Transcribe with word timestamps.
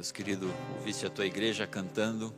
Deus 0.00 0.10
querido, 0.10 0.50
ouviste 0.78 1.04
a 1.04 1.10
tua 1.10 1.26
igreja 1.26 1.66
cantando. 1.66 2.34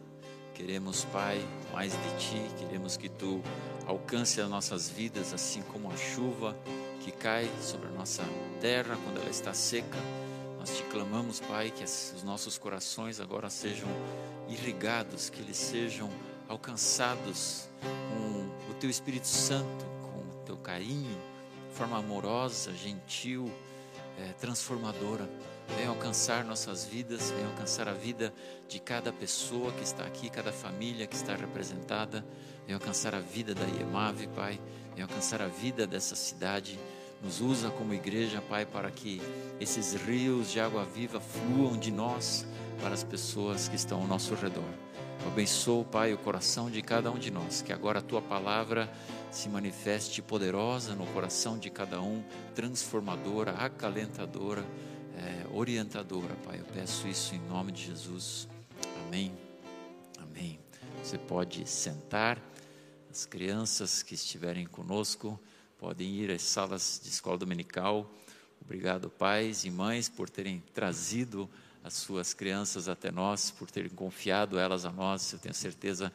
Queremos, 0.52 1.04
Pai, 1.12 1.40
mais 1.72 1.92
de 1.92 2.18
ti. 2.18 2.54
Queremos 2.58 2.96
que 2.96 3.08
tu 3.08 3.40
alcance 3.86 4.40
as 4.40 4.50
nossas 4.50 4.88
vidas, 4.88 5.32
assim 5.32 5.62
como 5.62 5.88
a 5.88 5.96
chuva 5.96 6.56
que 7.04 7.12
cai 7.12 7.48
sobre 7.60 7.86
a 7.86 7.92
nossa 7.92 8.24
terra 8.60 8.98
quando 9.04 9.18
ela 9.20 9.30
está 9.30 9.54
seca. 9.54 9.96
Nós 10.58 10.76
te 10.76 10.82
clamamos, 10.90 11.38
Pai, 11.38 11.70
que 11.70 11.84
os 11.84 12.24
nossos 12.24 12.58
corações 12.58 13.20
agora 13.20 13.48
sejam 13.48 13.88
irrigados, 14.48 15.30
que 15.30 15.40
eles 15.40 15.56
sejam 15.56 16.10
alcançados 16.48 17.68
com 17.80 18.72
o 18.72 18.74
teu 18.74 18.90
Espírito 18.90 19.28
Santo, 19.28 19.84
com 20.00 20.18
o 20.18 20.42
teu 20.44 20.56
carinho, 20.56 21.16
de 21.68 21.76
forma 21.76 21.96
amorosa, 21.96 22.72
gentil, 22.72 23.48
é, 24.18 24.32
transformadora. 24.32 25.30
Vem 25.76 25.86
alcançar 25.86 26.44
nossas 26.44 26.84
vidas, 26.84 27.30
vem 27.30 27.44
alcançar 27.44 27.88
a 27.88 27.92
vida 27.92 28.32
de 28.68 28.78
cada 28.78 29.12
pessoa 29.12 29.72
que 29.72 29.82
está 29.82 30.04
aqui, 30.04 30.28
cada 30.28 30.52
família 30.52 31.06
que 31.06 31.16
está 31.16 31.34
representada. 31.34 32.24
Vem 32.66 32.74
alcançar 32.74 33.14
a 33.14 33.20
vida 33.20 33.54
da 33.54 33.64
IEMAV, 33.64 34.28
Pai. 34.28 34.60
Vem 34.94 35.02
alcançar 35.02 35.40
a 35.40 35.48
vida 35.48 35.86
dessa 35.86 36.14
cidade. 36.14 36.78
Nos 37.22 37.40
usa 37.40 37.70
como 37.70 37.94
igreja, 37.94 38.42
Pai, 38.42 38.66
para 38.66 38.90
que 38.90 39.22
esses 39.60 39.94
rios 39.94 40.50
de 40.50 40.60
água 40.60 40.84
viva 40.84 41.20
fluam 41.20 41.76
de 41.76 41.90
nós 41.90 42.46
para 42.80 42.94
as 42.94 43.04
pessoas 43.04 43.68
que 43.68 43.76
estão 43.76 44.00
ao 44.00 44.06
nosso 44.06 44.34
redor. 44.34 44.68
Eu 45.22 45.28
abençoo, 45.28 45.84
Pai, 45.84 46.12
o 46.12 46.18
coração 46.18 46.68
de 46.68 46.82
cada 46.82 47.10
um 47.10 47.18
de 47.18 47.30
nós, 47.30 47.62
que 47.62 47.72
agora 47.72 48.00
a 48.00 48.02
tua 48.02 48.20
palavra 48.20 48.90
se 49.30 49.48
manifeste 49.48 50.20
poderosa 50.20 50.96
no 50.96 51.06
coração 51.06 51.56
de 51.56 51.70
cada 51.70 52.00
um, 52.00 52.24
transformadora, 52.54 53.52
acalentadora 53.52 54.64
é, 55.22 55.46
orientadora, 55.52 56.34
Pai. 56.44 56.58
Eu 56.60 56.64
peço 56.66 57.06
isso 57.06 57.34
em 57.34 57.40
nome 57.48 57.72
de 57.72 57.86
Jesus. 57.86 58.48
Amém. 59.06 59.32
Amém. 60.18 60.58
Você 61.02 61.16
pode 61.16 61.68
sentar. 61.68 62.40
As 63.10 63.26
crianças 63.26 64.02
que 64.02 64.14
estiverem 64.14 64.66
conosco 64.66 65.38
podem 65.78 66.08
ir 66.08 66.30
às 66.30 66.42
salas 66.42 67.00
de 67.02 67.10
escola 67.10 67.38
dominical. 67.38 68.10
Obrigado, 68.60 69.10
pais 69.10 69.64
e 69.64 69.70
mães, 69.70 70.08
por 70.08 70.30
terem 70.30 70.62
trazido 70.72 71.48
as 71.84 71.94
suas 71.94 72.32
crianças 72.32 72.88
até 72.88 73.10
nós, 73.10 73.50
por 73.50 73.70
terem 73.70 73.90
confiado 73.90 74.58
elas 74.58 74.84
a 74.84 74.90
nós. 74.90 75.32
Eu 75.32 75.38
tenho 75.38 75.54
certeza 75.54 76.12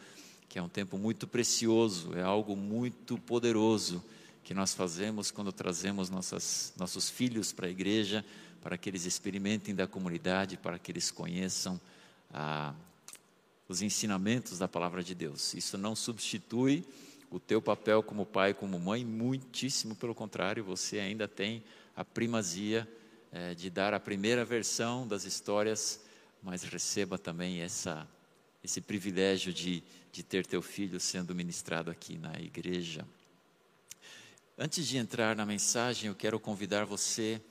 que 0.49 0.57
é 0.57 0.61
um 0.61 0.69
tempo 0.69 0.97
muito 0.97 1.27
precioso, 1.27 2.17
é 2.17 2.23
algo 2.23 2.55
muito 2.55 3.17
poderoso 3.17 4.03
que 4.43 4.53
nós 4.53 4.73
fazemos 4.73 5.29
quando 5.29 5.51
trazemos 5.51 6.09
nossas, 6.09 6.73
nossos 6.77 7.09
filhos 7.09 7.51
para 7.51 7.67
a 7.67 7.69
igreja 7.69 8.23
para 8.67 8.77
que 8.77 8.89
eles 8.89 9.05
experimentem 9.05 9.73
da 9.73 9.87
comunidade, 9.87 10.57
para 10.57 10.77
que 10.77 10.91
eles 10.91 11.09
conheçam 11.09 11.79
ah, 12.33 12.75
os 13.65 13.81
ensinamentos 13.81 14.59
da 14.59 14.67
palavra 14.67 15.01
de 15.01 15.15
Deus. 15.15 15.53
Isso 15.53 15.77
não 15.77 15.95
substitui 15.95 16.83
o 17.31 17.39
teu 17.39 17.61
papel 17.61 18.03
como 18.03 18.25
pai, 18.25 18.53
como 18.53 18.77
mãe, 18.77 19.05
muitíssimo 19.05 19.95
pelo 19.95 20.13
contrário, 20.13 20.65
você 20.65 20.99
ainda 20.99 21.29
tem 21.29 21.63
a 21.95 22.03
primazia 22.03 22.85
eh, 23.31 23.53
de 23.53 23.69
dar 23.69 23.93
a 23.93 24.01
primeira 24.01 24.43
versão 24.43 25.07
das 25.07 25.23
histórias, 25.23 26.01
mas 26.43 26.63
receba 26.63 27.17
também 27.17 27.61
essa, 27.61 28.05
esse 28.61 28.81
privilégio 28.81 29.53
de, 29.53 29.81
de 30.11 30.23
ter 30.23 30.45
teu 30.45 30.61
filho 30.61 30.99
sendo 30.99 31.33
ministrado 31.33 31.89
aqui 31.89 32.17
na 32.17 32.37
igreja. 32.37 33.07
Antes 34.57 34.85
de 34.85 34.97
entrar 34.97 35.37
na 35.37 35.45
mensagem, 35.45 36.09
eu 36.09 36.15
quero 36.15 36.37
convidar 36.37 36.83
você 36.83 37.41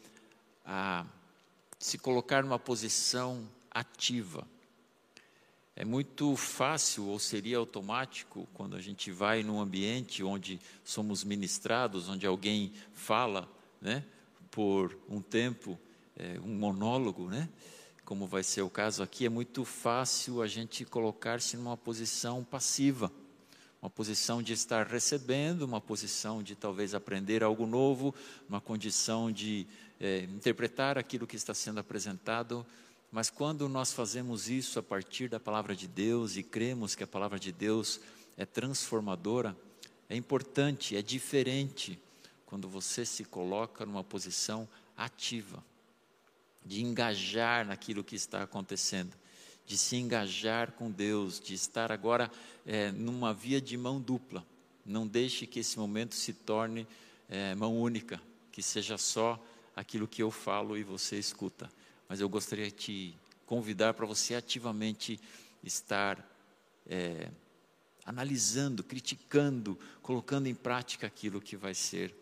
a 0.67 1.07
se 1.79 1.97
colocar 1.97 2.43
numa 2.43 2.59
posição 2.59 3.49
ativa. 3.71 4.47
É 5.77 5.85
muito 5.85 6.35
fácil, 6.35 7.05
ou 7.05 7.19
seria 7.19 7.59
automático, 7.59 8.49
quando 8.55 8.75
a 8.75 8.81
gente 8.81 9.13
vai 9.13 9.43
num 9.43 9.61
ambiente 9.61 10.25
onde 10.25 10.59
somos 10.83 11.23
ministrados, 11.23 12.09
onde 12.09 12.27
alguém 12.27 12.73
fala, 12.95 13.49
né, 13.81 14.03
por 14.51 14.99
um 15.09 15.21
tempo, 15.21 15.79
é, 16.17 16.41
um 16.41 16.55
monólogo, 16.55 17.29
né, 17.29 17.49
como 18.07 18.27
vai 18.27 18.43
ser 18.43 18.63
o 18.63 18.71
caso 18.71 19.03
aqui, 19.03 19.27
é 19.27 19.29
muito 19.29 19.65
fácil 19.65 20.41
a 20.41 20.47
gente 20.47 20.85
colocar-se 20.85 21.59
numa 21.59 21.77
posição 21.77 22.43
passiva, 22.43 23.13
uma 23.83 23.91
posição 23.91 24.43
de 24.43 24.55
estar 24.55 24.87
recebendo, 24.87 25.63
uma 25.63 25.81
posição 25.81 26.43
de 26.43 26.57
talvez 26.57 26.95
aprender 26.95 27.45
algo 27.45 27.67
novo, 27.67 28.15
uma 28.49 28.61
condição 28.61 29.31
de 29.31 29.67
é, 30.01 30.21
interpretar 30.25 30.99
aquilo 30.99 31.27
que 31.27 31.37
está 31.37 31.55
sendo 31.55 31.81
apresentado, 31.81 32.67
mas 33.11 33.31
quando 33.31 33.69
nós 33.69 33.93
fazemos 33.93 34.49
isso 34.49 34.79
a 34.79 34.83
partir 34.83 35.29
da 35.29 35.41
palavra 35.41 35.75
de 35.75 35.87
Deus 35.87 36.37
e 36.37 36.43
cremos 36.43 36.95
que 36.95 37.05
a 37.05 37.07
palavra 37.07 37.39
de 37.39 37.53
Deus 37.53 38.01
é 38.37 38.45
transformadora, 38.45 39.57
é 40.09 40.17
importante, 40.17 40.97
é 40.97 41.03
diferente 41.03 41.99
quando 42.45 42.69
você 42.69 43.05
se 43.05 43.25
coloca 43.25 43.85
numa 43.85 44.05
posição 44.05 44.69
ativa, 44.97 45.63
de 46.65 46.83
engajar 46.83 47.67
naquilo 47.67 48.05
que 48.05 48.17
está 48.17 48.43
acontecendo, 48.43 49.17
de 49.65 49.77
se 49.77 49.97
engajar 49.97 50.73
com 50.73 50.91
Deus, 50.91 51.41
de 51.41 51.55
estar 51.55 51.91
agora 51.91 52.31
é, 52.65 52.93
numa 52.93 53.33
via 53.33 53.61
de 53.61 53.77
mão 53.77 54.01
dupla. 54.01 54.47
Não 54.85 55.07
deixe 55.07 55.47
que 55.47 55.61
esse 55.61 55.79
momento 55.79 56.15
se 56.15 56.33
torne 56.33 56.87
é, 57.29 57.55
mão 57.55 57.81
única, 57.81 58.21
que 58.53 58.63
seja 58.63 58.97
só 58.97 59.43
aquilo 59.77 60.09
que 60.09 60.23
eu 60.23 60.31
falo 60.31 60.77
e 60.79 60.83
você 60.83 61.19
escuta. 61.19 61.71
Mas 62.09 62.19
eu 62.19 62.29
gostaria 62.29 62.65
de 62.65 62.73
te 62.73 63.19
convidar 63.45 63.93
para 63.93 64.07
você 64.07 64.35
ativamente 64.35 65.21
estar 65.63 66.27
é, 66.89 67.29
analisando, 68.07 68.83
criticando, 68.83 69.79
colocando 70.03 70.47
em 70.47 70.55
prática 70.55 71.07
aquilo 71.07 71.41
que 71.41 71.57
vai 71.57 71.75
ser 71.75 72.15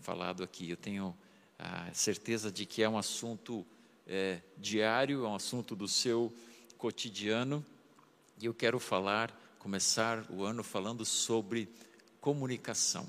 falado 0.00 0.44
aqui. 0.44 0.70
Eu 0.70 0.76
tenho 0.76 1.16
a 1.58 1.92
certeza 1.92 2.52
de 2.52 2.64
que 2.64 2.82
é 2.82 2.88
um 2.88 2.96
assunto 2.96 3.66
é, 4.06 4.40
diário, 4.56 5.24
é 5.24 5.28
um 5.28 5.34
assunto 5.34 5.74
do 5.74 5.88
seu 5.88 6.32
cotidiano, 6.78 7.64
e 8.40 8.46
eu 8.46 8.54
quero 8.54 8.78
falar, 8.80 9.30
começar 9.58 10.24
o 10.30 10.42
ano 10.42 10.64
falando 10.64 11.04
sobre 11.04 11.68
comunicação 12.20 13.08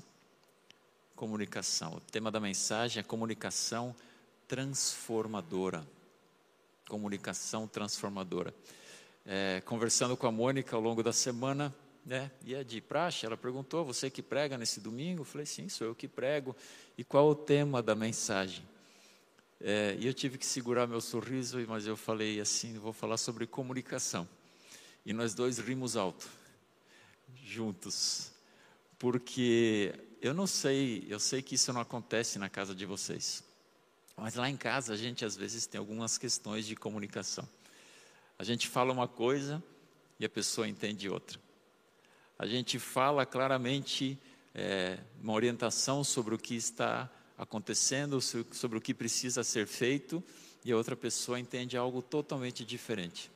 comunicação. 1.14 1.94
O 1.94 2.00
tema 2.00 2.30
da 2.30 2.40
mensagem 2.40 3.00
é 3.00 3.02
comunicação 3.02 3.94
transformadora. 4.48 5.86
Comunicação 6.88 7.66
transformadora. 7.66 8.54
É, 9.24 9.62
conversando 9.64 10.16
com 10.16 10.26
a 10.26 10.32
Mônica 10.32 10.76
ao 10.76 10.82
longo 10.82 11.02
da 11.02 11.12
semana, 11.12 11.74
né, 12.04 12.30
e 12.44 12.54
é 12.54 12.62
de 12.62 12.80
praxe, 12.80 13.24
ela 13.24 13.36
perguntou: 13.36 13.84
Você 13.84 14.10
que 14.10 14.22
prega 14.22 14.58
nesse 14.58 14.80
domingo? 14.80 15.22
Eu 15.22 15.24
falei: 15.24 15.46
Sim, 15.46 15.68
sou 15.68 15.86
eu 15.86 15.94
que 15.94 16.06
prego. 16.06 16.54
E 16.98 17.02
qual 17.02 17.28
o 17.28 17.34
tema 17.34 17.82
da 17.82 17.94
mensagem? 17.94 18.62
É, 19.60 19.96
e 19.98 20.06
eu 20.06 20.12
tive 20.12 20.36
que 20.36 20.44
segurar 20.44 20.86
meu 20.86 21.00
sorriso, 21.00 21.58
mas 21.66 21.86
eu 21.86 21.96
falei 21.96 22.38
assim: 22.40 22.78
Vou 22.78 22.92
falar 22.92 23.16
sobre 23.16 23.46
comunicação. 23.46 24.28
E 25.06 25.12
nós 25.12 25.34
dois 25.34 25.58
rimos 25.58 25.96
alto, 25.96 26.28
juntos, 27.42 28.32
porque 28.98 29.94
eu 30.24 30.32
não 30.32 30.46
sei, 30.46 31.04
eu 31.06 31.20
sei 31.20 31.42
que 31.42 31.54
isso 31.54 31.70
não 31.70 31.82
acontece 31.82 32.38
na 32.38 32.48
casa 32.48 32.74
de 32.74 32.86
vocês. 32.86 33.44
Mas 34.16 34.36
lá 34.36 34.48
em 34.48 34.56
casa 34.56 34.94
a 34.94 34.96
gente 34.96 35.22
às 35.22 35.36
vezes 35.36 35.66
tem 35.66 35.78
algumas 35.78 36.16
questões 36.16 36.66
de 36.66 36.74
comunicação. 36.74 37.46
A 38.38 38.42
gente 38.42 38.66
fala 38.66 38.90
uma 38.90 39.06
coisa 39.06 39.62
e 40.18 40.24
a 40.24 40.28
pessoa 40.28 40.66
entende 40.66 41.10
outra. 41.10 41.38
A 42.38 42.46
gente 42.46 42.78
fala 42.78 43.26
claramente 43.26 44.18
é, 44.54 44.98
uma 45.22 45.34
orientação 45.34 46.02
sobre 46.02 46.34
o 46.34 46.38
que 46.38 46.54
está 46.54 47.10
acontecendo, 47.36 48.18
sobre 48.18 48.78
o 48.78 48.80
que 48.80 48.94
precisa 48.94 49.44
ser 49.44 49.66
feito, 49.66 50.24
e 50.64 50.72
a 50.72 50.76
outra 50.76 50.96
pessoa 50.96 51.38
entende 51.38 51.76
algo 51.76 52.00
totalmente 52.00 52.64
diferente. 52.64 53.30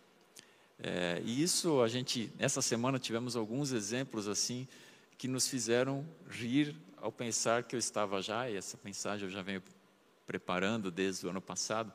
É, 0.78 1.20
e 1.22 1.42
isso 1.42 1.82
a 1.82 1.88
gente, 1.88 2.32
essa 2.38 2.62
semana 2.62 2.98
tivemos 2.98 3.36
alguns 3.36 3.72
exemplos 3.72 4.26
assim 4.26 4.66
que 5.18 5.26
nos 5.26 5.48
fizeram 5.48 6.06
rir 6.30 6.76
ao 6.96 7.10
pensar 7.10 7.64
que 7.64 7.74
eu 7.74 7.78
estava 7.78 8.22
já, 8.22 8.48
e 8.48 8.56
essa 8.56 8.78
mensagem 8.84 9.26
eu 9.26 9.30
já 9.30 9.42
venho 9.42 9.62
preparando 10.24 10.92
desde 10.92 11.26
o 11.26 11.30
ano 11.30 11.40
passado, 11.40 11.92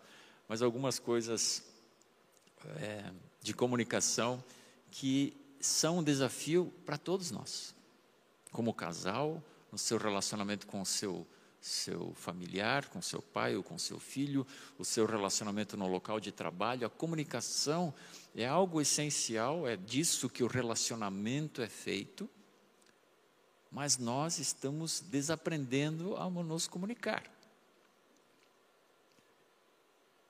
mas 0.48 0.62
algumas 0.62 1.00
coisas 1.00 1.64
é, 2.78 3.12
de 3.42 3.54
comunicação 3.54 4.44
que 4.92 5.36
são 5.62 6.00
um 6.00 6.04
desafio 6.04 6.72
para 6.86 6.98
todos 6.98 7.32
nós. 7.32 7.74
Como 8.52 8.74
casal, 8.74 9.42
no 9.72 9.78
seu 9.78 9.98
relacionamento 9.98 10.68
com 10.68 10.82
o 10.82 10.86
seu, 10.86 11.26
seu 11.62 12.14
familiar, 12.16 12.90
com 12.90 13.02
seu 13.02 13.22
pai 13.22 13.56
ou 13.56 13.64
com 13.64 13.78
seu 13.78 14.00
filho, 14.00 14.46
o 14.78 14.84
seu 14.84 15.06
relacionamento 15.06 15.78
no 15.78 15.88
local 15.88 16.20
de 16.20 16.32
trabalho, 16.32 16.86
a 16.86 16.90
comunicação 16.90 17.94
é 18.36 18.46
algo 18.46 18.82
essencial, 18.82 19.66
é 19.66 19.78
disso 19.78 20.30
que 20.30 20.44
o 20.44 20.48
relacionamento 20.48 21.62
é 21.62 21.70
feito 21.70 22.30
mas 23.74 23.98
nós 23.98 24.38
estamos 24.38 25.02
desaprendendo 25.02 26.16
a 26.16 26.30
nos 26.30 26.68
comunicar. 26.68 27.24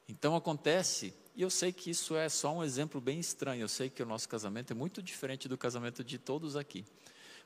Então 0.07 0.35
acontece 0.35 1.13
E 1.35 1.41
eu 1.41 1.49
sei 1.49 1.73
que 1.73 1.89
isso 1.89 2.15
é 2.15 2.29
só 2.29 2.55
um 2.55 2.63
exemplo 2.63 3.01
bem 3.01 3.19
estranho. 3.19 3.61
Eu 3.61 3.67
sei 3.67 3.89
que 3.89 4.01
o 4.03 4.05
nosso 4.05 4.29
casamento 4.29 4.71
é 4.71 4.75
muito 4.75 5.01
diferente 5.01 5.49
do 5.49 5.57
casamento 5.57 6.03
de 6.03 6.19
todos 6.19 6.55
aqui. 6.55 6.85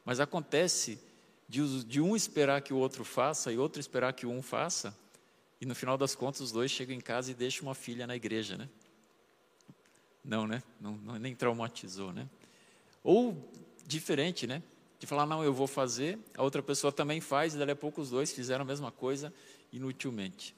Mas 0.03 0.19
acontece 0.19 0.99
de, 1.47 1.83
de 1.85 2.01
um 2.01 2.15
esperar 2.15 2.61
que 2.61 2.73
o 2.73 2.77
outro 2.77 3.05
faça 3.05 3.51
e 3.51 3.57
outro 3.57 3.79
esperar 3.79 4.13
que 4.13 4.25
um 4.25 4.41
faça, 4.41 4.95
e 5.61 5.65
no 5.65 5.73
final 5.73 5.97
das 5.97 6.13
contas 6.15 6.41
os 6.41 6.51
dois 6.51 6.69
chegam 6.69 6.95
em 6.95 6.99
casa 6.99 7.31
e 7.31 7.33
deixam 7.33 7.67
uma 7.67 7.73
filha 7.73 8.05
na 8.05 8.15
igreja, 8.15 8.57
né? 8.57 8.69
Não, 10.23 10.45
né? 10.45 10.61
Não, 10.79 10.91
não, 10.97 11.17
nem 11.17 11.33
traumatizou, 11.33 12.11
né? 12.11 12.29
Ou 13.01 13.49
diferente, 13.85 14.45
né? 14.45 14.61
De 14.99 15.05
falar, 15.05 15.25
não, 15.25 15.43
eu 15.43 15.53
vou 15.53 15.67
fazer, 15.67 16.17
a 16.35 16.41
outra 16.41 16.63
pessoa 16.63 16.91
também 16.91 17.21
faz, 17.21 17.53
e 17.53 17.57
dali 17.57 17.71
a 17.71 17.75
pouco 17.75 18.01
os 18.01 18.09
dois 18.09 18.31
fizeram 18.31 18.63
a 18.63 18.65
mesma 18.65 18.91
coisa 18.91 19.33
inutilmente. 19.71 20.55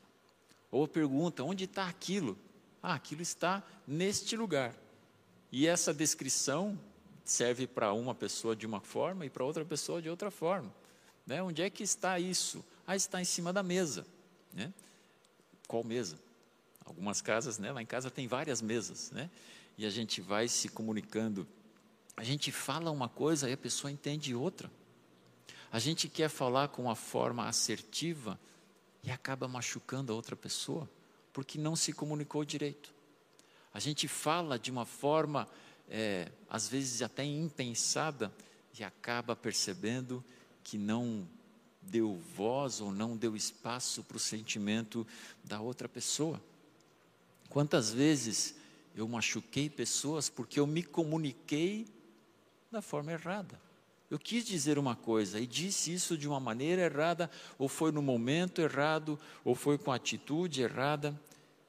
Ou 0.72 0.88
pergunta, 0.88 1.44
onde 1.44 1.66
está 1.66 1.88
aquilo? 1.88 2.38
Ah, 2.82 2.94
aquilo 2.94 3.22
está 3.22 3.64
neste 3.86 4.38
lugar. 4.38 4.74
E 5.52 5.68
essa 5.68 5.94
descrição 5.94 6.80
serve 7.26 7.68
para 7.68 7.94
uma 7.94 8.16
pessoa 8.16 8.56
de 8.56 8.66
uma 8.66 8.80
forma 8.80 9.26
e 9.26 9.30
para 9.30 9.44
outra 9.44 9.66
pessoa 9.66 10.02
de 10.02 10.10
outra 10.10 10.32
forma. 10.32 10.74
Né? 11.26 11.42
Onde 11.42 11.62
é 11.62 11.70
que 11.70 11.84
está 11.84 12.20
isso? 12.20 12.64
Ah, 12.88 12.96
está 12.96 13.22
em 13.22 13.26
cima 13.26 13.52
da 13.52 13.62
mesa. 13.62 14.06
Né? 14.54 14.74
Qual 15.68 15.84
mesa? 15.84 16.18
Algumas 16.86 17.22
casas, 17.22 17.60
né? 17.60 17.72
lá 17.72 17.82
em 17.82 17.86
casa 17.86 18.10
tem 18.10 18.28
várias 18.28 18.62
mesas. 18.62 19.12
Né? 19.12 19.30
E 19.78 19.86
a 19.86 19.90
gente 19.90 20.22
vai 20.22 20.48
se 20.48 20.70
comunicando. 20.70 21.48
A 22.20 22.24
gente 22.26 22.52
fala 22.52 22.92
uma 22.92 23.08
coisa 23.08 23.50
e 23.50 23.54
a 23.54 23.58
pessoa 23.58 23.90
entende 23.90 24.36
outra. 24.36 24.70
A 25.72 25.80
gente 25.80 26.10
quer 26.10 26.28
falar 26.28 26.68
com 26.68 26.82
uma 26.82 26.96
forma 26.96 27.48
assertiva 27.48 28.38
e 29.02 29.10
acaba 29.10 29.48
machucando 29.48 30.12
a 30.12 30.16
outra 30.18 30.36
pessoa 30.36 30.90
porque 31.32 31.58
não 31.58 31.78
se 31.78 31.94
comunicou 31.94 32.44
direito. 32.44 32.94
A 33.74 33.80
gente 33.80 34.06
fala 34.06 34.60
de 34.60 34.70
uma 34.70 34.86
forma, 34.86 35.48
é, 35.88 36.30
às 36.50 36.68
vezes 36.68 37.02
até 37.02 37.24
impensada, 37.24 38.34
e 38.78 38.84
acaba 38.84 39.34
percebendo 39.34 40.22
que 40.62 40.78
não 40.78 41.26
deu 41.82 42.22
voz 42.36 42.82
ou 42.82 42.92
não 42.92 43.16
deu 43.16 43.34
espaço 43.34 44.04
para 44.04 44.18
o 44.18 44.20
sentimento 44.20 45.08
da 45.42 45.62
outra 45.62 45.88
pessoa. 45.88 46.42
Quantas 47.48 47.94
vezes 47.94 48.56
eu 48.94 49.08
machuquei 49.08 49.70
pessoas 49.70 50.28
porque 50.28 50.60
eu 50.60 50.68
me 50.68 50.84
comuniquei 50.84 51.88
da 52.72 52.82
forma 52.82 53.12
errada? 53.12 53.60
Eu 54.10 54.18
quis 54.18 54.46
dizer 54.46 54.80
uma 54.80 54.96
coisa 54.96 55.40
e 55.40 55.46
disse 55.46 55.94
isso 55.94 56.18
de 56.18 56.28
uma 56.28 56.40
maneira 56.40 56.84
errada, 56.84 57.30
ou 57.58 57.68
foi 57.68 57.92
no 57.92 58.02
momento 58.02 58.60
errado, 58.62 59.20
ou 59.44 59.54
foi 59.54 59.78
com 59.78 59.92
a 59.92 59.96
atitude 59.96 60.62
errada. 60.62 61.20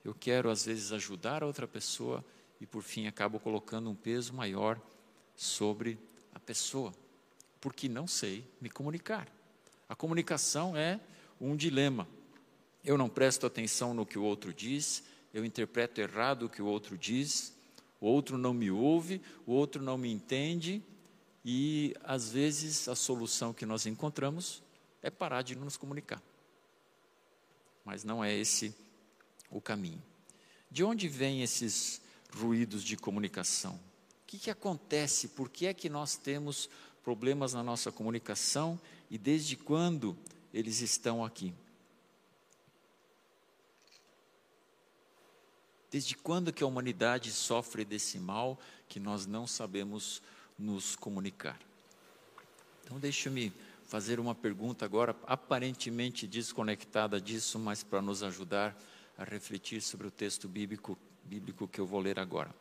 Eu 0.05 0.14
quero, 0.14 0.50
às 0.50 0.64
vezes, 0.64 0.93
ajudar 0.93 1.43
a 1.43 1.47
outra 1.47 1.69
pessoa 1.69 2.25
e, 2.61 2.67
por 2.67 2.82
fim, 2.82 3.06
acabo 3.06 3.38
colocando 3.38 3.91
um 3.91 3.94
peso 3.94 4.32
maior 4.32 4.81
sobre 5.35 5.99
a 6.35 6.41
pessoa, 6.41 6.93
porque 7.61 7.88
não 7.88 8.06
sei 8.06 8.44
me 8.61 8.70
comunicar. 8.70 9.29
A 9.88 9.94
comunicação 9.94 10.75
é 10.76 10.99
um 11.38 11.55
dilema. 11.55 12.08
Eu 12.82 12.97
não 12.97 13.08
presto 13.08 13.47
atenção 13.47 13.93
no 13.93 14.06
que 14.06 14.19
o 14.19 14.23
outro 14.23 14.55
diz, 14.55 15.05
eu 15.35 15.44
interpreto 15.44 16.00
errado 16.00 16.44
o 16.44 16.49
que 16.49 16.62
o 16.62 16.67
outro 16.67 16.97
diz, 16.97 17.55
o 18.00 18.06
outro 18.06 18.38
não 18.38 18.55
me 18.55 18.70
ouve, 18.70 19.20
o 19.47 19.52
outro 19.52 19.82
não 19.82 19.99
me 19.99 20.11
entende 20.11 20.82
e 21.44 21.94
às 22.02 22.31
vezes 22.31 22.88
a 22.88 22.94
solução 22.94 23.52
que 23.52 23.67
nós 23.67 23.87
encontramos 23.87 24.62
é 25.02 25.11
parar 25.11 25.43
de 25.43 25.55
nos 25.55 25.76
comunicar. 25.76 26.23
Mas 27.85 28.05
não 28.05 28.23
é 28.23 28.35
esse 28.35 28.75
o 29.50 29.61
caminho. 29.61 30.02
De 30.70 30.85
onde 30.85 31.08
vêm 31.08 31.43
esses 31.43 32.00
ruídos 32.35 32.82
de 32.82 32.97
comunicação? 32.97 33.75
O 33.75 34.26
que, 34.26 34.38
que 34.38 34.50
acontece? 34.50 35.29
Por 35.29 35.49
que 35.49 35.67
é 35.67 35.75
que 35.75 35.88
nós 35.88 36.17
temos 36.17 36.69
problemas 37.02 37.55
na 37.55 37.62
nossa 37.62 37.91
comunicação 37.91 38.81
e 39.11 39.19
desde 39.19 39.56
quando 39.56 40.17
eles 40.55 40.81
estão 40.81 41.25
aqui? 41.25 41.52
Desde 45.91 46.15
quando 46.15 46.53
que 46.53 46.63
a 46.63 46.67
humanidade 46.67 47.33
sofre 47.33 47.85
desse 47.85 48.19
mal 48.19 48.59
que 48.89 49.01
nós 49.01 49.27
não 49.27 49.47
sabemos 49.47 50.23
nos 50.59 50.95
comunicar. 50.95 51.59
Então, 52.85 52.99
deixe-me 52.99 53.53
fazer 53.85 54.21
uma 54.21 54.35
pergunta 54.35 54.85
agora, 54.85 55.17
aparentemente 55.27 56.27
desconectada 56.27 57.21
disso, 57.21 57.59
mas 57.59 57.83
para 57.83 58.01
nos 58.01 58.23
ajudar 58.23 58.77
a 59.19 59.25
refletir 59.25 59.83
sobre 59.83 60.07
o 60.07 60.11
texto 60.11 60.49
bíblico, 60.49 60.97
bíblico 61.25 61.67
que 61.67 61.81
eu 61.81 61.87
vou 61.87 62.01
ler 62.01 62.19
agora. 62.19 62.55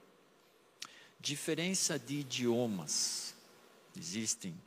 Diferença 1.19 1.99
de 1.99 2.21
idiomas. 2.21 3.35
Existem 3.95 4.59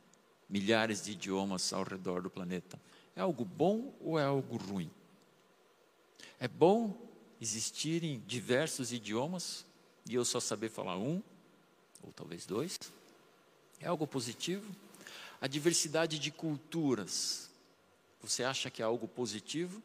milhares 0.49 1.03
de 1.03 1.11
idiomas 1.11 1.73
ao 1.73 1.83
redor 1.83 2.21
do 2.21 2.29
planeta. 2.29 2.79
É 3.15 3.21
algo 3.21 3.43
bom 3.43 3.93
ou 3.99 4.17
é 4.17 4.23
algo 4.23 4.55
ruim? 4.55 4.89
É 6.39 6.47
bom 6.47 6.95
existirem 7.43 8.23
diversos 8.25 8.93
idiomas 8.93 9.65
e 10.09 10.15
eu 10.15 10.23
só 10.23 10.39
saber 10.39 10.69
falar 10.69 10.97
um, 10.97 11.21
ou 12.01 12.09
talvez 12.13 12.45
dois? 12.45 12.79
É 13.81 13.87
algo 13.87 14.07
positivo? 14.07 14.65
A 15.41 15.47
diversidade 15.47 16.19
de 16.19 16.31
culturas, 16.31 17.49
você 18.21 18.45
acha 18.45 18.69
que 18.69 18.81
é 18.81 18.85
algo 18.85 19.09
positivo? 19.09 19.83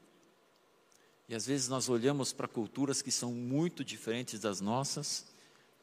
E 1.28 1.34
às 1.34 1.46
vezes 1.46 1.66
nós 1.66 1.88
olhamos 1.88 2.32
para 2.32 2.46
culturas 2.46 3.02
que 3.02 3.10
são 3.10 3.32
muito 3.32 3.84
diferentes 3.84 4.38
das 4.38 4.60
nossas. 4.60 5.26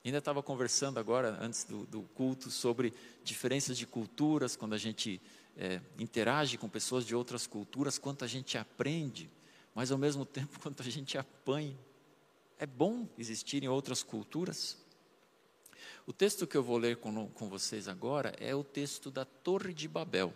Ainda 0.04 0.20
estava 0.20 0.42
conversando 0.42 0.98
agora, 0.98 1.38
antes 1.42 1.66
do, 1.66 1.86
do, 1.88 2.04
culto, 2.16 2.50
sobre 2.50 2.94
diferenças 3.22 3.78
de 3.78 3.86
culturas, 3.86 4.56
quando 4.56 4.76
a 4.76 4.78
gente 4.78 5.22
é, 5.58 5.82
interage 6.00 6.58
com 6.58 6.70
pessoas 6.70 7.06
de 7.06 7.14
outras 7.14 7.46
culturas, 7.46 7.98
quanto 7.98 8.24
a 8.24 8.28
gente 8.28 8.58
aprende, 8.58 9.30
mas 9.76 9.92
ao 9.92 9.98
mesmo 9.98 10.26
tempo 10.26 10.58
quanto 10.64 10.82
a 10.82 10.90
gente 10.90 11.18
apanha. 11.18 11.78
É 12.58 12.66
bom 12.66 13.08
existirem 13.18 13.68
outras 13.68 14.02
culturas. 14.02 14.78
O 16.08 16.14
texto 16.14 16.48
que 16.48 16.56
eu 16.56 16.64
vou 16.64 16.78
ler 16.78 16.98
com, 16.98 17.28
com 17.30 17.50
vocês 17.50 17.88
agora 17.90 18.34
é 18.40 18.56
o 18.56 18.64
texto 18.64 19.12
da 19.12 19.26
Torre 19.26 19.74
de 19.74 19.88
Babel. 19.88 20.34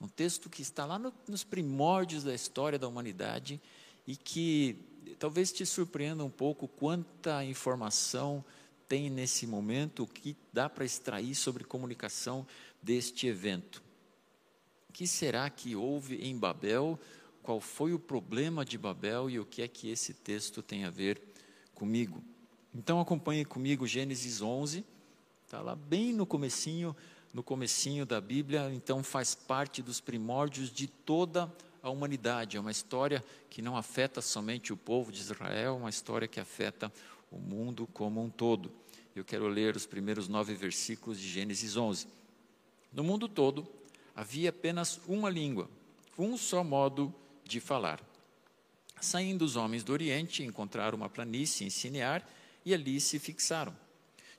Um 0.00 0.06
texto 0.06 0.48
que 0.48 0.62
está 0.62 0.86
lá 0.86 0.98
no, 0.98 1.12
nos 1.26 1.42
primórdios 1.42 2.22
da 2.22 2.34
história 2.34 2.78
da 2.78 2.86
humanidade 2.86 3.60
e 4.06 4.16
que 4.16 4.78
talvez 5.18 5.50
te 5.50 5.66
surpreenda 5.66 6.22
um 6.24 6.30
pouco 6.30 6.68
quanta 6.68 7.44
informação 7.44 8.44
tem 8.86 9.08
nesse 9.08 9.46
momento, 9.46 10.02
o 10.02 10.06
que 10.06 10.36
dá 10.52 10.68
para 10.68 10.84
extrair 10.84 11.34
sobre 11.34 11.64
comunicação 11.64 12.46
deste 12.82 13.26
evento. 13.26 13.82
O 14.88 14.92
que 14.92 15.06
será 15.06 15.48
que 15.48 15.74
houve 15.74 16.16
em 16.16 16.36
Babel? 16.36 17.00
Qual 17.44 17.60
foi 17.60 17.92
o 17.92 17.98
problema 17.98 18.64
de 18.64 18.78
Babel 18.78 19.28
e 19.28 19.38
o 19.38 19.44
que 19.44 19.60
é 19.60 19.68
que 19.68 19.90
esse 19.90 20.14
texto 20.14 20.62
tem 20.62 20.86
a 20.86 20.90
ver 20.90 21.20
comigo? 21.74 22.24
Então 22.74 22.98
acompanhe 22.98 23.44
comigo 23.44 23.86
Gênesis 23.86 24.40
11, 24.40 24.82
está 25.44 25.60
lá 25.60 25.76
bem 25.76 26.10
no 26.14 26.24
comecinho, 26.24 26.96
no 27.34 27.42
comecinho 27.42 28.06
da 28.06 28.18
Bíblia, 28.18 28.72
então 28.72 29.04
faz 29.04 29.34
parte 29.34 29.82
dos 29.82 30.00
primórdios 30.00 30.72
de 30.72 30.86
toda 30.86 31.52
a 31.82 31.90
humanidade. 31.90 32.56
É 32.56 32.60
uma 32.60 32.70
história 32.70 33.22
que 33.50 33.60
não 33.60 33.76
afeta 33.76 34.22
somente 34.22 34.72
o 34.72 34.76
povo 34.76 35.12
de 35.12 35.20
Israel, 35.20 35.74
é 35.74 35.78
uma 35.78 35.90
história 35.90 36.26
que 36.26 36.40
afeta 36.40 36.90
o 37.30 37.36
mundo 37.36 37.86
como 37.92 38.24
um 38.24 38.30
todo. 38.30 38.72
Eu 39.14 39.22
quero 39.22 39.48
ler 39.48 39.76
os 39.76 39.84
primeiros 39.84 40.28
nove 40.28 40.54
versículos 40.54 41.20
de 41.20 41.28
Gênesis 41.28 41.76
11. 41.76 42.06
No 42.90 43.04
mundo 43.04 43.28
todo 43.28 43.68
havia 44.16 44.48
apenas 44.48 44.98
uma 45.06 45.28
língua, 45.28 45.68
um 46.18 46.38
só 46.38 46.64
modo 46.64 47.14
de 47.44 47.60
falar. 47.60 48.00
Saindo 49.00 49.44
os 49.44 49.56
homens 49.56 49.84
do 49.84 49.92
Oriente, 49.92 50.42
encontraram 50.42 50.96
uma 50.96 51.10
planície 51.10 51.66
em 51.66 51.70
Sinear 51.70 52.26
e 52.64 52.72
ali 52.72 53.00
se 53.00 53.18
fixaram. 53.18 53.76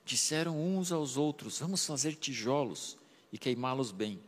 Disseram 0.04 0.60
uns 0.60 0.92
aos 0.92 1.16
outros: 1.16 1.58
Vamos 1.58 1.84
fazer 1.86 2.14
tijolos 2.14 2.96
e 3.32 3.38
queimá-los 3.38 3.92
bem. 3.92 4.20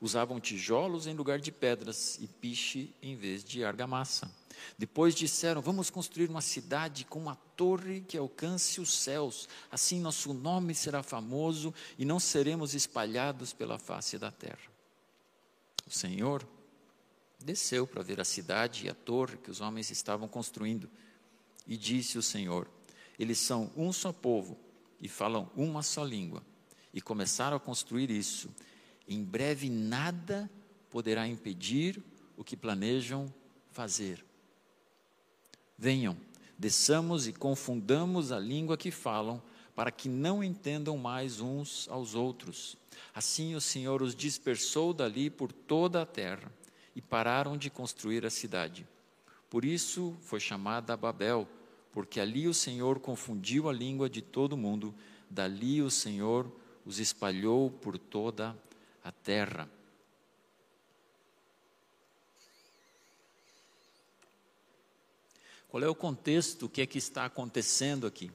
Usavam 0.00 0.40
tijolos 0.40 1.06
em 1.06 1.14
lugar 1.14 1.38
de 1.38 1.52
pedras 1.52 2.18
e 2.20 2.26
piche 2.26 2.92
em 3.00 3.14
vez 3.14 3.44
de 3.44 3.64
argamassa. 3.64 4.30
Depois 4.76 5.14
disseram: 5.14 5.62
Vamos 5.62 5.90
construir 5.90 6.28
uma 6.28 6.40
cidade 6.40 7.04
com 7.04 7.18
uma 7.18 7.36
torre 7.56 8.00
que 8.00 8.18
alcance 8.18 8.80
os 8.80 8.92
céus. 8.92 9.48
Assim 9.70 10.00
nosso 10.00 10.34
nome 10.34 10.74
será 10.74 11.02
famoso 11.02 11.72
e 11.98 12.04
não 12.04 12.18
seremos 12.18 12.74
espalhados 12.74 13.52
pela 13.52 13.78
face 13.78 14.18
da 14.18 14.30
terra. 14.30 14.70
O 15.86 15.90
Senhor 15.90 16.46
desceu 17.42 17.86
para 17.86 18.02
ver 18.02 18.20
a 18.20 18.24
cidade 18.24 18.86
e 18.86 18.88
a 18.88 18.94
torre 18.94 19.36
que 19.36 19.50
os 19.50 19.60
homens 19.60 19.90
estavam 19.90 20.28
construindo. 20.28 20.88
E 21.66 21.76
disse 21.76 22.18
o 22.18 22.22
Senhor: 22.22 22.68
eles 23.18 23.38
são 23.38 23.70
um 23.76 23.92
só 23.92 24.12
povo 24.12 24.58
e 25.00 25.08
falam 25.08 25.50
uma 25.54 25.82
só 25.82 26.04
língua. 26.04 26.42
E 26.92 27.00
começaram 27.00 27.56
a 27.56 27.60
construir 27.60 28.10
isso. 28.10 28.50
Em 29.06 29.22
breve 29.22 29.70
nada 29.70 30.50
poderá 30.90 31.26
impedir 31.26 32.02
o 32.36 32.44
que 32.44 32.56
planejam 32.56 33.32
fazer. 33.70 34.24
Venham, 35.78 36.16
desçamos 36.58 37.26
e 37.26 37.32
confundamos 37.32 38.30
a 38.30 38.38
língua 38.38 38.76
que 38.76 38.90
falam, 38.90 39.42
para 39.74 39.90
que 39.90 40.08
não 40.08 40.44
entendam 40.44 40.98
mais 40.98 41.40
uns 41.40 41.88
aos 41.88 42.14
outros. 42.14 42.76
Assim 43.14 43.54
o 43.54 43.60
Senhor 43.60 44.02
os 44.02 44.14
dispersou 44.14 44.92
dali 44.92 45.30
por 45.30 45.50
toda 45.50 46.02
a 46.02 46.06
terra 46.06 46.52
e 46.94 47.00
pararam 47.00 47.56
de 47.56 47.70
construir 47.70 48.24
a 48.26 48.30
cidade. 48.30 48.86
Por 49.48 49.64
isso 49.64 50.16
foi 50.22 50.40
chamada 50.40 50.96
Babel, 50.96 51.48
porque 51.92 52.20
ali 52.20 52.48
o 52.48 52.54
Senhor 52.54 53.00
confundiu 53.00 53.68
a 53.68 53.72
língua 53.72 54.08
de 54.08 54.22
todo 54.22 54.56
mundo, 54.56 54.94
dali 55.28 55.82
o 55.82 55.90
Senhor 55.90 56.50
os 56.84 56.98
espalhou 56.98 57.70
por 57.70 57.98
toda 57.98 58.56
a 59.04 59.12
terra. 59.12 59.68
Qual 65.68 65.82
é 65.82 65.88
o 65.88 65.94
contexto? 65.94 66.66
O 66.66 66.68
que 66.68 66.82
é 66.82 66.86
que 66.86 66.98
está 66.98 67.24
acontecendo 67.24 68.06
aqui? 68.06 68.30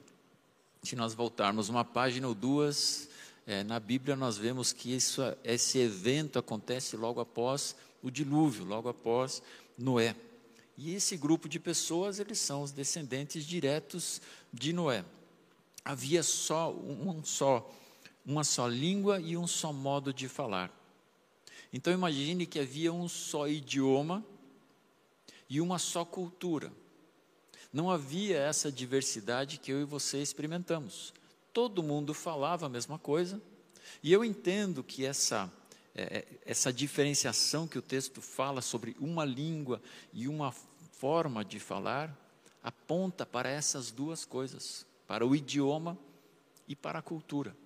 Se 0.82 0.96
nós 0.96 1.14
voltarmos 1.14 1.68
uma 1.68 1.84
página 1.84 2.26
ou 2.26 2.34
duas, 2.34 3.08
é, 3.48 3.64
na 3.64 3.80
Bíblia 3.80 4.14
nós 4.14 4.36
vemos 4.36 4.74
que 4.74 4.94
isso, 4.94 5.22
esse 5.42 5.78
evento 5.78 6.38
acontece 6.38 6.98
logo 6.98 7.18
após 7.18 7.74
o 8.02 8.10
dilúvio, 8.10 8.62
logo 8.62 8.90
após 8.90 9.42
Noé. 9.78 10.14
E 10.76 10.94
esse 10.94 11.16
grupo 11.16 11.48
de 11.48 11.58
pessoas, 11.58 12.18
eles 12.18 12.38
são 12.38 12.62
os 12.62 12.72
descendentes 12.72 13.46
diretos 13.46 14.20
de 14.52 14.74
Noé. 14.74 15.02
Havia 15.82 16.22
só 16.22 16.70
um 16.70 17.24
só, 17.24 17.74
uma 18.26 18.44
só 18.44 18.68
língua 18.68 19.18
e 19.18 19.34
um 19.34 19.46
só 19.46 19.72
modo 19.72 20.12
de 20.12 20.28
falar. 20.28 20.70
Então 21.72 21.90
imagine 21.90 22.44
que 22.44 22.60
havia 22.60 22.92
um 22.92 23.08
só 23.08 23.48
idioma 23.48 24.22
e 25.48 25.58
uma 25.58 25.78
só 25.78 26.04
cultura. 26.04 26.70
Não 27.72 27.90
havia 27.90 28.36
essa 28.36 28.70
diversidade 28.70 29.56
que 29.56 29.72
eu 29.72 29.80
e 29.80 29.84
você 29.84 30.20
experimentamos. 30.20 31.14
Todo 31.58 31.82
mundo 31.82 32.14
falava 32.14 32.66
a 32.66 32.68
mesma 32.68 33.00
coisa, 33.00 33.42
e 34.00 34.12
eu 34.12 34.24
entendo 34.24 34.84
que 34.84 35.04
essa, 35.04 35.52
é, 35.92 36.02
é, 36.18 36.24
essa 36.46 36.72
diferenciação 36.72 37.66
que 37.66 37.76
o 37.76 37.82
texto 37.82 38.22
fala 38.22 38.62
sobre 38.62 38.94
uma 39.00 39.24
língua 39.24 39.82
e 40.12 40.28
uma 40.28 40.52
forma 40.52 41.44
de 41.44 41.58
falar, 41.58 42.16
aponta 42.62 43.26
para 43.26 43.48
essas 43.48 43.90
duas 43.90 44.24
coisas, 44.24 44.86
para 45.04 45.26
o 45.26 45.34
idioma 45.34 45.98
e 46.68 46.76
para 46.76 47.00
a 47.00 47.02
cultura. 47.02 47.56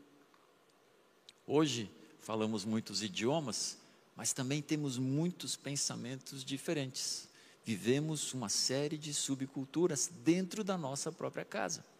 Hoje 1.46 1.90
falamos 2.18 2.64
muitos 2.64 3.02
idiomas, 3.02 3.76
mas 4.16 4.32
também 4.32 4.62
temos 4.62 4.96
muitos 4.96 5.54
pensamentos 5.54 6.42
diferentes 6.42 7.28
vivemos 7.64 8.34
uma 8.34 8.48
série 8.48 8.98
de 8.98 9.14
subculturas 9.14 10.10
dentro 10.24 10.64
da 10.64 10.76
nossa 10.76 11.12
própria 11.12 11.44
casa. 11.44 11.91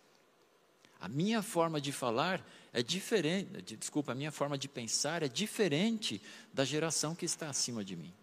A 1.03 1.09
minha 1.09 1.43
forma 1.43 1.81
de 1.81 1.91
falar 1.91 2.41
é 2.73 2.81
diferente, 2.81 3.77
desculpa, 3.77 4.13
a 4.13 4.15
minha 4.15 4.31
forma 4.31 4.57
de 4.57 4.69
pensar 4.69 5.25
é 5.25 5.27
diferente 5.27 6.23
da 6.55 6.65
geração 6.65 7.13
que 7.13 7.25
está 7.25 7.51
acima 7.51 7.85
de 7.85 7.97
mim. 7.97 8.15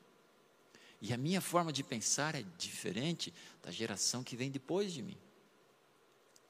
E 1.01 1.11
a 1.11 1.17
minha 1.17 1.41
forma 1.41 1.73
de 1.73 1.83
pensar 1.83 2.35
é 2.35 2.45
diferente 2.57 3.33
da 3.61 3.69
geração 3.69 4.23
que 4.23 4.37
vem 4.37 4.49
depois 4.49 4.93
de 4.93 5.01
mim. 5.01 5.17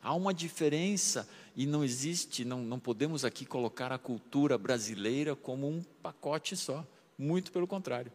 Há 0.04 0.14
uma 0.14 0.32
diferença 0.32 1.28
e 1.56 1.66
não 1.66 1.84
existe, 1.84 2.46
não, 2.46 2.62
não 2.62 2.80
podemos 2.80 3.26
aqui 3.26 3.44
colocar 3.44 3.92
a 3.92 3.98
cultura 3.98 4.56
brasileira 4.56 5.36
como 5.36 5.68
um 5.68 5.82
pacote 5.82 6.56
só. 6.56 6.86
Muito 7.18 7.52
pelo 7.52 7.66
contrário. 7.66 8.12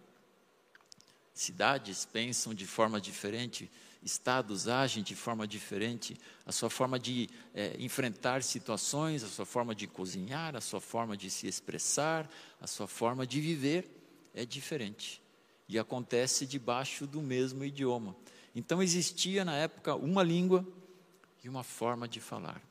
Cidades 1.35 2.04
pensam 2.04 2.54
de 2.54 2.64
forma 2.64 3.00
diferente, 3.00 3.68
estados 4.04 4.68
agem 4.68 5.02
de 5.02 5.16
forma 5.16 5.46
diferente, 5.46 6.16
a 6.44 6.52
sua 6.52 6.68
forma 6.68 6.99
de 6.99 7.28
é, 7.54 7.75
enfrentar 7.78 8.42
situações, 8.42 9.25
a 9.25 9.28
sua 9.28 9.46
forma 9.46 9.75
de 9.75 9.87
cozinhar, 9.87 10.54
a 10.54 10.61
sua 10.61 10.80
forma 10.80 11.16
de 11.16 11.30
se 11.30 11.46
expressar, 11.46 12.30
a 12.61 12.66
sua 12.66 12.87
forma 12.87 13.26
de 13.26 13.40
viver 13.40 13.90
é 14.34 14.44
diferente. 14.44 15.23
E 15.68 15.78
acontece 15.78 16.44
debaixo 16.44 17.06
do 17.06 17.23
mesmo 17.23 17.64
idioma. 17.64 18.14
Então 18.54 18.82
existia 18.82 19.44
na 19.44 19.56
época 19.56 19.94
uma 19.94 20.23
língua 20.23 20.66
e 21.42 21.49
uma 21.49 21.62
forma 21.62 22.06
de 22.06 22.20
falar. 22.20 22.62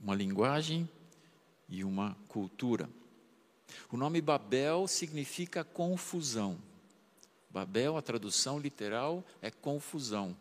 Uma 0.00 0.14
linguagem 0.14 0.88
e 1.68 1.82
uma 1.82 2.16
cultura. 2.28 2.88
O 3.90 3.96
nome 3.96 4.20
Babel 4.20 4.86
significa 4.86 5.64
confusão. 5.64 6.58
Babel, 7.52 7.98
a 7.98 8.02
tradução 8.02 8.58
literal 8.58 9.22
é 9.42 9.50
confusão. 9.50 10.34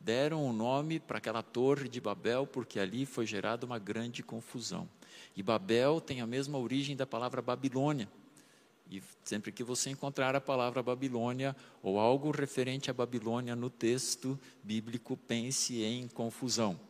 Deram 0.00 0.44
o 0.44 0.52
nome 0.52 0.98
para 0.98 1.18
aquela 1.18 1.42
torre 1.42 1.88
de 1.88 2.00
Babel 2.00 2.46
porque 2.46 2.80
ali 2.80 3.06
foi 3.06 3.26
gerada 3.26 3.64
uma 3.64 3.78
grande 3.78 4.22
confusão. 4.22 4.88
E 5.36 5.42
Babel 5.42 6.00
tem 6.00 6.20
a 6.20 6.26
mesma 6.26 6.58
origem 6.58 6.96
da 6.96 7.06
palavra 7.06 7.40
Babilônia. 7.40 8.08
E 8.90 9.02
sempre 9.22 9.52
que 9.52 9.62
você 9.62 9.90
encontrar 9.90 10.34
a 10.34 10.40
palavra 10.40 10.82
Babilônia 10.82 11.54
ou 11.82 11.98
algo 11.98 12.30
referente 12.30 12.90
a 12.90 12.94
Babilônia 12.94 13.54
no 13.54 13.70
texto 13.70 14.38
bíblico, 14.62 15.16
pense 15.16 15.82
em 15.82 16.08
confusão. 16.08 16.80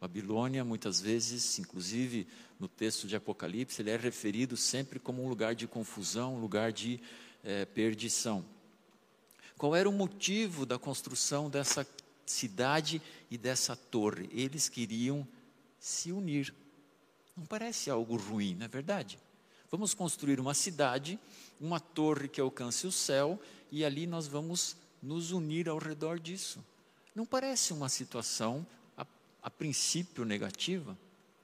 Babilônia, 0.00 0.64
muitas 0.64 1.00
vezes, 1.00 1.58
inclusive 1.58 2.26
no 2.58 2.68
texto 2.68 3.06
de 3.06 3.16
Apocalipse, 3.16 3.82
ele 3.82 3.90
é 3.90 3.96
referido 3.96 4.56
sempre 4.56 4.98
como 4.98 5.22
um 5.22 5.28
lugar 5.28 5.54
de 5.54 5.66
confusão, 5.66 6.36
um 6.36 6.40
lugar 6.40 6.72
de 6.72 7.00
é, 7.42 7.64
perdição. 7.64 8.44
Qual 9.58 9.74
era 9.74 9.88
o 9.88 9.92
motivo 9.92 10.64
da 10.64 10.78
construção 10.78 11.50
dessa 11.50 11.86
cidade 12.24 13.02
e 13.30 13.36
dessa 13.36 13.74
torre? 13.74 14.30
Eles 14.32 14.68
queriam 14.68 15.26
se 15.80 16.12
unir. 16.12 16.54
Não 17.36 17.44
parece 17.44 17.90
algo 17.90 18.16
ruim, 18.16 18.54
não 18.54 18.64
é 18.64 18.68
verdade? 18.68 19.18
Vamos 19.70 19.92
construir 19.92 20.40
uma 20.40 20.54
cidade, 20.54 21.18
uma 21.60 21.80
torre 21.80 22.28
que 22.28 22.40
alcance 22.40 22.86
o 22.86 22.92
céu, 22.92 23.38
e 23.70 23.84
ali 23.84 24.06
nós 24.06 24.26
vamos 24.26 24.76
nos 25.02 25.32
unir 25.32 25.68
ao 25.68 25.78
redor 25.78 26.18
disso. 26.18 26.64
Não 27.14 27.26
parece 27.26 27.72
uma 27.72 27.88
situação 27.88 28.66
a 29.42 29.50
princípio 29.50 30.24
negativa, 30.24 30.96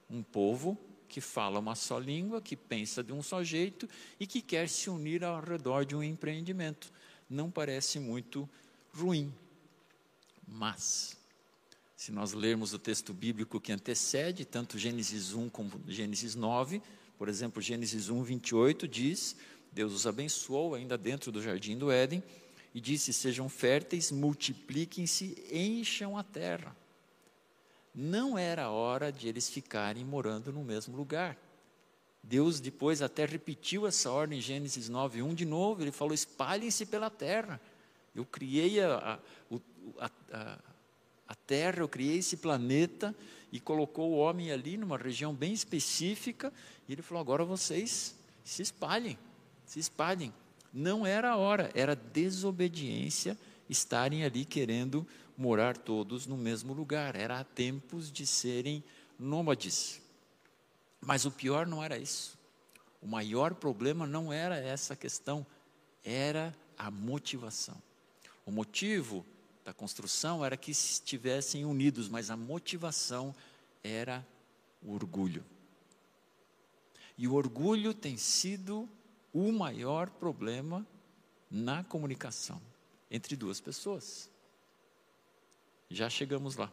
um 0.09 0.21
povo 0.21 0.77
que 1.07 1.21
fala 1.21 1.59
uma 1.59 1.75
só 1.75 1.97
língua, 1.97 2.41
que 2.41 2.55
pensa 2.55 3.03
de 3.03 3.11
um 3.11 3.23
só 3.23 3.43
jeito 3.43 3.89
e 4.19 4.27
que 4.27 4.41
quer 4.41 4.69
se 4.69 4.89
unir 4.89 5.23
ao 5.23 5.41
redor 5.41 5.85
de 5.85 5.95
um 5.95 6.03
empreendimento. 6.03 6.91
Não 7.29 7.49
parece 7.49 7.99
muito 7.99 8.49
ruim. 8.93 9.33
Mas, 10.47 11.17
se 11.95 12.11
nós 12.11 12.33
lermos 12.33 12.73
o 12.73 12.79
texto 12.79 13.13
bíblico 13.13 13.59
que 13.59 13.71
antecede, 13.71 14.45
tanto 14.45 14.77
Gênesis 14.77 15.33
1 15.33 15.49
como 15.49 15.81
Gênesis 15.87 16.35
9, 16.35 16.81
por 17.17 17.27
exemplo, 17.27 17.61
Gênesis 17.61 18.09
1, 18.09 18.23
28 18.23 18.87
diz: 18.87 19.35
Deus 19.71 19.93
os 19.93 20.05
abençoou 20.05 20.75
ainda 20.75 20.97
dentro 20.97 21.31
do 21.31 21.41
jardim 21.41 21.77
do 21.77 21.91
Éden 21.91 22.23
e 22.73 22.79
disse: 22.79 23.11
Sejam 23.11 23.49
férteis, 23.49 24.11
multipliquem-se, 24.11 25.35
encham 25.51 26.17
a 26.17 26.23
terra 26.23 26.75
não 27.95 28.37
era 28.37 28.69
hora 28.69 29.09
de 29.09 29.29
eles 29.29 29.49
ficarem 29.49 30.03
morando 30.03 30.51
no 30.51 30.63
mesmo 30.63 30.97
lugar. 30.97 31.37
Deus 32.27 32.59
depois 32.59 33.01
até 33.01 33.25
repetiu 33.25 33.85
essa 33.85 34.11
ordem 34.11 34.39
em 34.39 34.41
Gênesis 34.41 34.89
9:1 34.89 35.35
de 35.35 35.45
novo, 35.45 35.81
ele 35.81 35.91
falou: 35.91 36.13
espalhem-se 36.13 36.85
pela 36.85 37.09
terra. 37.09 37.61
Eu 38.15 38.25
criei 38.25 38.81
a, 38.81 39.19
a, 39.99 40.11
a, 40.31 40.59
a 41.27 41.35
terra, 41.35 41.79
eu 41.79 41.87
criei 41.87 42.17
esse 42.17 42.37
planeta 42.37 43.15
e 43.51 43.59
colocou 43.59 44.11
o 44.11 44.17
homem 44.17 44.51
ali 44.51 44.75
numa 44.75 44.97
região 44.97 45.33
bem 45.33 45.53
específica, 45.53 46.51
e 46.87 46.93
ele 46.93 47.01
falou: 47.01 47.21
agora 47.21 47.45
vocês 47.45 48.15
se 48.43 48.61
espalhem, 48.61 49.17
se 49.65 49.79
espalhem. 49.79 50.33
Não 50.73 51.05
era 51.05 51.31
a 51.31 51.37
hora, 51.37 51.71
era 51.73 51.95
desobediência 51.95 53.37
estarem 53.69 54.23
ali 54.23 54.45
querendo 54.45 55.07
morar 55.37 55.77
todos 55.77 56.25
no 56.25 56.37
mesmo 56.37 56.73
lugar, 56.73 57.15
era 57.15 57.43
tempos 57.43 58.11
de 58.11 58.25
serem 58.25 58.83
nômades. 59.17 60.01
Mas 61.05 61.23
o 61.23 61.31
pior 61.31 61.67
não 61.67 61.83
era 61.83 61.97
isso. 61.97 62.37
O 62.99 63.07
maior 63.07 63.53
problema 63.53 64.07
não 64.07 64.33
era 64.33 64.57
essa 64.57 64.95
questão, 64.95 65.45
era 66.03 66.53
a 66.75 66.89
motivação. 66.89 67.79
O 68.43 68.51
motivo 68.51 69.23
da 69.63 69.71
construção 69.71 70.43
era 70.43 70.57
que 70.57 70.71
estivessem 70.71 71.63
unidos, 71.63 72.09
mas 72.09 72.31
a 72.31 72.35
motivação 72.35 73.35
era 73.83 74.25
o 74.81 74.93
orgulho. 74.93 75.45
E 77.15 77.27
o 77.27 77.35
orgulho 77.35 77.93
tem 77.93 78.17
sido 78.17 78.89
o 79.31 79.51
maior 79.51 80.09
problema 80.09 80.85
na 81.49 81.83
comunicação 81.83 82.59
entre 83.11 83.35
duas 83.35 83.61
pessoas. 83.61 84.29
Já 85.89 86.09
chegamos 86.09 86.55
lá. 86.55 86.71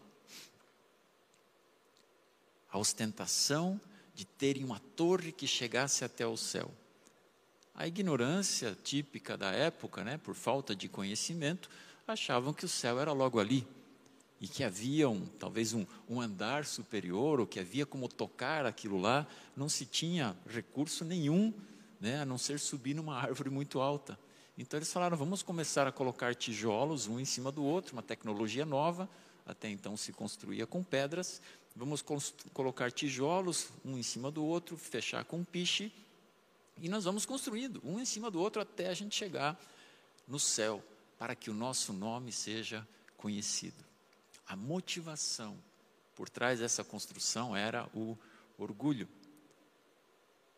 A 2.70 2.78
ostentação 2.78 3.78
de 4.14 4.25
terem 4.25 4.64
uma 4.64 4.81
torre 4.97 5.33
que 5.33 5.47
chegasse 5.47 6.04
até 6.04 6.26
o 6.26 6.37
céu. 6.37 6.71
A 7.75 7.87
ignorância 7.87 8.76
típica 8.83 9.37
da 9.37 9.50
época, 9.50 10.04
né, 10.04 10.19
por 10.19 10.35
falta 10.35 10.76
de 10.76 10.88
conhecimento, 10.88 11.71
achavam 12.07 12.52
que 12.52 12.64
o 12.64 12.69
céu 12.69 13.00
era 13.00 13.12
logo 13.12 13.40
ali 13.40 13.66
e 14.40 14.49
que 14.49 14.64
havia 14.64 15.07
talvez 15.38 15.73
um, 15.73 15.87
um 16.09 16.21
andar 16.21 16.66
superior, 16.66 17.38
ou 17.38 17.47
que 17.47 17.61
havia 17.61 17.87
como 17.87 18.09
tocar 18.09 18.66
aquilo 18.66 19.00
lá, 19.00 19.26
não 19.57 19.69
se 19.69 19.87
tinha 19.87 20.37
recurso 20.49 21.04
nenhum, 21.04 21.54
né, 22.00 22.21
a 22.21 22.26
não 22.26 22.37
ser 22.37 22.59
subir 22.59 22.92
numa 22.92 23.16
árvore 23.16 23.49
muito 23.49 23.81
alta. 23.81 24.19
Então 24.59 24.76
eles 24.76 24.92
falaram: 24.92 25.16
vamos 25.16 25.42
começar 25.42 25.87
a 25.87 25.92
colocar 25.92 26.35
tijolos 26.35 27.07
um 27.07 27.21
em 27.21 27.25
cima 27.25 27.52
do 27.52 27.64
outro, 27.64 27.92
uma 27.92 28.02
tecnologia 28.02 28.66
nova, 28.66 29.09
até 29.47 29.71
então 29.71 29.97
se 29.97 30.12
construía 30.12 30.66
com 30.66 30.83
pedras. 30.83 31.40
Vamos 31.74 32.02
colocar 32.52 32.92
tijolos 32.92 33.70
um 33.84 33.96
em 33.96 34.02
cima 34.02 34.30
do 34.30 34.44
outro, 34.44 34.76
fechar 34.76 35.24
com 35.24 35.42
piche, 35.42 35.92
e 36.78 36.88
nós 36.88 37.04
vamos 37.04 37.24
construindo 37.24 37.80
um 37.84 37.98
em 37.98 38.04
cima 38.04 38.30
do 38.30 38.40
outro 38.40 38.60
até 38.60 38.88
a 38.88 38.94
gente 38.94 39.14
chegar 39.14 39.58
no 40.26 40.38
céu, 40.38 40.82
para 41.18 41.34
que 41.34 41.50
o 41.50 41.54
nosso 41.54 41.92
nome 41.92 42.32
seja 42.32 42.86
conhecido. 43.16 43.84
A 44.46 44.56
motivação 44.56 45.56
por 46.14 46.28
trás 46.28 46.58
dessa 46.58 46.84
construção 46.84 47.56
era 47.56 47.88
o 47.94 48.16
orgulho. 48.58 49.08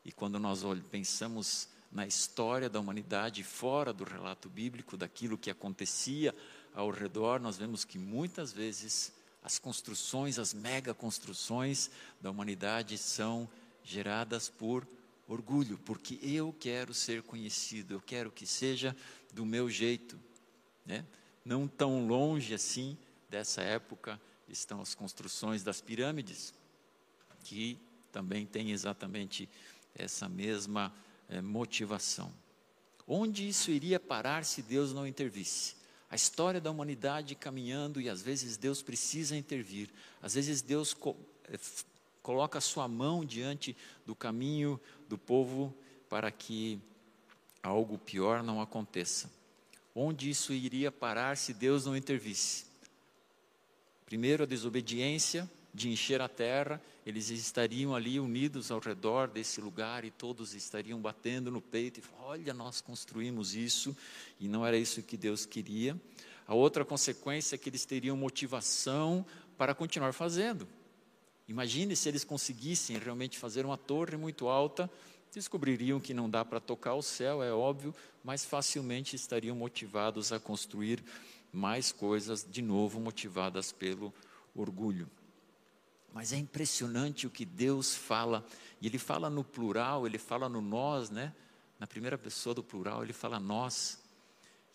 E 0.05 0.13
quando 0.13 0.39
nós 0.39 0.63
pensamos 0.91 1.69
na 1.93 2.07
história 2.07 2.69
da 2.69 2.81
humanidade 2.81 3.45
fora 3.45 3.93
do 3.93 4.03
relato 4.03 4.49
bíblico, 4.49 4.97
daquilo 4.97 5.39
que 5.39 5.51
acontecia 5.51 6.35
ao 6.75 6.91
redor, 6.91 7.41
nós 7.41 7.57
vemos 7.57 7.85
que 7.85 7.99
muitas 7.99 8.53
vezes 8.53 9.13
as 9.45 9.59
construções, 9.59 10.39
as 10.39 10.55
mega 10.55 10.95
construções 10.95 11.91
da 12.19 12.31
humanidade 12.31 12.97
são 12.97 13.47
geradas 13.85 14.49
por 14.49 14.89
orgulho, 15.29 15.79
porque 15.85 16.19
eu 16.23 16.55
quero 16.59 16.95
ser 16.95 17.23
conhecido, 17.23 17.93
eu 17.93 18.01
quero 18.01 18.31
que 18.31 18.47
seja 18.47 18.97
do 19.35 19.45
meu 19.45 19.69
jeito. 19.69 20.19
Né? 20.87 21.05
Não 21.45 21.69
tão 21.69 22.07
longe 22.07 22.55
assim 22.55 22.97
dessa 23.29 23.61
época 23.61 24.19
estão 24.49 24.81
as 24.81 24.95
construções 24.95 25.63
das 25.63 25.79
pirâmides, 25.79 26.55
que 27.43 27.79
também 28.11 28.47
têm 28.47 28.71
exatamente 28.71 29.47
essa 29.95 30.27
mesma 30.27 30.91
é, 31.29 31.43
motivação. 31.43 32.33
Onde 33.07 33.47
isso 33.47 33.71
iria 33.71 34.01
parar 34.01 34.45
se 34.47 34.63
Deus 34.63 34.95
não 34.95 35.07
intervisse? 35.07 35.77
A 36.15 36.23
história 36.25 36.61
da 36.61 36.71
humanidade 36.71 37.35
caminhando 37.35 38.01
e 38.01 38.09
às 38.09 38.23
vezes 38.23 38.57
Deus 38.57 38.81
precisa 38.81 39.37
intervir, 39.37 39.91
às 40.23 40.35
vezes 40.35 40.63
Deus 40.63 40.95
co 40.95 41.17
é, 41.49 41.59
coloca 42.23 42.57
a 42.57 42.61
sua 42.61 42.87
mão 42.87 43.25
diante 43.25 43.77
do 44.07 44.15
caminho 44.15 44.81
do 45.09 45.19
povo 45.19 45.75
para 46.09 46.31
que 46.31 46.79
algo 47.61 47.99
pior 47.99 48.45
não 48.45 48.61
aconteça. 48.61 49.29
Onde 49.93 50.31
isso 50.31 50.53
iria 50.53 50.93
parar 50.93 51.37
se 51.37 51.53
Deus 51.53 51.85
não 51.85 51.97
intervisse? 51.97 52.67
Primeiro, 54.07 54.45
a 54.45 54.47
desobediência 54.47 55.51
de 55.75 55.91
encher 55.91 56.23
a 56.23 56.29
terra, 56.29 56.81
eles 57.05 57.31
estariam 57.31 57.97
ali 57.97 58.21
unidos 58.21 58.71
ao 58.71 58.79
redor 58.79 59.27
desse 59.27 59.61
lugar 59.61 60.05
e 60.05 60.11
todos 60.11 60.55
estariam 60.55 61.01
batendo 61.01 61.51
no 61.51 61.61
peito 61.61 61.99
e 61.99 62.03
falando, 62.03 62.27
olha, 62.29 62.55
nós 62.55 62.81
construímos 62.81 63.57
isso 63.57 63.95
e 64.39 64.47
não 64.47 64.65
era 64.65 64.79
isso 64.79 65.03
que 65.03 65.17
Deus 65.17 65.45
queria. 65.45 66.01
A 66.47 66.55
outra 66.55 66.85
consequência 66.85 67.57
é 67.57 67.59
que 67.59 67.69
eles 67.69 67.85
teriam 67.85 68.17
motivação 68.17 69.27
para 69.59 69.75
continuar 69.75 70.13
fazendo. 70.13 70.69
Imagine 71.49 71.97
se 71.97 72.09
eles 72.09 72.23
conseguissem 72.23 72.97
realmente 72.97 73.37
fazer 73.37 73.67
uma 73.67 73.77
torre 73.77 74.17
muito 74.17 74.47
alta, 74.47 74.89
descobririam 75.33 76.01
que 76.01 76.15
não 76.15 76.31
dá 76.31 76.45
para 76.45 76.61
tocar 76.61 76.95
o 76.95 77.03
céu, 77.03 77.43
é 77.43 77.53
óbvio, 77.53 77.93
mas 78.23 78.45
facilmente 78.45 79.17
estariam 79.17 79.57
motivados 79.57 80.33
a 80.33 80.39
construir 80.39 81.03
mais 81.53 81.91
coisas, 81.91 82.47
de 82.49 82.63
novo 82.63 83.01
motivadas 83.01 83.73
pelo 83.73 84.15
orgulho. 84.55 85.11
Mas 86.15 86.33
é 86.33 86.37
impressionante 86.37 87.27
o 87.27 87.31
que 87.31 87.45
Deus 87.45 87.97
fala, 87.97 88.47
e 88.81 88.87
Ele 88.87 88.99
fala 88.99 89.29
no 89.29 89.43
plural, 89.43 90.07
Ele 90.07 90.17
fala 90.17 90.49
no 90.49 90.61
nós, 90.61 91.11
né? 91.11 91.35
Na 91.77 91.89
primeira 91.89 92.17
pessoa 92.17 92.55
do 92.55 92.63
plural, 92.63 93.03
Ele 93.03 93.13
fala 93.13 93.41
nós. 93.41 93.99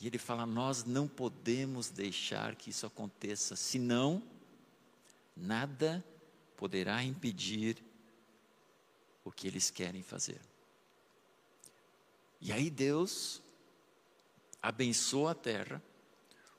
E 0.02 0.06
Ele 0.06 0.17
fala: 0.17 0.45
Nós 0.45 0.84
não 0.84 1.08
podemos 1.08 1.89
deixar 1.89 2.56
que 2.56 2.71
isso 2.71 2.86
aconteça, 2.86 3.56
senão 3.56 4.21
nada 5.34 6.04
poderá 6.58 7.02
impedir 7.02 7.82
o 9.23 9.32
que 9.32 9.47
eles 9.47 9.69
querem 9.69 10.04
fazer. 10.04 10.41
E 12.41 12.52
aí 12.52 12.69
Deus 12.69 13.41
abençoa 14.62 15.32
a 15.32 15.36
terra 15.36 15.82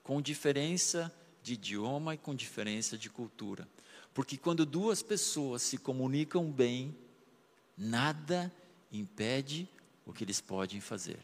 com 0.02 0.22
diferença 0.22 1.14
de 1.42 1.52
idioma 1.52 2.14
e 2.14 2.18
com 2.18 2.34
diferença 2.34 2.96
de 2.96 3.10
cultura. 3.10 3.68
Porque 4.12 4.36
quando 4.36 4.66
duas 4.66 5.02
pessoas 5.02 5.62
se 5.62 5.78
comunicam 5.78 6.50
bem, 6.50 6.96
nada 7.76 8.52
impede 8.92 9.68
o 10.04 10.12
que 10.12 10.24
eles 10.24 10.40
podem 10.40 10.80
fazer. 10.80 11.18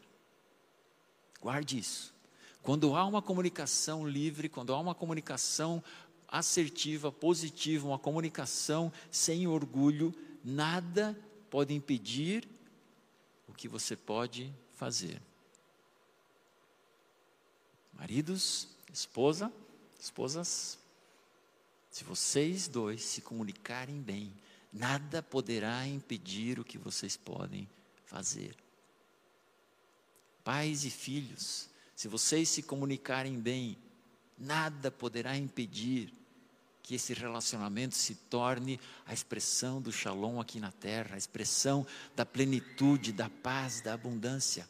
Guarde 1.40 1.78
isso. 1.78 2.14
Quando 2.62 2.96
há 2.96 3.04
uma 3.04 3.22
comunicação 3.22 4.08
livre, 4.08 4.48
quando 4.48 4.72
há 4.72 4.80
uma 4.80 4.94
comunicação 4.94 5.82
assertiva, 6.28 7.12
positiva, 7.12 7.86
uma 7.86 7.98
comunicação 7.98 8.92
sem 9.10 9.46
orgulho, 9.46 10.14
nada 10.44 11.16
pode 11.50 11.74
impedir 11.74 12.48
o 13.48 13.52
que 13.52 13.68
você 13.68 13.96
pode 13.96 14.52
fazer. 14.74 15.20
Maridos, 17.92 18.68
esposa, 18.92 19.52
esposas, 19.98 20.78
se 21.96 22.04
vocês 22.04 22.68
dois 22.68 23.02
se 23.02 23.22
comunicarem 23.22 24.02
bem, 24.02 24.30
nada 24.70 25.22
poderá 25.22 25.86
impedir 25.86 26.60
o 26.60 26.64
que 26.64 26.76
vocês 26.76 27.16
podem 27.16 27.66
fazer. 28.04 28.54
Pais 30.44 30.84
e 30.84 30.90
filhos, 30.90 31.70
se 31.94 32.06
vocês 32.06 32.50
se 32.50 32.62
comunicarem 32.62 33.40
bem, 33.40 33.78
nada 34.36 34.90
poderá 34.90 35.38
impedir 35.38 36.12
que 36.82 36.96
esse 36.96 37.14
relacionamento 37.14 37.94
se 37.94 38.14
torne 38.14 38.78
a 39.06 39.14
expressão 39.14 39.80
do 39.80 39.90
shalom 39.90 40.38
aqui 40.38 40.60
na 40.60 40.72
terra, 40.72 41.14
a 41.14 41.18
expressão 41.18 41.86
da 42.14 42.26
plenitude, 42.26 43.10
da 43.10 43.30
paz, 43.30 43.80
da 43.80 43.94
abundância. 43.94 44.68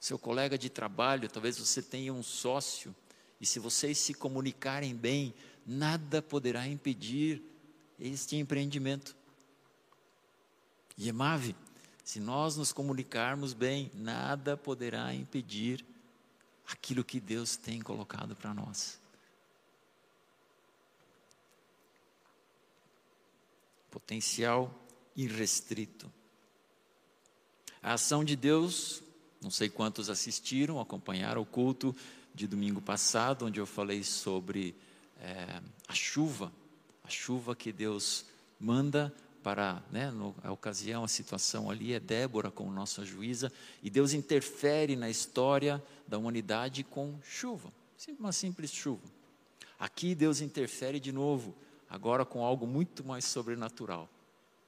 Seu 0.00 0.18
colega 0.18 0.58
de 0.58 0.68
trabalho, 0.68 1.28
talvez 1.28 1.58
você 1.58 1.80
tenha 1.80 2.12
um 2.12 2.24
sócio, 2.24 2.92
e 3.40 3.46
se 3.46 3.58
vocês 3.58 3.96
se 3.96 4.12
comunicarem 4.12 4.94
bem, 4.94 5.32
nada 5.66 6.20
poderá 6.22 6.66
impedir 6.66 7.42
este 7.98 8.36
empreendimento. 8.36 9.16
E 10.96 11.08
Emave, 11.08 11.54
se 12.04 12.18
nós 12.18 12.56
nos 12.56 12.72
comunicarmos 12.72 13.52
bem, 13.52 13.90
nada 13.94 14.56
poderá 14.56 15.14
impedir 15.14 15.84
aquilo 16.66 17.04
que 17.04 17.20
Deus 17.20 17.56
tem 17.56 17.80
colocado 17.80 18.34
para 18.34 18.52
nós. 18.54 18.98
Potencial 23.90 24.72
irrestrito. 25.16 26.12
A 27.82 27.94
ação 27.94 28.24
de 28.24 28.36
Deus, 28.36 29.02
não 29.40 29.50
sei 29.50 29.68
quantos 29.68 30.10
assistiram, 30.10 30.80
acompanharam 30.80 31.42
o 31.42 31.46
culto 31.46 31.94
de 32.34 32.46
domingo 32.46 32.80
passado, 32.80 33.46
onde 33.46 33.58
eu 33.58 33.66
falei 33.66 34.04
sobre 34.04 34.74
é, 35.20 35.60
a 35.86 35.94
chuva, 35.94 36.52
a 37.04 37.08
chuva 37.08 37.54
que 37.54 37.72
Deus 37.72 38.26
manda 38.58 39.14
para, 39.42 39.82
né, 39.90 40.10
no, 40.10 40.34
a 40.42 40.52
ocasião, 40.52 41.04
a 41.04 41.08
situação 41.08 41.70
ali 41.70 41.92
é 41.92 42.00
Débora 42.00 42.50
como 42.50 42.70
nossa 42.70 43.04
juíza, 43.04 43.52
e 43.82 43.88
Deus 43.88 44.12
interfere 44.12 44.96
na 44.96 45.08
história 45.08 45.82
da 46.06 46.18
humanidade 46.18 46.84
com 46.84 47.18
chuva, 47.22 47.72
uma 48.18 48.32
simples 48.32 48.70
chuva. 48.70 49.02
Aqui 49.78 50.14
Deus 50.14 50.40
interfere 50.40 51.00
de 51.00 51.10
novo, 51.10 51.54
agora 51.88 52.24
com 52.24 52.44
algo 52.44 52.66
muito 52.66 53.02
mais 53.04 53.24
sobrenatural. 53.24 54.08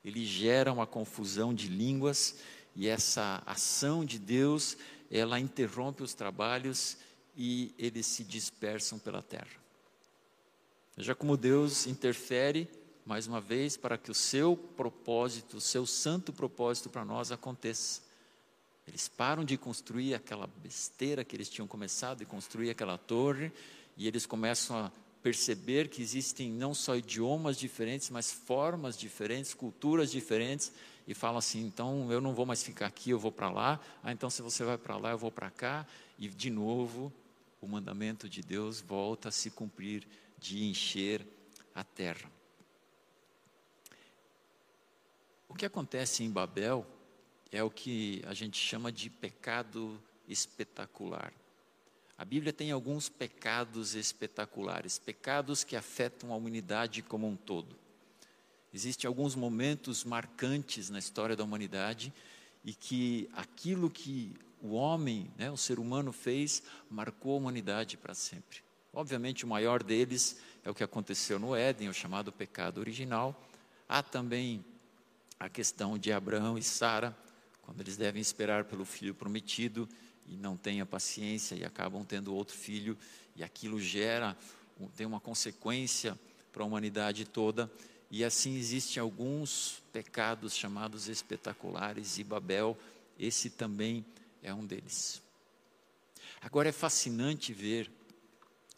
Ele 0.05 0.25
gera 0.25 0.73
uma 0.73 0.87
confusão 0.87 1.55
de 1.55 1.69
línguas 1.69 2.37
e 2.75 2.89
essa 2.89 3.43
ação 3.45 4.05
de 4.05 4.19
Deus, 4.19 4.77
ela 5.11 5.39
interrompe 5.39 6.03
os 6.03 6.15
trabalhos 6.15 6.97
e 7.37 7.75
eles 7.79 8.07
se 8.07 8.25
dispersam 8.25 8.99
pela 8.99 9.23
terra. 9.23 9.62
Veja 10.97 11.15
como 11.15 11.39
Deus 11.39 11.87
interfere 11.87 12.69
mais 13.05 13.27
uma 13.27 13.41
vez 13.41 13.79
para 13.79 13.97
que 13.97 14.11
o 14.11 14.15
seu 14.15 14.57
propósito, 14.57 15.57
o 15.57 15.61
seu 15.61 15.87
santo 15.87 16.33
propósito 16.33 16.91
para 16.91 17.05
nós 17.05 17.33
aconteça. 17.33 18.03
Eles 18.87 19.09
param 19.09 19.43
de 19.43 19.57
construir 19.57 20.15
aquela 20.15 20.47
besteira 20.47 21.25
que 21.25 21.35
eles 21.35 21.49
tinham 21.49 21.67
começado 21.67 22.19
de 22.19 22.27
construir 22.27 22.69
aquela 22.69 22.99
torre 22.99 23.51
e 23.97 24.07
eles 24.07 24.27
começam 24.27 24.77
a 24.77 24.93
perceber 25.23 25.89
que 25.89 26.03
existem 26.03 26.53
não 26.53 26.75
só 26.75 26.95
idiomas 26.95 27.57
diferentes, 27.57 28.11
mas 28.11 28.31
formas 28.31 28.97
diferentes, 28.99 29.55
culturas 29.55 30.11
diferentes 30.11 30.73
e 31.09 31.15
falam 31.15 31.39
assim: 31.39 31.65
então 31.65 32.13
eu 32.13 32.21
não 32.21 32.35
vou 32.35 32.45
mais 32.45 32.63
ficar 32.63 32.87
aqui, 32.87 33.11
eu 33.11 33.19
vou 33.19 33.33
para 33.33 33.51
lá. 33.51 33.81
Ah, 34.03 34.13
então 34.13 34.29
se 34.29 34.43
você 34.43 34.63
vai 34.63 34.77
para 34.77 34.99
lá, 34.99 35.13
eu 35.13 35.19
vou 35.19 35.31
para 35.31 35.51
cá. 35.51 35.87
E 36.19 36.29
de 36.29 36.51
novo 36.51 37.11
o 37.63 37.67
mandamento 37.67 38.29
de 38.29 38.43
Deus 38.43 38.81
volta 38.81 39.31
a 39.31 39.33
se 39.33 39.51
cumprir 39.51 40.07
de 40.43 40.65
encher 40.65 41.25
a 41.73 41.85
terra. 41.85 42.31
O 45.49 45.55
que 45.55 45.65
acontece 45.65 46.25
em 46.25 46.31
Babel 46.31 46.85
é 47.53 47.63
o 47.63 47.71
que 47.71 48.21
a 48.27 48.35
gente 48.35 48.59
chama 48.59 48.91
de 48.91 49.09
pecado 49.09 50.03
espetacular. 50.27 51.33
A 52.19 52.25
Bíblia 52.25 52.53
tem 52.53 52.73
alguns 52.73 53.09
pecados 53.09 53.95
espetaculares, 53.95 54.99
pecados 54.99 55.63
que 55.63 55.77
afetam 55.77 56.33
a 56.33 56.37
humanidade 56.37 57.03
como 57.03 57.29
um 57.29 57.37
todo. 57.37 57.77
Existem 58.75 59.07
alguns 59.07 59.37
momentos 59.37 60.03
marcantes 60.03 60.91
na 60.91 60.99
história 60.99 61.37
da 61.37 61.45
humanidade 61.45 62.13
e 62.65 62.75
que 62.75 63.31
aquilo 63.33 63.89
que 63.89 64.35
o 64.61 64.73
homem, 64.73 65.31
né, 65.37 65.51
o 65.51 65.57
ser 65.57 65.79
humano 65.79 66.13
fez, 66.13 66.63
marcou 66.91 67.35
a 67.35 67.39
humanidade 67.39 67.97
para 67.97 68.15
sempre. 68.15 68.63
Obviamente, 68.93 69.47
o 69.47 69.49
maior 69.49 69.83
deles 69.83 70.37
é 70.63 70.71
o 70.71 70.75
que 70.75 70.85
aconteceu 70.85 71.39
no 71.39 71.57
Éden, 71.57 71.89
o 71.89 71.95
chamado 71.95 72.31
pecado 72.31 72.79
original. 72.79 73.49
Há 73.89 74.03
também 74.03 74.63
a 75.41 75.49
questão 75.49 75.97
de 75.97 76.13
Abraão 76.13 76.59
e 76.59 76.63
Sara, 76.63 77.17
quando 77.63 77.81
eles 77.81 77.97
devem 77.97 78.21
esperar 78.21 78.65
pelo 78.65 78.85
filho 78.85 79.15
prometido 79.15 79.89
e 80.27 80.37
não 80.37 80.59
têm 80.59 80.83
a 80.83 80.87
paciência 80.87 81.55
e 81.55 81.65
acabam 81.65 82.05
tendo 82.05 82.35
outro 82.35 82.55
filho, 82.55 82.99
e 83.35 83.43
aquilo 83.43 83.81
gera, 83.81 84.37
tem 84.95 85.07
uma 85.07 85.21
consequência 85.21 86.19
para 86.53 86.63
a 86.63 86.67
humanidade 86.67 87.25
toda. 87.25 87.73
E 88.11 88.23
assim 88.23 88.57
existem 88.57 89.01
alguns 89.01 89.83
pecados 89.91 90.55
chamados 90.55 91.09
espetaculares, 91.09 92.19
e 92.19 92.25
Babel, 92.25 92.79
esse 93.19 93.49
também 93.49 94.05
é 94.43 94.53
um 94.53 94.67
deles. 94.67 95.23
Agora 96.43 96.69
é 96.69 96.73
fascinante 96.73 97.55
ver 97.55 97.91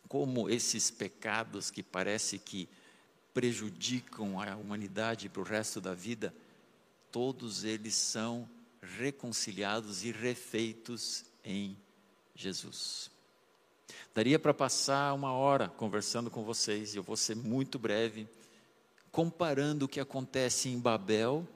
como 0.09 0.49
esses 0.49 0.91
pecados 0.91 1.71
que 1.71 1.83
parece 1.83 2.39
que 2.39 2.69
prejudicam 3.33 4.41
a 4.41 4.55
humanidade 4.57 5.29
para 5.29 5.43
o 5.43 5.45
resto 5.45 5.81
da 5.81 5.93
vida, 5.93 6.35
todos 7.11 7.65
eles 7.65 7.95
são 7.95 8.49
reconciliados 8.81 10.05
e 10.05 10.13
refeitos 10.13 11.25
em 11.45 11.77
Jesus. 12.35 13.11
Daria 14.15 14.39
para 14.39 14.55
passar 14.55 15.13
uma 15.13 15.33
hora 15.33 15.69
conversando 15.69 16.31
com 16.31 16.45
vocês, 16.45 16.95
e 16.95 16.97
eu 16.97 17.03
vou 17.03 17.17
ser 17.17 17.35
muito 17.35 17.79
breve, 17.79 18.29
comparando 19.11 19.85
o 19.85 19.89
que 19.89 20.01
acontece 20.01 20.69
em 20.69 20.79
Babel 20.79 21.47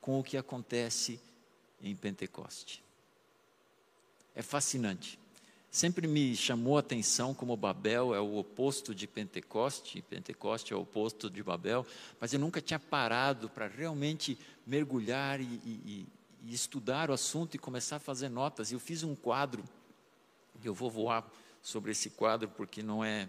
com 0.00 0.18
o 0.18 0.24
que 0.24 0.36
acontece 0.36 1.20
em 1.82 1.94
Pentecoste. 1.94 2.82
É 4.34 4.42
fascinante. 4.42 5.18
Sempre 5.70 6.06
me 6.06 6.34
chamou 6.34 6.76
a 6.76 6.80
atenção 6.80 7.34
como 7.34 7.56
Babel 7.56 8.14
é 8.14 8.20
o 8.20 8.36
oposto 8.36 8.94
de 8.94 9.06
Pentecoste, 9.06 10.00
Pentecoste 10.02 10.72
é 10.72 10.76
o 10.76 10.80
oposto 10.80 11.28
de 11.28 11.42
Babel, 11.42 11.86
mas 12.18 12.32
eu 12.32 12.40
nunca 12.40 12.60
tinha 12.60 12.78
parado 12.78 13.50
para 13.50 13.66
realmente 13.66 14.38
mergulhar 14.66 15.40
e, 15.40 15.44
e, 15.44 16.06
e, 16.44 16.54
estudar 16.54 17.10
o 17.10 17.12
assunto 17.12 17.54
e 17.54 17.58
começar 17.58 17.96
a 17.96 18.00
fazer 18.00 18.30
notas. 18.30 18.72
Eu 18.72 18.80
fiz 18.80 19.02
um 19.02 19.14
quadro, 19.14 19.62
eu 20.64 20.72
vou 20.72 20.90
voar 20.90 21.30
sobre 21.60 21.90
esse 21.90 22.10
quadro 22.10 22.48
porque 22.48 22.82
não 22.82 23.04
é, 23.04 23.28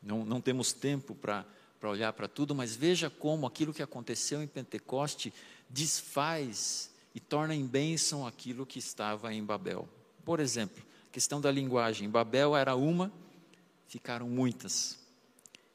não, 0.00 0.24
não 0.24 0.40
temos 0.40 0.72
tempo 0.72 1.14
para 1.14 1.44
para 1.84 1.90
olhar 1.90 2.14
para 2.14 2.26
tudo, 2.26 2.54
mas 2.54 2.74
veja 2.74 3.10
como 3.10 3.46
aquilo 3.46 3.74
que 3.74 3.82
aconteceu 3.82 4.42
em 4.42 4.46
Pentecoste 4.46 5.30
desfaz 5.68 6.90
e 7.14 7.20
torna 7.20 7.54
em 7.54 7.66
bênção 7.66 8.26
aquilo 8.26 8.64
que 8.64 8.78
estava 8.78 9.34
em 9.34 9.44
Babel. 9.44 9.86
Por 10.24 10.40
exemplo, 10.40 10.82
questão 11.14 11.40
da 11.40 11.48
linguagem. 11.48 12.10
Babel 12.10 12.56
era 12.56 12.74
uma, 12.74 13.12
ficaram 13.86 14.28
muitas. 14.28 14.98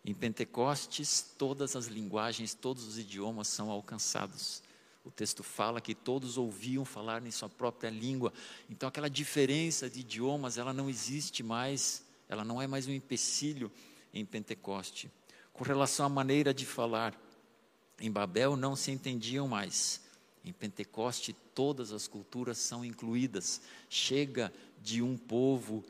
Em 0.04 0.14
Pentecostes, 0.14 1.34
todas 1.38 1.78
as 1.78 1.88
linguagens, 1.88 2.54
todos 2.54 2.86
os 2.86 3.00
idiomas 3.00 3.48
são 3.48 3.70
alcançados. 3.70 4.62
O 5.02 5.10
texto 5.10 5.42
fala 5.42 5.80
que 5.80 5.96
todos 5.96 6.38
ouviam 6.38 6.84
falar 6.84 7.26
em 7.26 7.32
sua 7.32 7.48
própria 7.48 7.90
língua. 7.90 8.34
Então, 8.70 8.90
aquela 8.90 9.10
diferença 9.10 9.90
de 9.90 10.02
idiomas, 10.02 10.58
ela 10.58 10.74
não 10.74 10.90
existe 10.90 11.42
mais, 11.42 12.04
ela 12.28 12.44
não 12.44 12.62
é 12.62 12.68
mais 12.68 12.86
um 12.86 12.92
empecilho 12.92 13.72
em 14.14 14.26
Pentecoste. 14.26 15.10
Com 15.54 15.64
relação 15.64 16.06
à 16.06 16.10
maneira 16.10 16.54
de 16.54 16.66
falar, 16.66 17.18
em 17.98 18.12
Babel 18.12 18.58
não 18.58 18.76
se 18.76 18.92
entendiam 18.92 19.48
mais. 19.48 20.02
Em 20.44 20.52
Pentecoste, 20.52 21.34
todas 21.54 21.92
as 21.92 22.08
culturas 22.08 22.58
são 22.58 22.84
incluídas. 22.84 23.62
Chega 23.90 24.52
de 24.82 25.02
um 25.02 25.18
povo 25.18 25.84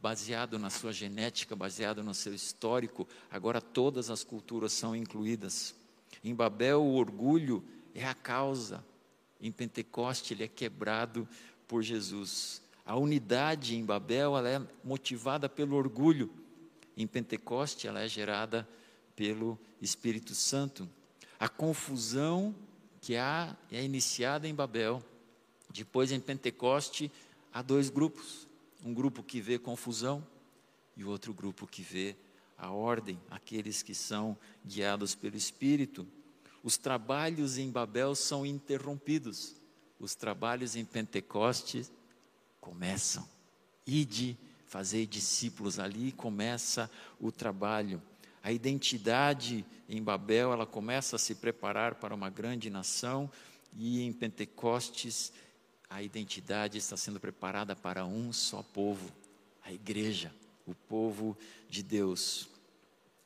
baseado 0.00 0.58
na 0.58 0.70
sua 0.70 0.92
genética, 0.92 1.56
baseado 1.56 2.02
no 2.02 2.14
seu 2.14 2.34
histórico, 2.34 3.08
agora 3.30 3.60
todas 3.60 4.10
as 4.10 4.22
culturas 4.22 4.72
são 4.72 4.94
incluídas. 4.94 5.74
Em 6.22 6.34
Babel, 6.34 6.82
o 6.82 6.94
orgulho 6.94 7.64
é 7.94 8.06
a 8.06 8.14
causa. 8.14 8.84
Em 9.40 9.50
Pentecoste, 9.50 10.32
ele 10.32 10.44
é 10.44 10.48
quebrado 10.48 11.28
por 11.66 11.82
Jesus. 11.82 12.62
A 12.84 12.96
unidade 12.96 13.74
em 13.76 13.84
Babel 13.84 14.36
ela 14.36 14.48
é 14.48 14.62
motivada 14.84 15.48
pelo 15.48 15.76
orgulho. 15.76 16.30
Em 16.96 17.06
Pentecoste, 17.06 17.88
ela 17.88 18.00
é 18.00 18.08
gerada 18.08 18.68
pelo 19.14 19.58
Espírito 19.82 20.34
Santo. 20.34 20.88
A 21.38 21.48
confusão 21.48 22.54
que 23.00 23.16
há 23.16 23.56
é 23.70 23.82
iniciada 23.82 24.46
em 24.46 24.54
Babel. 24.54 25.02
Depois, 25.70 26.12
em 26.12 26.20
Pentecoste, 26.20 27.10
há 27.56 27.62
dois 27.62 27.88
grupos: 27.88 28.46
um 28.84 28.92
grupo 28.92 29.22
que 29.22 29.40
vê 29.40 29.58
confusão 29.58 30.24
e 30.94 31.02
o 31.02 31.08
outro 31.08 31.32
grupo 31.32 31.66
que 31.66 31.80
vê 31.80 32.14
a 32.58 32.70
ordem, 32.70 33.18
aqueles 33.30 33.82
que 33.82 33.94
são 33.94 34.36
guiados 34.64 35.14
pelo 35.14 35.36
Espírito. 35.36 36.06
Os 36.62 36.76
trabalhos 36.76 37.56
em 37.56 37.70
Babel 37.70 38.14
são 38.14 38.44
interrompidos, 38.44 39.54
os 39.98 40.14
trabalhos 40.14 40.76
em 40.76 40.84
Pentecoste 40.84 41.86
começam. 42.60 43.26
Ide, 43.86 44.36
fazer 44.66 45.06
discípulos 45.06 45.78
ali, 45.78 46.12
começa 46.12 46.90
o 47.18 47.32
trabalho. 47.32 48.02
A 48.42 48.52
identidade 48.52 49.64
em 49.88 50.02
Babel, 50.02 50.52
ela 50.52 50.66
começa 50.66 51.16
a 51.16 51.18
se 51.18 51.34
preparar 51.34 51.94
para 51.94 52.14
uma 52.14 52.28
grande 52.28 52.68
nação, 52.68 53.30
e 53.78 54.02
em 54.02 54.12
Pentecostes 54.12 55.32
a 55.88 56.02
identidade 56.02 56.78
está 56.78 56.96
sendo 56.96 57.20
preparada 57.20 57.76
para 57.76 58.04
um 58.04 58.32
só 58.32 58.62
povo, 58.62 59.12
a 59.64 59.72
igreja, 59.72 60.32
o 60.66 60.74
povo 60.74 61.36
de 61.68 61.82
Deus. 61.82 62.48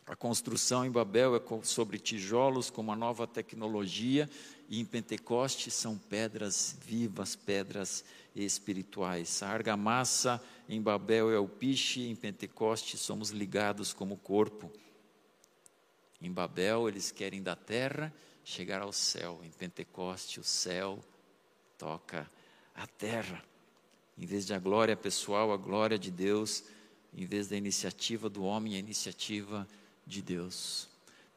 A 0.06 0.16
construção 0.16 0.84
em 0.84 0.90
Babel 0.90 1.36
é 1.36 1.64
sobre 1.64 1.98
tijolos 1.98 2.68
com 2.68 2.80
uma 2.80 2.96
nova 2.96 3.26
tecnologia, 3.26 4.28
e 4.68 4.80
em 4.80 4.84
Pentecoste 4.84 5.70
são 5.70 5.96
pedras 5.96 6.76
vivas, 6.84 7.34
pedras 7.34 8.04
espirituais. 8.34 9.42
A 9.42 9.48
argamassa 9.48 10.42
em 10.68 10.80
Babel 10.80 11.30
é 11.30 11.38
o 11.38 11.48
piche, 11.48 12.08
em 12.08 12.14
Pentecoste 12.14 12.96
somos 12.96 13.30
ligados 13.30 13.92
como 13.92 14.16
corpo. 14.16 14.70
Em 16.20 16.30
Babel 16.30 16.88
eles 16.88 17.10
querem 17.10 17.42
da 17.42 17.56
terra 17.56 18.12
chegar 18.44 18.82
ao 18.82 18.92
céu, 18.92 19.40
em 19.44 19.50
Pentecoste 19.50 20.40
o 20.40 20.44
céu 20.44 20.98
toca 21.78 22.28
a 22.74 22.86
terra. 22.86 23.42
Em 24.16 24.26
vez 24.26 24.46
de 24.46 24.54
a 24.54 24.58
glória 24.58 24.96
pessoal, 24.96 25.52
a 25.52 25.56
glória 25.56 25.98
de 25.98 26.10
Deus, 26.10 26.64
em 27.14 27.24
vez 27.24 27.48
da 27.48 27.56
iniciativa 27.56 28.28
do 28.28 28.44
homem, 28.44 28.76
a 28.76 28.78
iniciativa 28.78 29.66
de 30.06 30.22
Deus. 30.22 30.88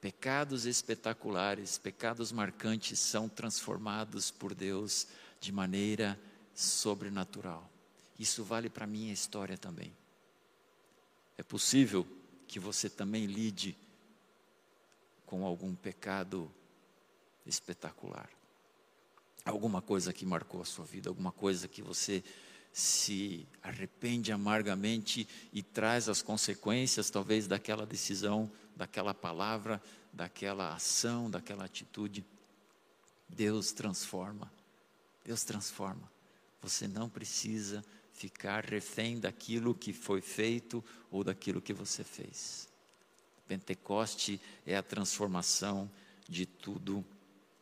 Pecados 0.02 0.65
espetaculares, 0.65 1.78
pecados 1.78 2.32
marcantes 2.32 3.00
são 3.00 3.30
transformados 3.30 4.30
por 4.30 4.54
Deus 4.54 5.08
de 5.39 5.52
maneira 5.52 6.19
sobrenatural. 6.54 7.69
Isso 8.19 8.43
vale 8.43 8.69
para 8.69 8.84
a 8.84 8.88
minha 8.88 9.13
história 9.13 9.58
também. 9.58 9.96
É 11.38 11.43
possível 11.43 12.06
que 12.48 12.60
você 12.60 12.89
também 12.89 13.26
lide 13.26 13.78
com 15.26 15.46
algum 15.46 15.74
pecado 15.74 16.52
espetacular 17.46 18.30
alguma 19.45 19.82
coisa 19.82 20.13
que 20.13 20.25
marcou 20.25 20.62
a 20.62 20.65
sua 20.65 20.86
vida, 20.86 21.10
alguma 21.10 21.32
coisa 21.32 21.67
que 21.67 21.82
você 21.82 22.23
se 22.71 23.47
arrepende 23.62 24.32
amargamente 24.32 25.27
e 25.51 25.62
traz 25.62 26.10
as 26.10 26.21
consequências, 26.21 27.10
talvez, 27.10 27.45
daquela 27.47 27.86
decisão, 27.86 28.51
daquela 28.75 29.13
palavra, 29.13 29.82
daquela 30.12 30.73
ação, 30.73 31.29
daquela 31.29 31.65
atitude. 31.65 32.25
Deus 33.29 33.71
transforma. 33.71 34.51
Deus 35.23 35.43
transforma. 35.43 36.12
Você 36.62 36.88
não 36.88 37.08
precisa 37.08 37.84
ficar 38.13 38.65
refém 38.65 39.19
daquilo 39.19 39.75
que 39.75 39.93
foi 39.93 40.21
feito 40.21 40.84
ou 41.12 41.23
daquilo 41.23 41.62
que 41.62 41.73
você 41.73 42.03
fez. 42.03 42.67
Pentecoste 43.47 44.41
é 44.65 44.75
a 44.75 44.84
transformação 44.84 45.91
de 46.27 46.45
tudo 46.45 47.06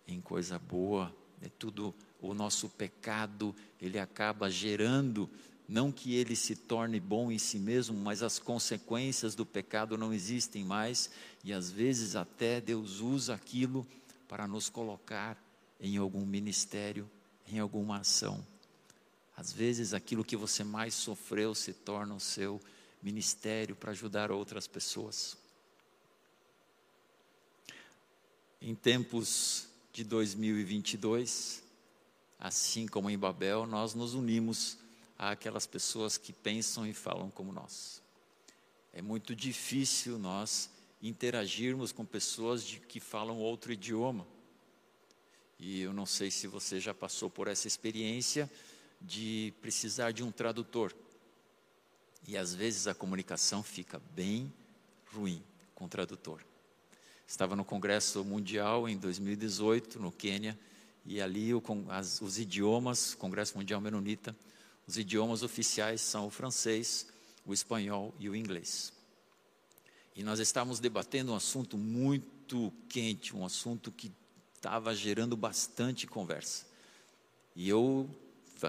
em 0.08 0.22
coisa 0.22 0.58
boa 0.60 1.13
é 1.41 1.49
tudo 1.49 1.93
o 2.21 2.34
nosso 2.34 2.69
pecado, 2.69 3.56
ele 3.82 3.99
acaba 3.99 4.49
gerando 4.49 5.30
Não 5.71 5.89
que 5.89 6.13
ele 6.15 6.36
se 6.36 6.54
torne 6.54 6.99
bom 6.99 7.32
em 7.32 7.38
si 7.38 7.58
mesmo, 7.58 7.97
mas 7.97 8.21
as 8.21 8.38
consequências 8.38 9.36
do 9.36 9.45
pecado 9.45 9.97
não 9.97 10.13
existem 10.13 10.65
mais, 10.65 11.10
e 11.45 11.54
às 11.54 11.71
vezes 11.71 12.17
até 12.17 12.60
Deus 12.60 12.99
usa 12.99 13.34
aquilo 13.34 13.88
para 14.27 14.45
nos 14.49 14.67
colocar 14.67 15.41
em 15.80 15.95
algum 15.95 16.25
ministério, 16.25 17.10
em 17.47 17.58
alguma 17.58 17.99
ação. 17.99 18.45
Às 19.34 19.54
vezes 19.54 19.93
aquilo 19.93 20.25
que 20.25 20.36
você 20.36 20.62
mais 20.62 20.93
sofreu 20.93 21.56
se 21.56 21.71
torna 21.71 22.15
o 22.15 22.19
seu 22.19 22.60
ministério 23.01 23.73
para 23.73 23.91
ajudar 23.91 24.30
outras 24.30 24.67
pessoas. 24.67 25.38
Em 28.62 28.75
tempos 28.75 29.71
de 29.91 30.04
2022, 30.04 31.63
assim 32.39 32.88
como 32.88 33.10
em 33.10 33.17
Babel, 33.17 33.65
nós 33.67 33.93
nos 33.93 34.13
unimos 34.13 34.77
àquelas 35.17 35.67
pessoas 35.67 36.17
que 36.17 36.32
pensam 36.32 36.88
e 36.88 36.93
falam 36.93 37.30
como 37.30 37.51
nós. 37.51 38.01
É 38.93 39.01
muito 39.01 39.36
difícil 39.36 40.17
nós 40.17 40.69
interagirmos 41.01 41.91
com 41.91 42.06
pessoas 42.06 42.63
de, 42.63 42.80
que 42.80 42.99
falam 42.99 43.38
outro 43.38 43.71
idioma. 43.71 44.25
E 45.60 45.82
eu 45.82 45.93
não 45.93 46.06
sei 46.06 46.32
se 46.32 46.47
você 46.47 46.80
já 46.80 46.93
passou 46.93 47.30
por 47.30 47.47
essa 47.47 47.67
experiência 47.67 48.49
de 48.99 49.54
precisar 49.62 50.12
de 50.12 50.23
um 50.23 50.32
tradutor. 50.32 50.93
E 52.27 52.38
às 52.38 52.54
vezes 52.54 52.88
a 52.88 52.93
comunicação 52.93 53.63
fica 53.63 53.99
bem 54.13 54.51
ruim 55.13 55.43
com 55.73 55.86
o 55.86 55.89
tradutor. 55.89 56.43
Estava 57.32 57.56
no 57.56 57.63
Congresso 57.63 58.26
Mundial 58.26 58.89
em 58.89 58.98
2018, 58.98 60.02
no 60.02 60.12
Quênia, 60.12 60.60
e 61.06 61.22
ali 61.22 61.54
o, 61.54 61.63
as, 61.88 62.20
os 62.20 62.38
idiomas, 62.38 63.15
Congresso 63.15 63.58
Mundial 63.58 63.80
Menonita, 63.80 64.36
os 64.86 64.98
idiomas 64.98 65.41
oficiais 65.41 66.02
são 66.02 66.28
o 66.28 66.30
francês, 66.30 67.08
o 67.46 67.54
espanhol 67.54 68.13
e 68.20 68.28
o 68.28 68.36
inglês. 68.36 68.91
E 70.13 70.24
nós 70.24 70.41
estávamos 70.41 70.82
debatendo 70.82 71.32
um 71.32 71.36
assunto 71.36 71.78
muito 71.78 72.70
quente, 72.89 73.34
um 73.34 73.46
assunto 73.46 73.94
que 73.94 74.12
estava 74.54 74.94
gerando 74.94 75.38
bastante 75.38 76.06
conversa. 76.06 76.65
E 77.56 77.70
eu 77.70 78.10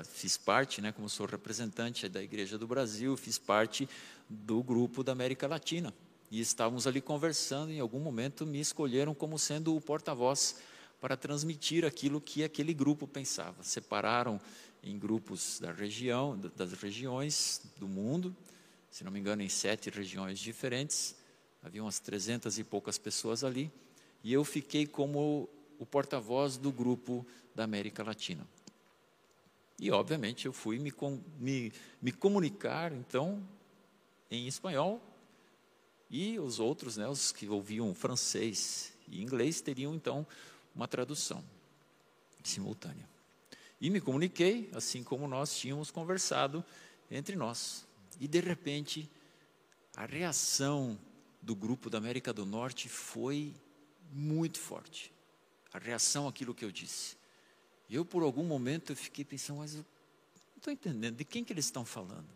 fiz 0.05 0.37
parte, 0.37 0.81
né, 0.81 0.93
como 0.93 1.09
sou 1.09 1.27
representante 1.27 2.09
da 2.09 2.23
Igreja 2.23 2.57
do 2.57 2.69
Brasil, 2.69 3.17
fiz 3.17 3.41
parte 3.41 3.89
do 4.31 4.63
grupo 4.63 5.03
da 5.03 5.11
América 5.11 5.49
Latina 5.49 5.93
e 6.33 6.41
estávamos 6.41 6.87
ali 6.87 7.03
conversando. 7.03 7.71
Em 7.71 7.79
algum 7.79 8.01
momento 8.01 8.47
me 8.47 8.59
escolheram 8.59 9.15
como 9.15 9.39
sendo 9.39 9.77
o 9.77 9.81
porta-voz 9.83 10.57
para 10.99 11.15
transmitir 11.15 11.85
aquilo 11.85 12.23
que 12.23 12.43
aquele 12.43 12.73
grupo 12.73 13.07
pensava. 13.07 13.63
Separaram 13.63 14.41
em 14.83 14.99
grupos 14.99 15.61
da 15.61 15.71
região, 15.71 16.41
das 16.57 16.73
regiões 16.73 17.61
do 17.77 17.87
mundo, 17.87 18.35
se 18.91 19.05
não 19.05 19.13
me 19.13 19.21
engano, 19.21 19.43
em 19.43 19.49
sete 19.51 19.91
regiões 19.91 20.39
diferentes. 20.39 21.15
Havia 21.63 21.83
umas 21.83 22.01
trezentas 22.01 22.59
e 22.59 22.65
poucas 22.65 22.97
pessoas 22.97 23.45
ali, 23.45 23.71
e 24.25 24.33
eu 24.33 24.43
fiquei 24.43 24.87
como 24.87 25.49
o 25.79 25.85
porta-voz 25.85 26.57
do 26.57 26.73
grupo 26.73 27.27
da 27.55 27.65
América 27.65 28.03
Latina. 28.03 28.49
E, 29.79 29.91
obviamente, 29.91 30.47
eu 30.47 30.53
fui 30.53 30.79
me, 30.79 30.93
me, 31.39 31.73
me 32.01 32.11
comunicar, 32.11 32.91
então, 32.91 33.47
em 34.31 34.47
espanhol, 34.49 35.01
e 36.13 36.39
os 36.39 36.61
outros, 36.61 36.99
né, 36.99 37.09
os 37.09 37.33
que 37.33 37.49
ouviam 37.49 37.95
francês 37.95 38.93
e 39.09 39.23
inglês, 39.23 39.63
teriam 39.63 39.95
então 39.95 40.27
uma 40.75 40.87
tradução 40.87 41.43
simultânea. 42.45 43.09
E 43.81 43.89
me 43.89 43.99
comuniquei, 43.99 44.71
assim 44.75 45.03
como 45.03 45.27
nós 45.27 45.57
tínhamos 45.57 45.91
conversado 45.91 46.63
entre 47.11 47.35
nós. 47.35 47.87
E 48.21 48.29
de 48.29 48.41
repente, 48.41 49.11
a 49.97 50.05
reação 50.05 50.99
do 51.41 51.57
grupo 51.57 51.89
da 51.89 51.97
América 51.97 52.31
do 52.31 52.45
Norte 52.45 52.91
foi 52.91 53.55
muito 54.13 54.59
forte. 54.59 55.11
A 55.73 55.79
reação 55.79 56.29
àquilo 56.29 56.55
que 56.55 56.65
eu 56.65 56.71
disse. 56.71 57.17
Eu, 57.89 58.05
por 58.05 58.23
algum 58.23 58.45
momento, 58.45 58.93
eu 58.93 58.97
fiquei 58.97 59.25
pensando, 59.25 59.59
mas 59.59 59.75
eu 59.75 59.81
não 59.81 60.59
estou 60.59 60.73
entendendo 60.73 61.17
de 61.17 61.25
quem 61.25 61.43
que 61.43 61.53
eles 61.53 61.65
estão 61.65 61.87
falando. 61.87 62.29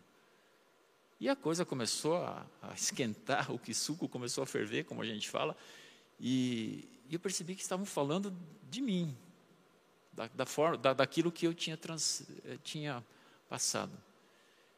E 1.19 1.27
a 1.27 1.35
coisa 1.35 1.65
começou 1.65 2.17
a, 2.17 2.45
a 2.61 2.73
esquentar, 2.73 3.49
o 3.53 3.57
que 3.57 3.73
suco 3.73 4.07
começou 4.07 4.43
a 4.43 4.47
ferver, 4.47 4.85
como 4.85 5.01
a 5.01 5.05
gente 5.05 5.29
fala, 5.29 5.55
e, 6.19 6.87
e 7.09 7.13
eu 7.13 7.19
percebi 7.19 7.55
que 7.55 7.61
estavam 7.61 7.85
falando 7.85 8.35
de 8.69 8.81
mim, 8.81 9.15
da, 10.13 10.27
da 10.27 10.45
forma, 10.45 10.77
da, 10.77 10.93
daquilo 10.93 11.31
que 11.31 11.45
eu 11.45 11.53
tinha, 11.53 11.77
trans, 11.77 12.23
eh, 12.45 12.57
tinha 12.63 13.05
passado. 13.47 13.91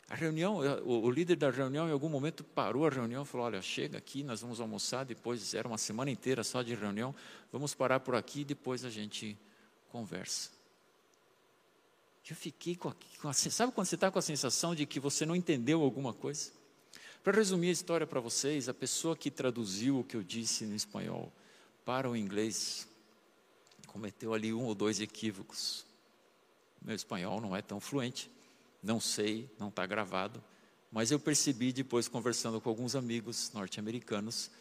A 0.10 0.16
reunião, 0.16 0.64
eh, 0.64 0.82
o, 0.82 1.06
o, 1.06 1.12
líder 1.12 1.38
da 1.38 1.50
reunião, 1.50 1.88
em 1.88 1.92
algum 1.92 2.10
momento, 2.10 2.44
parou 2.44 2.86
a 2.86 2.90
reunião 2.90 3.24
e 3.24 3.26
falou: 3.26 3.46
Olha, 3.46 3.62
chega 3.62 3.98
aqui, 3.98 4.24
nós 4.24 4.42
vamos 4.42 4.60
almoçar. 4.60 5.06
Depois, 5.06 5.54
era 5.54 5.68
uma 5.68 5.78
semana 5.78 6.12
inteira 6.12 6.44
só 6.44 6.62
de 6.62 6.76
reunião, 6.76 7.16
vamos 7.52 7.74
parar 7.74 8.02
por 8.02 8.16
aqui 8.16 8.42
e 8.42 8.46
depois 8.46 8.84
a 8.84 8.90
gente 8.90 9.38
conversa. 9.90 10.59
Eu 12.30 12.36
fiquei 12.36 12.76
com, 12.76 12.90
a, 12.90 12.96
com 13.20 13.28
a, 13.28 13.34
sabe 13.34 13.74
quando 13.74 13.88
você 13.88 13.96
está 13.96 14.12
com 14.12 14.20
a 14.20 14.22
sensação 14.22 14.76
de 14.76 14.86
que 14.86 15.00
você 15.00 15.26
não 15.26 15.36
entendeu 15.36 15.82
alguma 15.82 16.14
coisa? 16.14 16.52
Para 17.24 17.36
resumir 17.36 17.70
a 17.70 17.72
história 17.72 18.06
para 18.06 18.20
vocês, 18.20 18.70
a 18.70 18.74
pessoa 18.74 19.18
que 19.18 19.32
traduziu 19.32 20.00
o 20.00 20.04
que 20.04 20.16
eu 20.16 20.22
disse 20.22 20.64
no 20.66 20.76
espanhol 20.76 21.34
para 21.84 22.10
o 22.10 22.16
inglês 22.16 22.88
cometeu 23.88 24.34
ali 24.34 24.54
um 24.54 24.66
ou 24.66 24.76
dois 24.76 25.00
equívocos. 25.00 25.86
Meu 26.82 26.96
espanhol 26.96 27.42
não 27.42 27.56
é 27.56 27.62
tão 27.62 27.80
fluente, 27.80 28.30
não 28.82 29.00
sei, 29.00 29.50
não 29.58 29.70
está 29.70 29.86
gravado, 29.86 30.42
mas 30.92 31.12
eu 31.12 31.20
percebi 31.20 31.74
depois, 31.74 32.08
conversando 32.08 32.62
com 32.62 32.70
alguns 32.70 32.96
amigos 32.96 33.52
norte-americanos, 33.54 34.52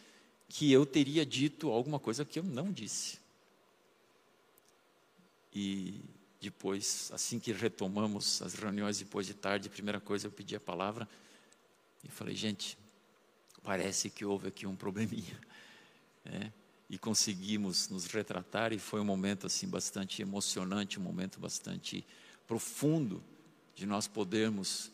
que 0.47 0.71
eu 0.71 0.85
teria 0.85 1.25
dito 1.25 1.69
alguma 1.69 1.99
coisa 1.99 2.25
que 2.25 2.39
eu 2.39 2.43
não 2.43 2.71
disse. 2.71 3.19
E 5.53 6.01
depois, 6.39 7.11
assim 7.13 7.39
que 7.39 7.51
retomamos 7.51 8.41
as 8.41 8.53
reuniões 8.53 8.99
depois 8.99 9.27
de 9.27 9.33
tarde, 9.33 9.67
a 9.67 9.71
primeira 9.71 9.99
coisa 9.99 10.27
eu 10.27 10.31
pedi 10.31 10.55
a 10.55 10.59
palavra 10.59 11.07
e 12.03 12.09
falei, 12.09 12.35
gente, 12.35 12.77
parece 13.63 14.09
que 14.09 14.23
houve 14.23 14.47
aqui 14.47 14.65
um 14.65 14.75
probleminha. 14.75 15.39
É, 16.25 16.51
e 16.89 16.97
conseguimos 16.97 17.87
nos 17.87 18.05
retratar 18.05 18.73
e 18.73 18.77
foi 18.77 18.99
um 18.99 19.05
momento 19.05 19.47
assim 19.47 19.67
bastante 19.67 20.21
emocionante, 20.21 20.99
um 20.99 21.01
momento 21.01 21.39
bastante 21.39 22.05
profundo 22.45 23.23
de 23.73 23.85
nós 23.85 24.05
podermos 24.05 24.91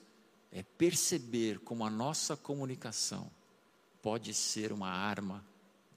é, 0.52 0.62
perceber 0.62 1.60
como 1.60 1.84
a 1.84 1.90
nossa 1.90 2.38
comunicação 2.38 3.30
pode 4.02 4.34
ser 4.34 4.72
uma 4.72 4.88
arma 4.88 5.44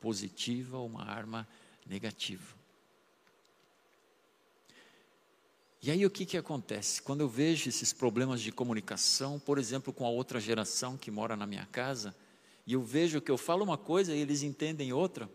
positiva 0.00 0.78
ou 0.78 0.86
uma 0.86 1.04
arma 1.04 1.46
negativa. 1.86 2.57
E 5.80 5.90
aí 5.90 6.04
o 6.04 6.10
que, 6.10 6.26
que 6.26 6.36
acontece? 6.36 7.00
Quando 7.00 7.20
eu 7.20 7.28
vejo 7.28 7.68
esses 7.68 7.92
problemas 7.92 8.40
de 8.40 8.50
comunicação, 8.50 9.38
por 9.38 9.58
exemplo, 9.58 9.92
com 9.92 10.04
a 10.04 10.10
outra 10.10 10.40
geração 10.40 10.96
que 10.96 11.10
mora 11.10 11.36
na 11.36 11.46
minha 11.46 11.66
casa, 11.66 12.14
e 12.66 12.72
eu 12.72 12.82
vejo 12.82 13.20
que 13.20 13.30
eu 13.30 13.38
falo 13.38 13.64
uma 13.64 13.78
coisa 13.78 14.14
e 14.14 14.18
eles 14.20 14.42
entendem 14.42 14.92
outra, 14.92 15.30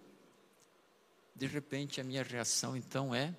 de 1.35 1.47
repente 1.47 2.01
a 2.01 2.03
minha 2.03 2.23
reação 2.23 2.75
então 2.75 3.15
é 3.15 3.33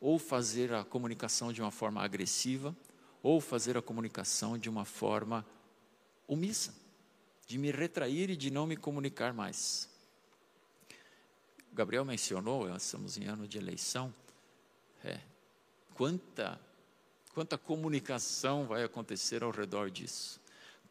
ou 0.00 0.18
fazer 0.18 0.72
a 0.72 0.84
comunicação 0.84 1.52
de 1.52 1.62
uma 1.62 1.70
forma 1.70 2.02
agressiva, 2.02 2.76
ou 3.22 3.40
fazer 3.40 3.74
a 3.74 3.80
comunicação 3.80 4.58
de 4.58 4.68
uma 4.68 4.84
forma 4.84 5.46
omissa, 6.28 6.74
de 7.46 7.56
me 7.56 7.70
retrair 7.70 8.28
e 8.28 8.36
de 8.36 8.50
não 8.50 8.66
me 8.66 8.76
comunicar 8.76 9.32
mais. 9.32 9.88
O 11.72 11.74
Gabriel 11.74 12.04
mencionou, 12.04 12.68
nós 12.68 12.84
estamos 12.84 13.16
em 13.16 13.24
ano 13.24 13.48
de 13.48 13.56
eleição, 13.56 14.14
é, 15.02 15.20
Quanta, 15.94 16.60
quanta 17.32 17.56
comunicação 17.56 18.66
vai 18.66 18.82
acontecer 18.82 19.44
ao 19.44 19.50
redor 19.50 19.90
disso? 19.90 20.40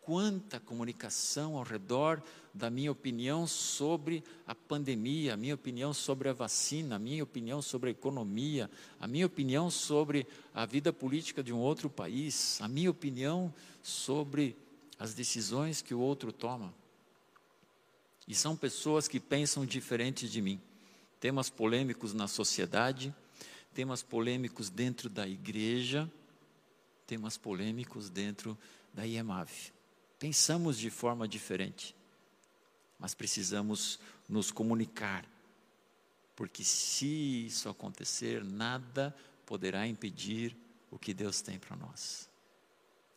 Quanta 0.01 0.59
comunicação 0.59 1.57
ao 1.57 1.63
redor 1.63 2.21
da 2.53 2.69
minha 2.69 2.91
opinião 2.91 3.45
sobre 3.47 4.23
a 4.45 4.53
pandemia, 4.53 5.33
a 5.33 5.37
minha 5.37 5.55
opinião 5.55 5.93
sobre 5.93 6.29
a 6.29 6.33
vacina, 6.33 6.95
a 6.95 6.99
minha 6.99 7.23
opinião 7.23 7.61
sobre 7.61 7.89
a 7.89 7.91
economia, 7.91 8.69
a 8.99 9.07
minha 9.07 9.25
opinião 9.25 9.69
sobre 9.69 10.27
a 10.53 10.65
vida 10.65 10.91
política 10.93 11.43
de 11.43 11.53
um 11.53 11.59
outro 11.59 11.89
país, 11.89 12.59
a 12.61 12.67
minha 12.67 12.91
opinião 12.91 13.53
sobre 13.81 14.55
as 14.99 15.13
decisões 15.13 15.81
que 15.81 15.93
o 15.93 15.99
outro 15.99 16.31
toma. 16.31 16.73
E 18.25 18.33
são 18.33 18.55
pessoas 18.55 19.07
que 19.07 19.19
pensam 19.19 19.65
diferente 19.65 20.29
de 20.29 20.41
mim. 20.41 20.61
Temas 21.19 21.49
polêmicos 21.49 22.13
na 22.13 22.27
sociedade, 22.27 23.13
temas 23.73 24.03
polêmicos 24.03 24.69
dentro 24.69 25.09
da 25.09 25.27
igreja, 25.27 26.09
temas 27.07 27.37
polêmicos 27.37 28.09
dentro 28.09 28.57
da 28.93 29.05
IEMAV. 29.05 29.49
Pensamos 30.19 30.77
de 30.77 30.89
forma 30.89 31.27
diferente, 31.27 31.95
mas 32.97 33.13
precisamos 33.13 33.99
nos 34.29 34.51
comunicar, 34.51 35.25
porque 36.35 36.63
se 36.63 37.45
isso 37.47 37.67
acontecer, 37.67 38.43
nada 38.43 39.15
poderá 39.45 39.85
impedir 39.87 40.55
o 40.89 40.97
que 40.97 41.13
Deus 41.13 41.41
tem 41.41 41.59
para 41.59 41.75
nós. 41.75 42.29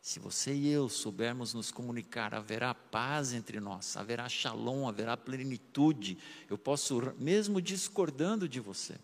Se 0.01 0.21
você 0.21 0.55
e 0.55 0.69
eu 0.69 0.89
soubermos 0.89 1.53
nos 1.53 1.73
comunicar, 1.73 2.33
haverá 2.33 2.73
paz 2.73 3.33
entre 3.33 3.59
nós, 3.59 3.97
haverá 3.97 4.29
shalom, 4.29 4.89
haverá 4.89 5.17
plenitude. 5.17 6.17
Eu 6.49 6.57
posso, 6.57 7.13
mesmo 7.19 7.61
discordando 7.61 8.49
de 8.49 8.61
você, 8.61 8.97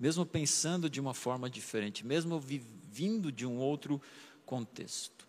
mesmo 0.00 0.24
pensando 0.24 0.88
de 0.88 0.98
uma 0.98 1.12
forma 1.12 1.50
diferente, 1.50 2.06
mesmo 2.06 2.40
vindo 2.40 3.30
de 3.30 3.44
um 3.44 3.58
outro 3.58 4.00
contexto. 4.46 5.28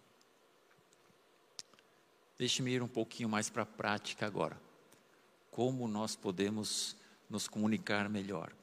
Deixe-me 2.39 2.71
ir 2.71 2.81
um 2.81 2.88
pouquinho 2.88 3.27
mais 3.27 3.49
para 3.49 3.63
a 3.63 3.65
prática 3.65 4.25
agora. 4.25 4.60
Como 5.51 5.88
nós 5.89 6.15
podemos 6.15 6.95
nos 7.29 7.49
comunicar 7.49 8.10
melhor? 8.10 8.53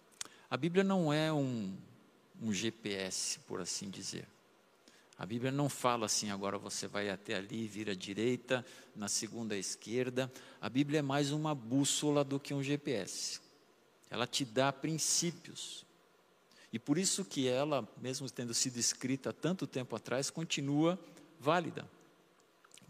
A 0.51 0.57
Bíblia 0.57 0.83
não 0.83 1.13
é 1.13 1.31
um, 1.31 1.77
um 2.41 2.53
GPS, 2.53 3.39
por 3.41 3.61
assim 3.61 3.91
dizer. 3.91 4.27
A 5.19 5.27
Bíblia 5.27 5.53
não 5.53 5.69
fala 5.69 6.07
assim, 6.07 6.31
agora 6.31 6.57
você 6.57 6.87
vai 6.87 7.11
até 7.11 7.35
ali, 7.35 7.67
vira 7.67 7.93
à 7.93 7.95
direita, 7.95 8.65
na 8.97 9.09
segunda 9.09 9.55
à 9.55 9.59
esquerda. 9.59 10.33
A 10.61 10.71
Bíblia 10.71 11.01
é 11.01 11.03
mais 11.03 11.33
uma 11.33 11.55
bússola 11.55 12.25
do 12.25 12.41
que 12.41 12.55
um 12.55 12.63
GPS. 12.63 13.41
Ela 14.09 14.27
te 14.27 14.45
dá 14.45 14.73
princípios. 14.73 15.85
E 16.73 16.79
por 16.79 16.99
isso 16.99 17.25
que 17.25 17.49
ela, 17.49 17.87
mesmo 18.01 18.29
tendo 18.31 18.53
sido 18.53 18.79
escrita 18.79 19.33
tanto 19.33 19.67
tempo 19.67 19.97
atrás, 19.97 20.31
continua 20.31 20.99
válida. 21.41 21.89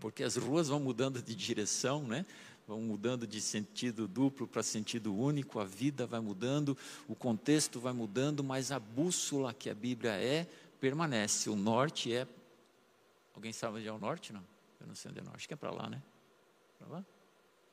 Porque 0.00 0.22
as 0.22 0.36
ruas 0.36 0.68
vão 0.68 0.80
mudando 0.80 1.22
de 1.22 1.34
direção, 1.34 2.02
né? 2.02 2.24
vão 2.68 2.82
mudando 2.82 3.26
de 3.26 3.40
sentido 3.40 4.06
duplo 4.06 4.46
para 4.46 4.62
sentido 4.62 5.14
único, 5.14 5.58
a 5.58 5.64
vida 5.64 6.06
vai 6.06 6.20
mudando, 6.20 6.76
o 7.08 7.14
contexto 7.14 7.80
vai 7.80 7.94
mudando, 7.94 8.44
mas 8.44 8.70
a 8.70 8.78
bússola 8.78 9.54
que 9.54 9.70
a 9.70 9.74
Bíblia 9.74 10.12
é, 10.12 10.46
permanece. 10.78 11.48
O 11.48 11.56
norte 11.56 12.12
é. 12.12 12.28
Alguém 13.34 13.54
sabe 13.54 13.78
onde 13.78 13.88
é 13.88 13.92
o 13.92 13.98
norte? 13.98 14.34
Não? 14.34 14.44
Eu 14.78 14.86
não 14.86 14.94
sei 14.94 15.10
onde 15.10 15.20
é 15.20 15.22
o 15.22 15.24
norte. 15.24 15.36
Acho 15.38 15.48
que 15.48 15.54
é 15.54 15.56
para 15.56 15.70
lá, 15.70 15.88
né? 15.88 16.02
Para 16.78 16.88
lá? 16.88 17.04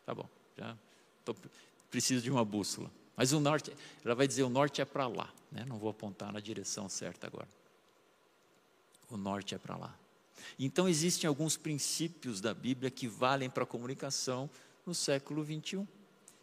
Tá 0.06 0.16
bom. 0.16 0.30
Já 0.58 0.78
tô, 1.26 1.36
preciso 1.92 2.24
de 2.24 2.32
uma 2.32 2.46
bússola. 2.46 2.90
Mas 3.16 3.32
o 3.32 3.40
norte, 3.40 3.72
ela 4.04 4.16
vai 4.16 4.28
dizer 4.28 4.44
o 4.44 4.50
norte 4.50 4.82
é 4.82 4.86
para 4.86 5.08
lá. 5.08 5.34
Né? 5.52 5.66
Não 5.66 5.78
vou 5.78 5.90
apontar 5.90 6.32
na 6.34 6.40
direção 6.40 6.90
certa 6.90 7.28
agora. 7.28 7.48
O 9.10 9.18
norte 9.18 9.56
é 9.56 9.58
para 9.58 9.78
lá. 9.78 9.98
Então 10.60 10.88
existem 10.88 11.28
alguns 11.28 11.58
princípios 11.58 12.42
da 12.42 12.54
Bíblia 12.54 12.92
que 12.92 13.08
valem 13.08 13.50
para 13.50 13.64
a 13.64 13.68
comunicação 13.68 14.50
no 14.86 14.94
século 14.94 15.44
21. 15.44 15.88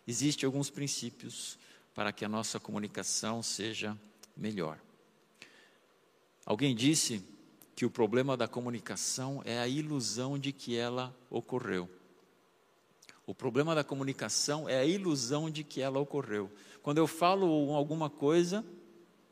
Existem 0.07 0.47
alguns 0.47 0.71
princípios 0.71 1.59
para 1.95 2.13
que 2.13 2.25
a 2.25 2.29
nossa 2.29 2.59
comunicação 2.59 3.43
seja 3.43 3.97
melhor. 4.37 4.79
Alguém 6.45 6.75
disse 6.75 7.23
que 7.77 7.87
o 7.87 7.91
problema 7.91 8.37
da 8.37 8.49
comunicação 8.49 9.43
é 9.45 9.59
a 9.59 9.69
ilusão 9.69 10.39
de 10.39 10.53
que 10.53 10.77
ela 10.77 11.15
ocorreu. 11.31 11.89
O 13.27 13.35
problema 13.35 13.75
da 13.75 13.85
comunicação 13.85 14.69
é 14.69 14.79
a 14.79 14.85
ilusão 14.85 15.49
de 15.49 15.63
que 15.63 15.81
ela 15.81 15.99
ocorreu. 15.99 16.51
Quando 16.83 16.99
eu 16.99 17.07
falo 17.07 17.47
alguma 17.73 18.11
coisa, 18.11 18.65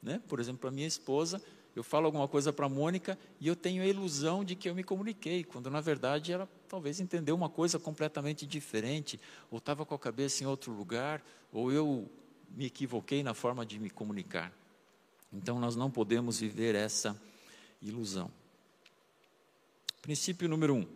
né, 0.03 0.21
por 0.29 0.39
exemplo, 0.39 0.61
para 0.61 0.71
minha 0.71 0.87
esposa, 0.87 1.43
eu 1.75 1.83
falo 1.83 2.07
alguma 2.07 2.29
coisa 2.29 2.53
para 2.53 2.67
a 2.67 2.69
Mônica 2.69 3.19
e 3.41 3.47
eu 3.47 3.57
tenho 3.57 3.83
a 3.83 3.87
ilusão 3.87 4.45
de 4.45 4.55
que 4.55 4.69
eu 4.69 4.75
me 4.75 4.83
comuniquei, 4.83 5.45
quando 5.45 5.71
na 5.71 5.81
verdade 5.81 6.33
ela 6.33 6.49
talvez 6.69 7.01
entendeu 7.01 7.35
uma 7.35 7.49
coisa 7.49 7.79
completamente 7.79 8.47
diferente, 8.47 9.21
ou 9.51 9.59
estava 9.59 9.85
com 9.87 9.95
a 9.95 9.99
cabeça 9.99 10.43
em 10.43 10.47
outro 10.47 10.73
lugar, 10.73 11.23
ou 11.53 11.73
eu 11.73 12.09
me 12.51 12.67
equivoquei 12.67 13.23
na 13.23 13.35
forma 13.35 13.65
de 13.65 13.79
me 13.79 13.91
comunicar. 13.91 14.53
Então 15.33 15.61
nós 15.61 15.77
não 15.77 15.91
podemos 15.91 16.41
viver 16.41 16.75
essa 16.75 17.21
ilusão. 17.81 18.31
Princípio 20.03 20.49
número 20.49 20.75
um: 20.75 20.87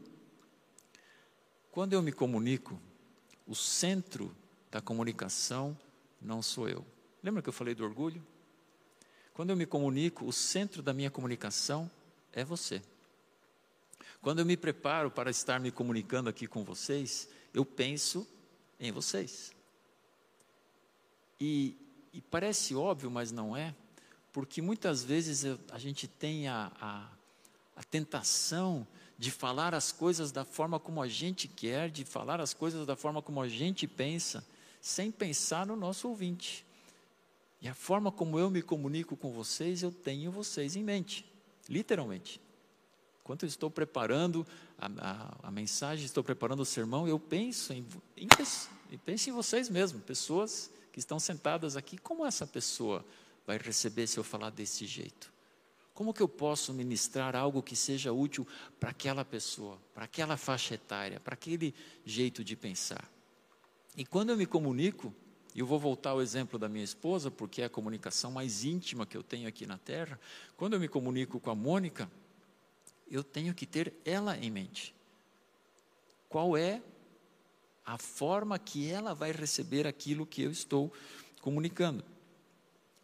quando 1.75 1.93
eu 1.93 2.01
me 2.01 2.13
comunico, 2.13 2.81
o 3.49 3.55
centro 3.57 4.33
da 4.71 4.81
comunicação 4.81 5.77
não 6.23 6.41
sou 6.41 6.69
eu. 6.69 6.87
Lembra 7.21 7.43
que 7.43 7.49
eu 7.49 7.53
falei 7.53 7.75
do 7.75 7.83
orgulho? 7.83 8.25
Quando 9.33 9.51
eu 9.51 9.57
me 9.57 9.67
comunico, 9.67 10.25
o 10.25 10.33
centro 10.33 10.81
da 10.85 10.93
minha 10.93 11.11
comunicação 11.11 11.91
é 12.33 12.45
você. 12.45 12.81
Quando 14.23 14.39
eu 14.39 14.47
me 14.47 14.57
preparo 14.57 15.11
para 15.11 15.33
estar 15.33 15.59
me 15.59 15.73
comunicando 15.73 16.31
aqui 16.31 16.47
com 16.47 16.63
vocês, 16.63 17.29
eu 17.53 17.65
penso 17.65 18.25
em 18.79 18.93
vocês. 18.93 19.53
E, 21.41 21.77
e 22.13 22.21
parece 22.21 22.77
óbvio, 22.77 23.11
mas 23.11 23.33
não 23.33 23.57
é 23.57 23.75
porque 24.33 24.63
muitas 24.63 25.03
vezes 25.03 25.45
a 25.73 25.79
gente 25.81 26.07
tem 26.07 26.47
a, 26.47 26.71
a, 26.81 27.09
a 27.75 27.83
tentação 27.83 28.87
de 29.25 29.31
falar 29.31 29.75
as 29.75 29.91
coisas 29.91 30.31
da 30.31 30.45
forma 30.45 30.79
como 30.79 31.01
a 31.01 31.09
gente 31.09 31.49
quer, 31.49 31.89
de 31.89 32.05
falar 32.05 32.43
as 32.43 32.53
coisas 32.53 32.87
da 32.87 32.95
forma 32.95 33.23
como 33.23 33.41
a 33.41 33.49
gente 33.49 33.87
pensa, 33.87 34.47
sem 34.83 35.11
pensar 35.11 35.67
no 35.67 35.75
nosso 35.75 36.07
ouvinte. 36.11 36.67
E 37.59 37.67
a 37.67 37.73
forma 37.73 38.13
como 38.13 38.39
eu 38.39 38.51
me 38.51 38.61
comunico 38.61 39.17
com 39.17 39.33
vocês, 39.33 39.83
eu 39.83 39.91
tenho 39.91 40.31
vocês 40.31 40.77
em 40.77 40.85
mente, 40.85 41.25
literalmente. 41.67 42.39
Enquanto 43.23 43.45
eu 43.45 43.47
estou 43.47 43.71
preparando 43.71 44.47
a, 44.79 44.89
a, 44.99 45.49
a 45.49 45.51
mensagem, 45.51 46.05
estou 46.05 46.23
preparando 46.23 46.61
o 46.61 46.67
sermão, 46.67 47.09
eu 47.09 47.19
penso 47.19 47.73
em, 47.73 47.87
em, 48.19 48.29
penso 49.07 49.31
em 49.31 49.33
vocês 49.33 49.71
mesmo, 49.71 50.01
pessoas 50.01 50.71
que 50.93 50.99
estão 50.99 51.19
sentadas 51.19 51.79
aqui, 51.79 51.97
como 51.97 52.27
essa 52.27 52.47
pessoa 52.47 53.03
vai 53.47 53.57
receber 53.57 54.07
se 54.07 54.19
eu 54.19 54.23
falar 54.23 54.51
desse 54.51 54.85
jeito? 54.85 55.33
Como 55.95 56.13
que 56.13 56.21
eu 56.21 56.29
posso 56.29 56.75
ministrar 56.75 57.37
algo 57.37 57.63
que 57.63 57.77
seja 57.77 58.13
útil 58.13 58.47
para 58.81 58.91
aquela 58.91 59.25
pessoa, 59.25 59.79
para 59.95 60.05
aquela 60.05 60.37
faixa 60.37 60.75
etária, 60.75 61.21
para 61.21 61.35
aquele 61.35 61.73
jeito 62.05 62.43
de 62.43 62.57
pensar? 62.57 63.09
E 63.97 64.05
quando 64.05 64.31
eu 64.31 64.37
me 64.37 64.45
comunico, 64.45 65.15
e 65.55 65.61
eu 65.61 65.67
vou 65.67 65.79
voltar 65.79 66.11
ao 66.11 66.21
exemplo 66.21 66.59
da 66.59 66.69
minha 66.69 66.83
esposa, 66.83 67.31
porque 67.31 67.63
é 67.63 67.67
a 67.67 67.71
comunicação 67.71 68.33
mais 68.33 68.65
íntima 68.65 69.07
que 69.07 69.17
eu 69.17 69.23
tenho 69.23 69.47
aqui 69.47 69.67
na 69.67 69.79
Terra. 69.79 70.19
Quando 70.57 70.73
eu 70.73 70.81
me 70.81 70.89
comunico 70.89 71.39
com 71.39 71.51
a 71.51 71.55
Mônica, 71.55 72.11
eu 73.09 73.23
tenho 73.23 73.55
que 73.55 73.65
ter 73.65 73.95
ela 74.05 74.37
em 74.37 74.51
mente. 74.51 74.93
Qual 76.29 76.57
é 76.57 76.83
a 77.87 77.97
forma 77.97 78.59
que 78.59 78.91
ela 78.91 79.15
vai 79.15 79.31
receber 79.31 79.87
aquilo 79.87 80.27
que 80.27 80.43
eu 80.43 80.51
estou 80.51 80.93
comunicando? 81.41 82.05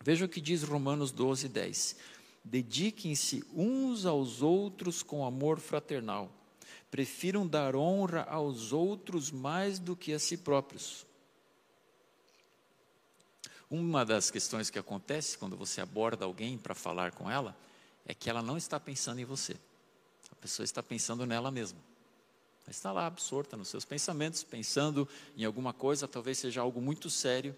Veja 0.02 0.24
o 0.24 0.28
que 0.28 0.40
diz 0.40 0.64
Romanos 0.64 1.12
12, 1.12 1.48
10. 1.48 1.96
Dediquem-se 2.44 3.44
uns 3.54 4.06
aos 4.06 4.42
outros 4.42 5.02
com 5.02 5.24
amor 5.24 5.60
fraternal. 5.60 6.30
Prefiram 6.90 7.46
dar 7.46 7.76
honra 7.76 8.22
aos 8.22 8.72
outros 8.72 9.30
mais 9.30 9.78
do 9.78 9.94
que 9.94 10.12
a 10.12 10.18
si 10.18 10.36
próprios. 10.36 11.06
Uma 13.70 14.04
das 14.04 14.30
questões 14.30 14.68
que 14.68 14.78
acontece 14.78 15.38
quando 15.38 15.56
você 15.56 15.80
aborda 15.80 16.24
alguém 16.24 16.58
para 16.58 16.74
falar 16.74 17.12
com 17.12 17.30
ela 17.30 17.56
é 18.04 18.12
que 18.12 18.28
ela 18.28 18.42
não 18.42 18.56
está 18.56 18.80
pensando 18.80 19.20
em 19.20 19.24
você. 19.24 19.56
A 20.32 20.34
pessoa 20.34 20.64
está 20.64 20.82
pensando 20.82 21.24
nela 21.24 21.52
mesma. 21.52 21.78
Ela 22.64 22.70
está 22.70 22.90
lá 22.90 23.06
absorta 23.06 23.56
nos 23.56 23.68
seus 23.68 23.84
pensamentos, 23.84 24.42
pensando 24.42 25.08
em 25.36 25.44
alguma 25.44 25.72
coisa, 25.72 26.08
talvez 26.08 26.38
seja 26.38 26.60
algo 26.60 26.80
muito 26.80 27.08
sério, 27.08 27.54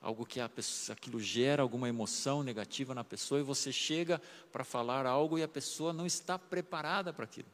algo 0.00 0.24
que 0.24 0.40
pessoa, 0.48 0.96
aquilo 0.96 1.20
gera 1.20 1.62
alguma 1.62 1.88
emoção 1.88 2.42
negativa 2.42 2.94
na 2.94 3.04
pessoa 3.04 3.40
e 3.40 3.44
você 3.44 3.70
chega 3.70 4.20
para 4.50 4.64
falar 4.64 5.04
algo 5.06 5.38
e 5.38 5.42
a 5.42 5.48
pessoa 5.48 5.92
não 5.92 6.06
está 6.06 6.38
preparada 6.38 7.12
para 7.12 7.24
aquilo. 7.24 7.48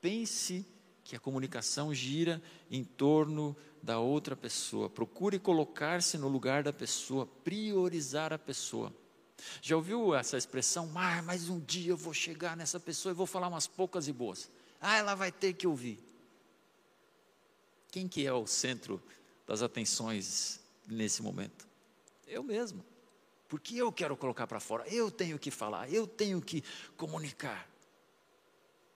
Pense 0.00 0.64
que 1.02 1.16
a 1.16 1.20
comunicação 1.20 1.92
gira 1.92 2.40
em 2.70 2.84
torno 2.84 3.56
da 3.82 3.98
outra 3.98 4.36
pessoa. 4.36 4.88
Procure 4.88 5.38
colocar-se 5.38 6.16
no 6.18 6.28
lugar 6.28 6.62
da 6.62 6.72
pessoa, 6.72 7.26
priorizar 7.26 8.32
a 8.32 8.38
pessoa. 8.38 8.92
Já 9.62 9.76
ouviu 9.76 10.14
essa 10.14 10.36
expressão? 10.36 10.90
Ah, 10.94 11.22
mas 11.22 11.48
um 11.48 11.58
dia 11.58 11.90
eu 11.90 11.96
vou 11.96 12.12
chegar 12.12 12.56
nessa 12.56 12.78
pessoa 12.78 13.12
e 13.12 13.14
vou 13.14 13.26
falar 13.26 13.48
umas 13.48 13.66
poucas 13.66 14.06
e 14.06 14.12
boas. 14.12 14.50
Ah, 14.80 14.98
ela 14.98 15.14
vai 15.14 15.32
ter 15.32 15.54
que 15.54 15.66
ouvir. 15.66 15.98
Quem 17.90 18.06
que 18.06 18.26
é 18.26 18.32
o 18.32 18.46
centro 18.46 19.02
das 19.46 19.62
atenções 19.62 20.60
nesse 20.88 21.22
momento? 21.22 21.66
Eu 22.26 22.42
mesmo. 22.42 22.84
Porque 23.48 23.76
eu 23.76 23.90
quero 23.90 24.16
colocar 24.16 24.46
para 24.46 24.60
fora, 24.60 24.86
eu 24.88 25.10
tenho 25.10 25.38
que 25.38 25.50
falar, 25.50 25.90
eu 25.90 26.06
tenho 26.06 26.40
que 26.40 26.62
comunicar. 26.96 27.68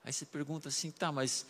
Aí 0.03 0.13
você 0.13 0.25
pergunta 0.25 0.69
assim, 0.69 0.91
tá, 0.91 1.11
mas 1.11 1.45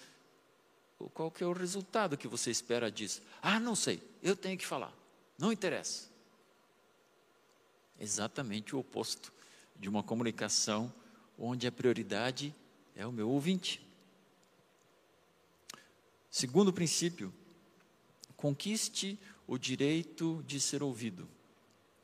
qual 1.13 1.29
que 1.29 1.43
é 1.43 1.47
o 1.47 1.51
resultado 1.53 2.17
que 2.17 2.27
você 2.27 2.49
espera 2.49 2.89
disso? 2.91 3.21
Ah, 3.41 3.59
não 3.59 3.75
sei, 3.75 4.01
eu 4.21 4.35
tenho 4.35 4.57
que 4.57 4.65
falar, 4.65 4.93
não 5.37 5.51
interessa. 5.51 6.07
Exatamente 7.99 8.75
o 8.75 8.79
oposto 8.79 9.33
de 9.75 9.89
uma 9.89 10.03
comunicação 10.03 10.93
onde 11.37 11.67
a 11.67 11.71
prioridade 11.71 12.55
é 12.95 13.05
o 13.05 13.11
meu 13.11 13.29
ouvinte. 13.29 13.85
Segundo 16.29 16.71
princípio, 16.71 17.33
conquiste 18.37 19.19
o 19.47 19.57
direito 19.57 20.43
de 20.47 20.59
ser 20.59 20.83
ouvido. 20.83 21.27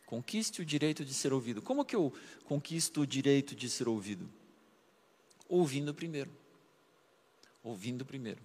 Conquiste 0.06 0.62
o 0.62 0.66
direito 0.66 1.06
de 1.06 1.14
ser 1.14 1.34
ouvido. 1.34 1.62
Como 1.62 1.86
que 1.86 1.96
eu 1.96 2.14
conquisto 2.46 3.02
o 3.02 3.08
direito 3.08 3.56
de 3.56 3.70
ser 3.70 3.88
ouvido? 3.88 4.28
ouvindo 5.50 5.94
primeiro. 5.94 6.32
Ouvindo 7.64 8.06
primeiro. 8.06 8.40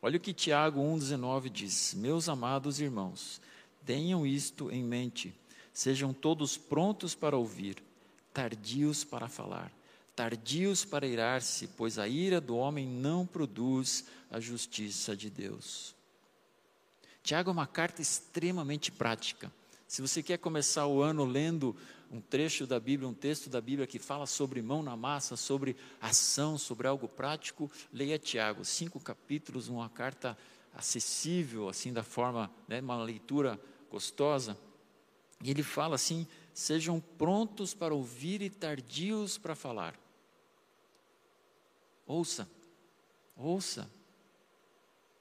Olha 0.00 0.16
o 0.16 0.20
que 0.20 0.32
Tiago 0.32 0.80
1,19 0.80 1.50
diz: 1.50 1.92
Meus 1.94 2.28
amados 2.28 2.80
irmãos, 2.80 3.42
tenham 3.84 4.24
isto 4.24 4.70
em 4.70 4.82
mente, 4.82 5.34
sejam 5.74 6.14
todos 6.14 6.56
prontos 6.56 7.14
para 7.14 7.36
ouvir, 7.36 7.82
tardios 8.32 9.04
para 9.04 9.28
falar, 9.28 9.70
tardios 10.16 10.84
para 10.84 11.06
irar-se, 11.06 11.66
pois 11.68 11.98
a 11.98 12.08
ira 12.08 12.40
do 12.40 12.56
homem 12.56 12.86
não 12.86 13.26
produz 13.26 14.06
a 14.30 14.40
justiça 14.40 15.14
de 15.14 15.28
Deus. 15.28 15.94
Tiago 17.22 17.50
é 17.50 17.52
uma 17.52 17.66
carta 17.66 18.00
extremamente 18.00 18.90
prática. 18.90 19.52
Se 19.86 20.00
você 20.00 20.22
quer 20.22 20.38
começar 20.38 20.86
o 20.86 21.02
ano 21.02 21.24
lendo 21.24 21.74
um 22.10 22.20
trecho 22.20 22.66
da 22.66 22.78
Bíblia, 22.80 23.08
um 23.08 23.14
texto 23.14 23.50
da 23.50 23.60
Bíblia 23.60 23.86
que 23.86 23.98
fala 23.98 24.26
sobre 24.26 24.62
mão 24.62 24.82
na 24.82 24.96
massa, 24.96 25.36
sobre 25.36 25.76
ação, 26.00 26.56
sobre 26.58 26.88
algo 26.88 27.08
prático, 27.08 27.70
leia 27.92 28.18
Tiago, 28.18 28.64
cinco 28.64 28.98
capítulos, 29.00 29.68
uma 29.68 29.88
carta 29.88 30.36
acessível, 30.74 31.68
assim, 31.68 31.92
da 31.92 32.02
forma, 32.02 32.50
né, 32.68 32.80
uma 32.80 33.02
leitura 33.02 33.60
gostosa. 33.90 34.56
E 35.42 35.50
ele 35.50 35.62
fala 35.62 35.94
assim: 35.96 36.26
sejam 36.54 37.00
prontos 37.00 37.74
para 37.74 37.94
ouvir 37.94 38.42
e 38.42 38.50
tardios 38.50 39.38
para 39.38 39.54
falar. 39.54 39.98
Ouça, 42.06 42.48
ouça 43.36 43.90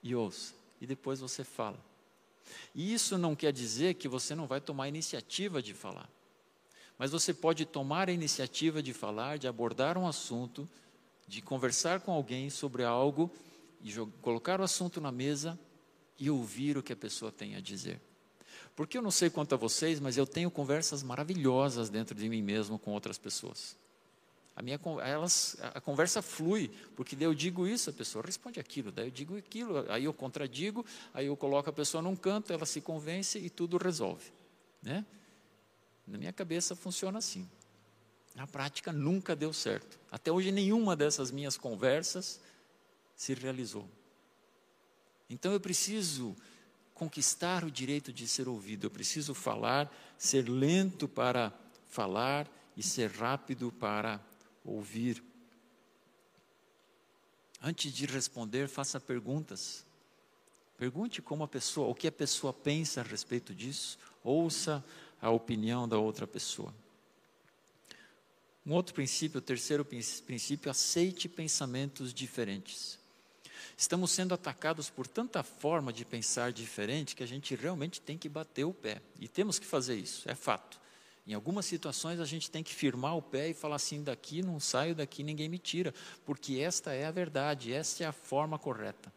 e 0.01 0.15
ouça, 0.15 0.53
e 0.81 0.87
depois 0.87 1.19
você 1.19 1.43
fala. 1.43 1.88
E 2.73 2.93
isso 2.93 3.17
não 3.17 3.35
quer 3.35 3.51
dizer 3.51 3.95
que 3.95 4.07
você 4.07 4.35
não 4.35 4.47
vai 4.47 4.61
tomar 4.61 4.85
a 4.85 4.89
iniciativa 4.89 5.61
de 5.61 5.73
falar. 5.73 6.09
Mas 6.97 7.11
você 7.11 7.33
pode 7.33 7.65
tomar 7.65 8.09
a 8.09 8.11
iniciativa 8.11 8.83
de 8.83 8.93
falar, 8.93 9.37
de 9.37 9.47
abordar 9.47 9.97
um 9.97 10.07
assunto, 10.07 10.69
de 11.27 11.41
conversar 11.41 12.01
com 12.01 12.11
alguém 12.11 12.49
sobre 12.49 12.83
algo 12.83 13.31
e 13.81 13.93
colocar 14.21 14.59
o 14.59 14.63
assunto 14.63 14.99
na 14.99 15.11
mesa 15.11 15.57
e 16.17 16.29
ouvir 16.29 16.77
o 16.77 16.83
que 16.83 16.91
a 16.91 16.97
pessoa 16.97 17.31
tem 17.31 17.55
a 17.55 17.61
dizer. 17.61 18.01
Porque 18.75 18.97
eu 18.97 19.01
não 19.01 19.11
sei 19.11 19.29
quanto 19.29 19.53
a 19.53 19.57
vocês, 19.57 19.99
mas 19.99 20.17
eu 20.17 20.27
tenho 20.27 20.51
conversas 20.51 21.03
maravilhosas 21.03 21.89
dentro 21.89 22.15
de 22.15 22.27
mim 22.27 22.41
mesmo 22.41 22.77
com 22.77 22.91
outras 22.91 23.17
pessoas. 23.17 23.77
A 24.59 24.61
minha 24.61 24.77
elas, 25.05 25.55
a 25.73 25.79
conversa 25.79 26.21
flui, 26.21 26.69
porque 26.93 27.15
daí 27.15 27.23
eu 27.23 27.33
digo 27.33 27.65
isso, 27.65 27.91
a 27.91 27.93
pessoa 27.93 28.25
responde 28.25 28.59
aquilo, 28.59 28.91
daí 28.91 29.07
eu 29.07 29.11
digo 29.11 29.37
aquilo, 29.37 29.89
aí 29.89 30.03
eu 30.03 30.13
contradigo, 30.13 30.85
aí 31.13 31.27
eu 31.27 31.37
coloco 31.37 31.69
a 31.69 31.71
pessoa 31.71 32.01
num 32.01 32.13
canto, 32.13 32.51
ela 32.51 32.65
se 32.65 32.81
convence 32.81 33.39
e 33.39 33.49
tudo 33.49 33.77
resolve, 33.77 34.33
né? 34.83 35.05
Na 36.05 36.17
minha 36.17 36.33
cabeça 36.33 36.75
funciona 36.75 37.19
assim. 37.19 37.49
Na 38.35 38.45
prática 38.45 38.91
nunca 38.91 39.33
deu 39.33 39.53
certo. 39.53 39.97
Até 40.11 40.29
hoje 40.29 40.51
nenhuma 40.51 40.93
dessas 40.93 41.31
minhas 41.31 41.55
conversas 41.55 42.41
se 43.15 43.33
realizou. 43.33 43.87
Então 45.29 45.53
eu 45.53 45.59
preciso 45.61 46.35
conquistar 46.93 47.63
o 47.63 47.71
direito 47.71 48.11
de 48.11 48.27
ser 48.27 48.49
ouvido, 48.49 48.87
eu 48.87 48.91
preciso 48.91 49.33
falar, 49.33 49.89
ser 50.17 50.49
lento 50.49 51.07
para 51.07 51.53
falar 51.87 52.45
e 52.75 52.83
ser 52.83 53.09
rápido 53.09 53.71
para 53.71 54.19
ouvir. 54.63 55.23
Antes 57.61 57.91
de 57.91 58.05
responder, 58.05 58.67
faça 58.67 58.99
perguntas. 58.99 59.85
Pergunte 60.77 61.21
como 61.21 61.43
a 61.43 61.47
pessoa, 61.47 61.89
o 61.89 61.95
que 61.95 62.07
a 62.07 62.11
pessoa 62.11 62.53
pensa 62.53 63.01
a 63.01 63.03
respeito 63.03 63.53
disso. 63.53 63.97
Ouça 64.23 64.83
a 65.21 65.29
opinião 65.29 65.87
da 65.87 65.97
outra 65.97 66.25
pessoa. 66.25 66.73
Um 68.65 68.73
outro 68.73 68.93
princípio, 68.93 69.39
o 69.39 69.41
terceiro 69.41 69.83
princípio, 69.83 70.69
aceite 70.69 71.27
pensamentos 71.27 72.13
diferentes. 72.13 72.99
Estamos 73.75 74.11
sendo 74.11 74.33
atacados 74.33 74.89
por 74.89 75.07
tanta 75.07 75.41
forma 75.41 75.91
de 75.91 76.05
pensar 76.05 76.51
diferente 76.51 77.15
que 77.15 77.23
a 77.23 77.27
gente 77.27 77.55
realmente 77.55 78.01
tem 78.01 78.17
que 78.17 78.29
bater 78.29 78.65
o 78.65 78.73
pé. 78.73 79.01
E 79.19 79.27
temos 79.27 79.57
que 79.57 79.65
fazer 79.65 79.95
isso, 79.95 80.29
é 80.29 80.35
fato. 80.35 80.79
Em 81.29 81.35
algumas 81.35 81.67
situações 81.67 82.19
a 82.19 82.25
gente 82.25 82.49
tem 82.49 82.63
que 82.63 82.73
firmar 82.73 83.15
o 83.15 83.21
pé 83.21 83.49
e 83.49 83.53
falar 83.53 83.75
assim: 83.75 84.03
daqui 84.03 84.41
não 84.41 84.59
saio, 84.59 84.95
daqui 84.95 85.21
ninguém 85.21 85.47
me 85.47 85.59
tira, 85.59 85.93
porque 86.25 86.57
esta 86.57 86.91
é 86.91 87.05
a 87.05 87.11
verdade, 87.11 87.71
esta 87.71 88.03
é 88.03 88.07
a 88.07 88.11
forma 88.11 88.57
correta. 88.57 89.13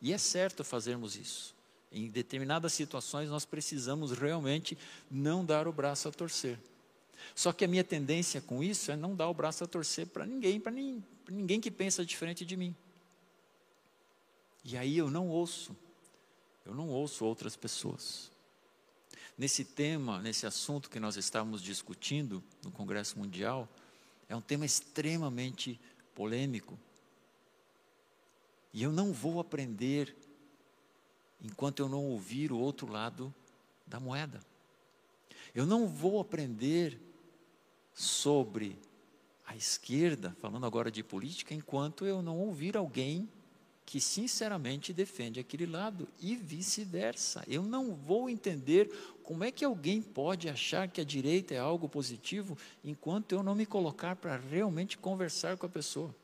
E 0.00 0.12
é 0.12 0.18
certo 0.18 0.62
fazermos 0.62 1.16
isso. 1.16 1.56
Em 1.90 2.08
determinadas 2.08 2.72
situações, 2.74 3.28
nós 3.28 3.44
precisamos 3.44 4.12
realmente 4.12 4.78
não 5.10 5.44
dar 5.44 5.66
o 5.66 5.72
braço 5.72 6.06
a 6.06 6.12
torcer. 6.12 6.60
Só 7.34 7.52
que 7.52 7.64
a 7.64 7.68
minha 7.68 7.82
tendência 7.82 8.40
com 8.40 8.62
isso 8.62 8.92
é 8.92 8.96
não 8.96 9.16
dar 9.16 9.28
o 9.28 9.34
braço 9.34 9.64
a 9.64 9.66
torcer 9.66 10.06
para 10.06 10.24
ninguém, 10.24 10.60
para 10.60 10.70
ninguém 11.28 11.60
que 11.60 11.72
pensa 11.72 12.06
diferente 12.06 12.44
de 12.44 12.56
mim. 12.56 12.72
E 14.62 14.76
aí 14.76 14.96
eu 14.96 15.10
não 15.10 15.28
ouço, 15.28 15.76
eu 16.64 16.72
não 16.72 16.88
ouço 16.88 17.24
outras 17.24 17.56
pessoas. 17.56 18.30
Nesse 19.38 19.64
tema, 19.64 20.20
nesse 20.20 20.46
assunto 20.46 20.90
que 20.90 20.98
nós 20.98 21.16
estávamos 21.16 21.62
discutindo 21.62 22.42
no 22.64 22.72
Congresso 22.72 23.16
Mundial, 23.16 23.68
é 24.28 24.34
um 24.34 24.40
tema 24.40 24.66
extremamente 24.66 25.80
polêmico. 26.12 26.76
E 28.74 28.82
eu 28.82 28.90
não 28.90 29.12
vou 29.12 29.38
aprender 29.38 30.12
enquanto 31.40 31.78
eu 31.78 31.88
não 31.88 32.04
ouvir 32.04 32.50
o 32.50 32.58
outro 32.58 32.90
lado 32.90 33.32
da 33.86 34.00
moeda. 34.00 34.40
Eu 35.54 35.64
não 35.64 35.86
vou 35.86 36.20
aprender 36.20 37.00
sobre 37.94 38.76
a 39.46 39.54
esquerda, 39.54 40.36
falando 40.40 40.66
agora 40.66 40.90
de 40.90 41.04
política, 41.04 41.54
enquanto 41.54 42.04
eu 42.04 42.20
não 42.22 42.40
ouvir 42.40 42.76
alguém 42.76 43.28
que 43.88 44.02
sinceramente 44.02 44.92
defende 44.92 45.40
aquele 45.40 45.64
lado 45.64 46.06
e 46.20 46.36
vice-versa. 46.36 47.42
Eu 47.48 47.62
não 47.62 47.94
vou 47.94 48.28
entender 48.28 48.90
como 49.28 49.44
é 49.44 49.52
que 49.52 49.62
alguém 49.62 50.00
pode 50.00 50.48
achar 50.48 50.88
que 50.88 51.02
a 51.02 51.04
direita 51.04 51.52
é 51.52 51.58
algo 51.58 51.86
positivo 51.86 52.56
enquanto 52.82 53.32
eu 53.32 53.42
não 53.42 53.54
me 53.54 53.66
colocar 53.66 54.16
para 54.16 54.38
realmente 54.38 54.96
conversar 54.96 55.58
com 55.58 55.66
a 55.66 55.68
pessoa. 55.68 56.14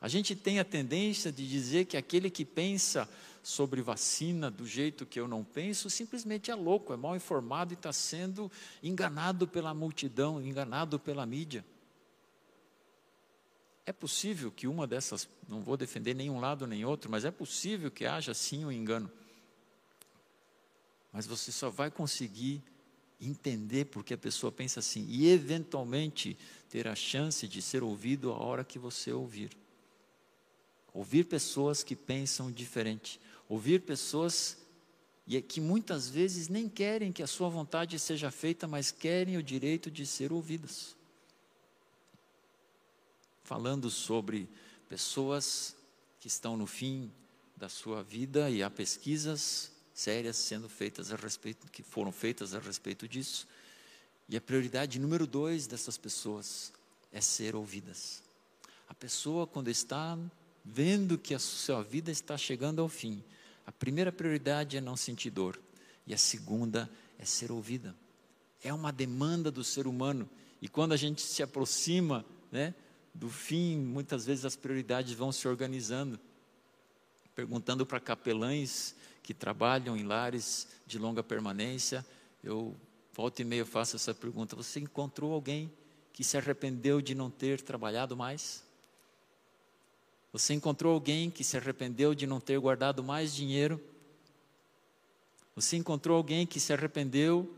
A 0.00 0.06
gente 0.06 0.36
tem 0.36 0.60
a 0.60 0.64
tendência 0.64 1.32
de 1.32 1.44
dizer 1.44 1.86
que 1.86 1.96
aquele 1.96 2.30
que 2.30 2.44
pensa 2.44 3.08
sobre 3.42 3.82
vacina 3.82 4.48
do 4.48 4.64
jeito 4.64 5.04
que 5.04 5.18
eu 5.18 5.26
não 5.26 5.42
penso, 5.42 5.90
simplesmente 5.90 6.52
é 6.52 6.54
louco, 6.54 6.92
é 6.92 6.96
mal 6.96 7.16
informado 7.16 7.72
e 7.72 7.74
está 7.74 7.92
sendo 7.92 8.48
enganado 8.80 9.48
pela 9.48 9.74
multidão, 9.74 10.40
enganado 10.40 11.00
pela 11.00 11.26
mídia. 11.26 11.64
É 13.84 13.92
possível 13.92 14.52
que 14.52 14.68
uma 14.68 14.86
dessas, 14.86 15.28
não 15.48 15.60
vou 15.60 15.76
defender 15.76 16.14
nenhum 16.14 16.38
lado 16.38 16.64
nem 16.64 16.84
outro, 16.84 17.10
mas 17.10 17.24
é 17.24 17.32
possível 17.32 17.90
que 17.90 18.06
haja 18.06 18.32
sim 18.32 18.64
um 18.64 18.70
engano. 18.70 19.10
Mas 21.14 21.26
você 21.26 21.52
só 21.52 21.70
vai 21.70 21.92
conseguir 21.92 22.60
entender 23.20 23.84
porque 23.84 24.14
a 24.14 24.18
pessoa 24.18 24.50
pensa 24.50 24.80
assim 24.80 25.06
e 25.08 25.28
eventualmente 25.30 26.36
ter 26.68 26.88
a 26.88 26.96
chance 26.96 27.46
de 27.46 27.62
ser 27.62 27.84
ouvido 27.84 28.32
a 28.32 28.36
hora 28.36 28.64
que 28.64 28.80
você 28.80 29.12
ouvir. 29.12 29.56
Ouvir 30.92 31.26
pessoas 31.26 31.84
que 31.84 31.94
pensam 31.94 32.50
diferente. 32.50 33.20
Ouvir 33.48 33.82
pessoas 33.82 34.58
é 35.30 35.40
que 35.40 35.60
muitas 35.60 36.08
vezes 36.08 36.48
nem 36.48 36.68
querem 36.68 37.12
que 37.12 37.22
a 37.22 37.28
sua 37.28 37.48
vontade 37.48 37.96
seja 38.00 38.32
feita, 38.32 38.66
mas 38.66 38.90
querem 38.90 39.36
o 39.36 39.42
direito 39.42 39.92
de 39.92 40.04
ser 40.04 40.32
ouvidas. 40.32 40.96
Falando 43.44 43.88
sobre 43.88 44.48
pessoas 44.88 45.76
que 46.18 46.26
estão 46.26 46.56
no 46.56 46.66
fim 46.66 47.08
da 47.56 47.68
sua 47.68 48.02
vida 48.02 48.50
e 48.50 48.64
há 48.64 48.68
pesquisas 48.68 49.73
sérias 49.94 50.36
sendo 50.36 50.68
feitas 50.68 51.12
a 51.12 51.16
respeito, 51.16 51.70
que 51.70 51.82
foram 51.82 52.10
feitas 52.10 52.52
a 52.52 52.58
respeito 52.58 53.06
disso. 53.06 53.46
E 54.28 54.36
a 54.36 54.40
prioridade 54.40 54.98
número 54.98 55.26
dois 55.26 55.68
dessas 55.68 55.96
pessoas 55.96 56.72
é 57.12 57.20
ser 57.20 57.54
ouvidas. 57.54 58.22
A 58.88 58.94
pessoa, 58.94 59.46
quando 59.46 59.68
está 59.68 60.18
vendo 60.64 61.16
que 61.16 61.34
a 61.34 61.38
sua 61.38 61.82
vida 61.82 62.10
está 62.10 62.36
chegando 62.36 62.82
ao 62.82 62.88
fim, 62.88 63.22
a 63.64 63.70
primeira 63.70 64.10
prioridade 64.10 64.76
é 64.76 64.80
não 64.80 64.96
sentir 64.96 65.30
dor, 65.30 65.60
e 66.06 66.12
a 66.12 66.18
segunda 66.18 66.90
é 67.18 67.24
ser 67.24 67.52
ouvida. 67.52 67.94
É 68.62 68.72
uma 68.72 68.92
demanda 68.92 69.50
do 69.50 69.62
ser 69.62 69.86
humano, 69.86 70.28
e 70.60 70.68
quando 70.68 70.92
a 70.92 70.96
gente 70.96 71.22
se 71.22 71.42
aproxima 71.42 72.24
né, 72.50 72.74
do 73.14 73.30
fim, 73.30 73.78
muitas 73.78 74.26
vezes 74.26 74.44
as 74.44 74.56
prioridades 74.56 75.12
vão 75.12 75.30
se 75.30 75.46
organizando. 75.46 76.18
Perguntando 77.34 77.84
para 77.84 78.00
capelães 78.00 78.94
que 79.24 79.32
trabalham 79.32 79.96
em 79.96 80.04
lares 80.04 80.68
de 80.86 80.98
longa 80.98 81.22
permanência, 81.22 82.06
eu 82.42 82.76
volta 83.14 83.40
e 83.40 83.44
meia 83.44 83.64
faço 83.64 83.96
essa 83.96 84.14
pergunta: 84.14 84.54
você 84.54 84.78
encontrou 84.78 85.32
alguém 85.32 85.72
que 86.12 86.22
se 86.22 86.36
arrependeu 86.36 87.00
de 87.00 87.14
não 87.14 87.30
ter 87.30 87.60
trabalhado 87.60 88.16
mais? 88.16 88.62
Você 90.30 90.52
encontrou 90.52 90.92
alguém 90.92 91.30
que 91.30 91.42
se 91.42 91.56
arrependeu 91.56 92.14
de 92.14 92.26
não 92.26 92.38
ter 92.38 92.58
guardado 92.58 93.02
mais 93.02 93.34
dinheiro? 93.34 93.80
Você 95.56 95.76
encontrou 95.76 96.16
alguém 96.16 96.46
que 96.46 96.60
se 96.60 96.72
arrependeu 96.72 97.52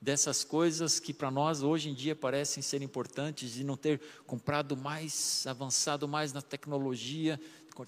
dessas 0.00 0.44
coisas 0.44 1.00
que 1.00 1.14
para 1.14 1.30
nós 1.30 1.62
hoje 1.62 1.88
em 1.88 1.94
dia 1.94 2.14
parecem 2.14 2.62
ser 2.62 2.82
importantes, 2.82 3.54
de 3.54 3.64
não 3.64 3.76
ter 3.76 4.00
comprado 4.26 4.76
mais, 4.76 5.44
avançado 5.46 6.06
mais 6.06 6.32
na 6.32 6.42
tecnologia, 6.42 7.40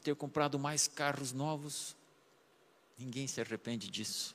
ter 0.03 0.17
comprado 0.17 0.59
mais 0.59 0.89
carros 0.89 1.33
novos. 1.33 1.95
Ninguém 2.99 3.27
se 3.27 3.41
arrepende 3.41 3.91
disso, 3.91 4.35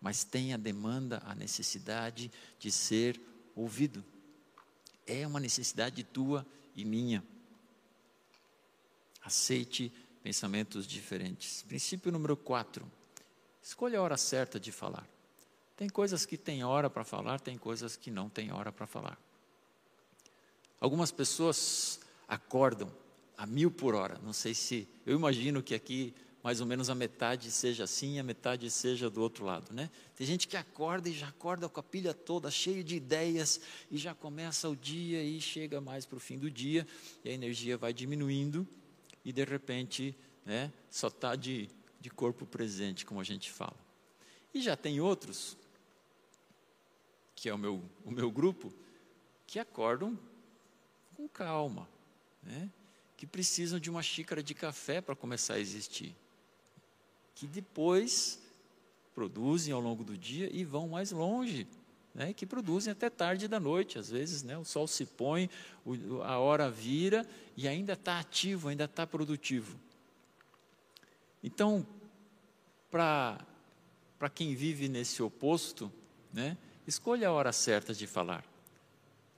mas 0.00 0.24
tem 0.24 0.54
a 0.54 0.56
demanda, 0.56 1.22
a 1.24 1.34
necessidade 1.34 2.30
de 2.58 2.70
ser 2.70 3.20
ouvido. 3.54 4.04
É 5.06 5.26
uma 5.26 5.40
necessidade 5.40 6.02
tua 6.02 6.46
e 6.74 6.84
minha. 6.84 7.22
Aceite 9.22 9.92
pensamentos 10.22 10.86
diferentes. 10.86 11.62
Princípio 11.62 12.10
número 12.10 12.36
4. 12.36 12.90
Escolha 13.62 13.98
a 13.98 14.02
hora 14.02 14.16
certa 14.16 14.58
de 14.58 14.72
falar. 14.72 15.06
Tem 15.76 15.88
coisas 15.88 16.24
que 16.24 16.38
tem 16.38 16.64
hora 16.64 16.88
para 16.88 17.04
falar, 17.04 17.40
tem 17.40 17.58
coisas 17.58 17.96
que 17.96 18.10
não 18.10 18.28
tem 18.28 18.50
hora 18.50 18.72
para 18.72 18.86
falar. 18.86 19.18
Algumas 20.80 21.10
pessoas 21.10 22.00
acordam 22.26 22.90
a 23.36 23.46
mil 23.46 23.70
por 23.70 23.94
hora. 23.94 24.18
Não 24.22 24.32
sei 24.32 24.54
se. 24.54 24.88
Eu 25.04 25.16
imagino 25.16 25.62
que 25.62 25.74
aqui 25.74 26.14
mais 26.46 26.60
ou 26.60 26.66
menos 26.68 26.88
a 26.88 26.94
metade 26.94 27.50
seja 27.50 27.82
assim, 27.82 28.20
a 28.20 28.22
metade 28.22 28.70
seja 28.70 29.10
do 29.10 29.20
outro 29.20 29.44
lado, 29.44 29.74
né? 29.74 29.90
Tem 30.14 30.24
gente 30.24 30.46
que 30.46 30.56
acorda 30.56 31.08
e 31.08 31.12
já 31.12 31.26
acorda 31.26 31.68
com 31.68 31.80
a 31.80 31.82
pilha 31.82 32.14
toda, 32.14 32.48
cheio 32.52 32.84
de 32.84 32.94
ideias, 32.94 33.60
e 33.90 33.98
já 33.98 34.14
começa 34.14 34.68
o 34.68 34.76
dia 34.76 35.20
e 35.24 35.40
chega 35.40 35.80
mais 35.80 36.06
para 36.06 36.18
o 36.18 36.20
fim 36.20 36.38
do 36.38 36.48
dia, 36.48 36.86
e 37.24 37.30
a 37.30 37.32
energia 37.32 37.76
vai 37.76 37.92
diminuindo, 37.92 38.64
e 39.24 39.32
de 39.32 39.42
repente, 39.42 40.16
né, 40.44 40.72
só 40.88 41.08
está 41.08 41.34
de, 41.34 41.68
de 42.00 42.10
corpo 42.10 42.46
presente, 42.46 43.04
como 43.04 43.18
a 43.18 43.24
gente 43.24 43.50
fala. 43.50 43.76
E 44.54 44.60
já 44.60 44.76
tem 44.76 45.00
outros 45.00 45.56
que 47.34 47.48
é 47.48 47.54
o 47.54 47.58
meu, 47.58 47.82
o 48.04 48.12
meu 48.12 48.30
grupo, 48.30 48.72
que 49.48 49.58
acordam 49.58 50.16
com 51.16 51.28
calma, 51.28 51.88
né? 52.40 52.70
que 53.16 53.26
precisam 53.26 53.80
de 53.80 53.90
uma 53.90 54.00
xícara 54.00 54.44
de 54.44 54.54
café 54.54 55.00
para 55.00 55.16
começar 55.16 55.54
a 55.54 55.58
existir, 55.58 56.14
que 57.36 57.46
depois 57.46 58.40
produzem 59.14 59.72
ao 59.72 59.80
longo 59.80 60.02
do 60.02 60.16
dia 60.16 60.50
e 60.52 60.64
vão 60.64 60.88
mais 60.88 61.12
longe, 61.12 61.68
né? 62.14 62.32
que 62.32 62.44
produzem 62.44 62.90
até 62.90 63.08
tarde 63.08 63.46
da 63.46 63.60
noite, 63.60 63.98
às 63.98 64.10
vezes 64.10 64.42
né? 64.42 64.58
o 64.58 64.64
sol 64.64 64.88
se 64.88 65.06
põe, 65.06 65.48
a 66.24 66.38
hora 66.38 66.68
vira 66.70 67.24
e 67.56 67.68
ainda 67.68 67.92
está 67.92 68.18
ativo, 68.18 68.68
ainda 68.68 68.84
está 68.84 69.06
produtivo. 69.06 69.78
Então, 71.44 71.86
para 72.90 73.38
quem 74.34 74.54
vive 74.54 74.88
nesse 74.88 75.22
oposto, 75.22 75.92
né? 76.32 76.56
Escolha 76.86 77.28
a 77.28 77.32
hora 77.32 77.52
certa 77.52 77.92
de 77.92 78.06
falar. 78.06 78.44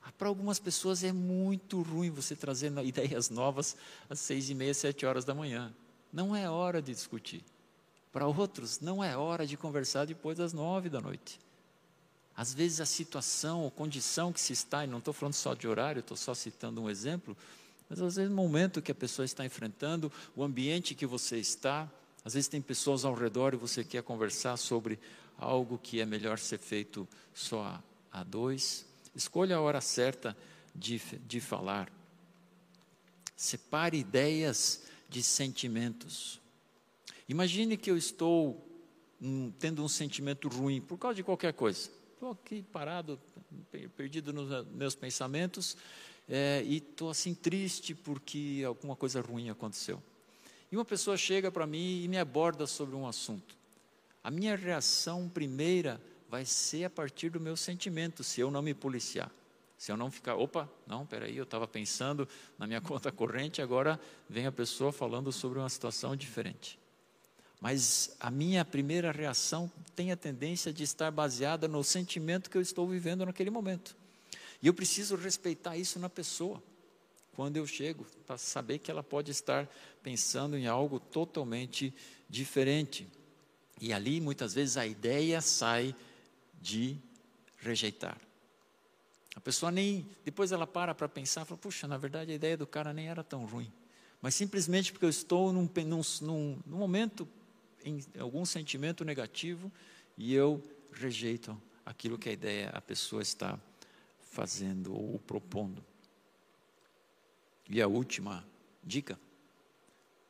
Ah, 0.01 0.11
para 0.11 0.27
algumas 0.27 0.59
pessoas 0.59 1.03
é 1.03 1.11
muito 1.11 1.81
ruim 1.81 2.09
você 2.09 2.35
trazer 2.35 2.71
ideias 2.85 3.29
novas 3.29 3.75
às 4.09 4.19
seis 4.19 4.49
e 4.49 4.55
meia, 4.55 4.73
sete 4.73 5.05
horas 5.05 5.25
da 5.25 5.35
manhã. 5.35 5.73
Não 6.11 6.35
é 6.35 6.49
hora 6.49 6.81
de 6.81 6.93
discutir. 6.93 7.43
Para 8.11 8.27
outros, 8.27 8.79
não 8.79 9.03
é 9.03 9.15
hora 9.15 9.45
de 9.45 9.55
conversar 9.55 10.05
depois 10.05 10.37
das 10.37 10.53
nove 10.53 10.89
da 10.89 10.99
noite. 10.99 11.39
Às 12.35 12.53
vezes 12.53 12.79
a 12.79 12.85
situação 12.85 13.61
ou 13.61 13.69
condição 13.69 14.31
que 14.31 14.39
se 14.39 14.53
está, 14.53 14.83
e 14.83 14.87
não 14.87 14.99
estou 14.99 15.13
falando 15.13 15.33
só 15.33 15.53
de 15.53 15.67
horário, 15.67 15.99
estou 15.99 16.17
só 16.17 16.33
citando 16.33 16.81
um 16.81 16.89
exemplo, 16.89 17.35
mas 17.89 17.99
às 17.99 18.15
vezes 18.15 18.31
o 18.31 18.35
momento 18.35 18.81
que 18.81 18.91
a 18.91 18.95
pessoa 18.95 19.25
está 19.25 19.45
enfrentando, 19.45 20.11
o 20.35 20.43
ambiente 20.43 20.95
que 20.95 21.05
você 21.05 21.37
está, 21.37 21.89
às 22.23 22.33
vezes 22.33 22.47
tem 22.47 22.61
pessoas 22.61 23.03
ao 23.03 23.13
redor 23.13 23.53
e 23.53 23.57
você 23.57 23.83
quer 23.83 24.03
conversar 24.03 24.57
sobre 24.57 24.99
algo 25.37 25.77
que 25.77 25.99
é 25.99 26.05
melhor 26.05 26.37
ser 26.37 26.59
feito 26.59 27.07
só 27.33 27.81
a 28.11 28.23
dois. 28.23 28.85
Escolha 29.15 29.57
a 29.57 29.61
hora 29.61 29.81
certa 29.81 30.35
de, 30.75 30.99
de 31.27 31.39
falar. 31.39 31.91
Separe 33.35 33.97
ideias 33.97 34.83
de 35.09 35.23
sentimentos. 35.23 36.39
Imagine 37.29 37.77
que 37.77 37.89
eu 37.89 37.95
estou 37.95 38.67
hum, 39.21 39.53
tendo 39.57 39.81
um 39.81 39.87
sentimento 39.87 40.49
ruim 40.49 40.81
por 40.81 40.97
causa 40.97 41.15
de 41.15 41.23
qualquer 41.23 41.53
coisa. 41.53 41.89
Estou 42.13 42.31
aqui 42.31 42.61
parado, 42.63 43.17
perdido 43.95 44.33
nos 44.33 44.67
meus 44.67 44.95
pensamentos 44.95 45.77
é, 46.27 46.61
e 46.65 46.77
estou 46.77 47.09
assim 47.09 47.33
triste 47.33 47.95
porque 47.95 48.63
alguma 48.67 48.97
coisa 48.97 49.21
ruim 49.21 49.49
aconteceu. 49.49 50.03
E 50.69 50.75
uma 50.75 50.83
pessoa 50.83 51.15
chega 51.15 51.49
para 51.49 51.65
mim 51.65 52.03
e 52.03 52.07
me 52.09 52.17
aborda 52.17 52.67
sobre 52.67 52.93
um 52.93 53.07
assunto 53.07 53.57
a 54.23 54.29
minha 54.29 54.55
reação 54.55 55.29
primeira 55.29 56.01
vai 56.29 56.45
ser 56.45 56.85
a 56.85 56.89
partir 56.89 57.29
do 57.29 57.39
meu 57.39 57.55
sentimento, 57.55 58.23
se 58.23 58.41
eu 58.41 58.51
não 58.51 58.61
me 58.61 58.73
policiar. 58.73 59.31
Se 59.77 59.91
eu 59.91 59.97
não 59.97 60.11
ficar, 60.11 60.35
opa, 60.35 60.69
não, 60.85 61.05
peraí, 61.05 61.37
eu 61.37 61.45
estava 61.45 61.67
pensando 61.67 62.27
na 62.57 62.67
minha 62.67 62.81
conta 62.81 63.11
corrente, 63.11 63.61
agora 63.61 63.99
vem 64.29 64.45
a 64.45 64.51
pessoa 64.51 64.91
falando 64.91 65.31
sobre 65.31 65.57
uma 65.57 65.69
situação 65.69 66.15
diferente. 66.15 66.77
Mas 67.59 68.15
a 68.19 68.31
minha 68.31 68.63
primeira 68.63 69.11
reação 69.11 69.69
tem 69.95 70.11
a 70.11 70.17
tendência 70.17 70.71
de 70.71 70.83
estar 70.83 71.11
baseada 71.11 71.67
no 71.67 71.83
sentimento 71.83 72.49
que 72.49 72.57
eu 72.57 72.61
estou 72.61 72.87
vivendo 72.87 73.25
naquele 73.25 73.49
momento. 73.49 73.95
E 74.61 74.67
eu 74.67 74.73
preciso 74.73 75.15
respeitar 75.15 75.77
isso 75.77 75.99
na 75.99 76.09
pessoa, 76.09 76.61
quando 77.35 77.57
eu 77.57 77.67
chego, 77.67 78.05
para 78.25 78.37
saber 78.37 78.79
que 78.79 78.89
ela 78.89 79.03
pode 79.03 79.31
estar 79.31 79.67
pensando 80.01 80.57
em 80.57 80.67
algo 80.67 80.99
totalmente 80.99 81.93
diferente. 82.29 83.07
E 83.79 83.91
ali, 83.93 84.19
muitas 84.19 84.53
vezes, 84.53 84.77
a 84.77 84.85
ideia 84.85 85.41
sai 85.41 85.95
de 86.61 86.97
rejeitar. 87.57 88.17
A 89.35 89.39
pessoa 89.39 89.71
nem. 89.71 90.05
Depois 90.25 90.51
ela 90.51 90.67
para 90.67 90.93
para 90.93 91.07
pensar, 91.07 91.45
fala, 91.45 91.57
puxa, 91.57 91.87
na 91.87 91.97
verdade 91.97 92.31
a 92.31 92.35
ideia 92.35 92.57
do 92.57 92.67
cara 92.67 92.93
nem 92.93 93.07
era 93.07 93.23
tão 93.23 93.45
ruim. 93.45 93.71
Mas 94.21 94.35
simplesmente 94.35 94.91
porque 94.91 95.05
eu 95.05 95.09
estou 95.09 95.53
num, 95.53 95.69
num, 95.85 96.01
num, 96.21 96.59
num 96.65 96.77
momento, 96.77 97.25
em 97.83 98.03
algum 98.19 98.45
sentimento 98.45 99.03
negativo, 99.03 99.71
e 100.17 100.33
eu 100.33 100.63
rejeito 100.91 101.59
aquilo 101.85 102.17
que 102.17 102.29
a 102.29 102.33
ideia, 102.33 102.69
a 102.69 102.81
pessoa 102.81 103.21
está 103.21 103.59
fazendo 104.19 104.93
ou 104.93 105.19
propondo. 105.19 105.83
E 107.69 107.81
a 107.81 107.87
última 107.87 108.45
dica: 108.83 109.19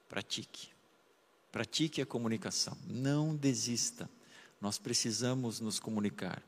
pratique. 0.07 0.69
Pratique 1.51 2.01
a 2.01 2.05
comunicação. 2.05 2.77
Não 2.87 3.35
desista. 3.35 4.09
Nós 4.61 4.77
precisamos 4.77 5.59
nos 5.59 5.79
comunicar. 5.79 6.43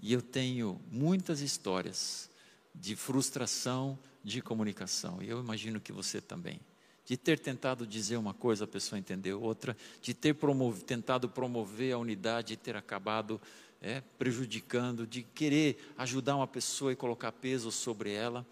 E 0.00 0.12
eu 0.12 0.22
tenho 0.22 0.80
muitas 0.90 1.40
histórias 1.40 2.30
de 2.74 2.94
frustração 2.94 3.98
de 4.22 4.40
comunicação. 4.40 5.20
E 5.22 5.28
eu 5.28 5.40
imagino 5.40 5.80
que 5.80 5.92
você 5.92 6.20
também. 6.20 6.60
De 7.08 7.16
ter 7.16 7.38
tentado 7.38 7.86
dizer 7.86 8.18
uma 8.18 8.34
coisa, 8.34 8.64
a 8.64 8.68
pessoa 8.68 8.98
entendeu 8.98 9.40
outra. 9.40 9.74
De 10.02 10.12
ter 10.12 10.36
tentado 10.84 11.26
promover 11.26 11.94
a 11.94 11.98
unidade 11.98 12.52
e 12.52 12.56
ter 12.58 12.76
acabado 12.76 13.40
é, 13.80 14.02
prejudicando. 14.18 15.06
De 15.06 15.22
querer 15.22 15.94
ajudar 15.96 16.36
uma 16.36 16.46
pessoa 16.46 16.92
e 16.92 16.96
colocar 16.96 17.32
peso 17.32 17.72
sobre 17.72 18.12
ela. 18.12 18.46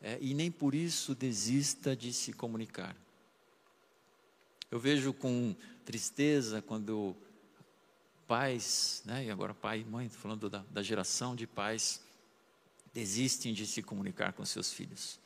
É, 0.00 0.16
e 0.22 0.32
nem 0.32 0.50
por 0.50 0.74
isso 0.74 1.14
desista 1.14 1.94
de 1.94 2.10
se 2.14 2.32
comunicar. 2.32 2.96
Eu 4.70 4.80
vejo 4.80 5.12
com 5.12 5.54
tristeza 5.84 6.62
quando 6.62 7.14
pais, 8.26 9.02
né, 9.04 9.26
e 9.26 9.30
agora 9.30 9.52
pai 9.52 9.80
e 9.80 9.84
mãe, 9.84 10.08
falando 10.08 10.48
da, 10.48 10.64
da 10.70 10.82
geração 10.82 11.36
de 11.36 11.46
pais, 11.46 12.00
desistem 12.94 13.52
de 13.52 13.66
se 13.66 13.82
comunicar 13.82 14.32
com 14.32 14.46
seus 14.46 14.72
filhos. 14.72 15.20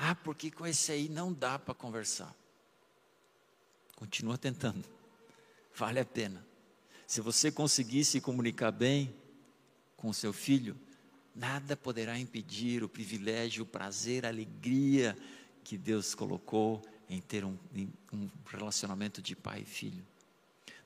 Ah, 0.00 0.14
porque 0.14 0.48
com 0.48 0.64
esse 0.64 0.92
aí 0.92 1.08
não 1.08 1.32
dá 1.32 1.58
para 1.58 1.74
conversar. 1.74 2.32
Continua 3.96 4.38
tentando, 4.38 4.84
vale 5.74 5.98
a 5.98 6.04
pena. 6.04 6.46
Se 7.04 7.20
você 7.20 7.50
conseguir 7.50 8.04
se 8.04 8.20
comunicar 8.20 8.70
bem 8.70 9.12
com 9.96 10.12
seu 10.12 10.32
filho, 10.32 10.76
nada 11.34 11.76
poderá 11.76 12.16
impedir 12.16 12.84
o 12.84 12.88
privilégio, 12.88 13.64
o 13.64 13.66
prazer, 13.66 14.24
a 14.24 14.28
alegria 14.28 15.18
que 15.64 15.76
Deus 15.76 16.14
colocou 16.14 16.80
em 17.10 17.20
ter 17.20 17.44
um, 17.44 17.56
um 18.12 18.30
relacionamento 18.46 19.20
de 19.20 19.34
pai 19.34 19.62
e 19.62 19.64
filho. 19.64 20.06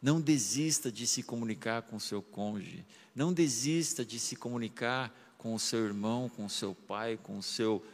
Não 0.01 0.21
desista 0.21 0.91
de 0.91 1.07
se 1.07 1.23
comunicar 1.23 1.83
com 1.83 1.99
seu 1.99 2.23
cônjuge. 2.23 2.85
Não 3.15 3.31
desista 3.33 4.07
de 4.07 4.19
se 4.19 4.37
comunicar 4.37 5.15
com 5.37 5.55
o 5.55 5.59
seu 5.59 5.85
irmão, 5.85 6.31
com 6.31 6.47
o 6.47 6.51
seu 6.51 6.75
pai, 6.75 7.19
com 7.23 7.37
o 7.37 7.43
seu 7.43 7.85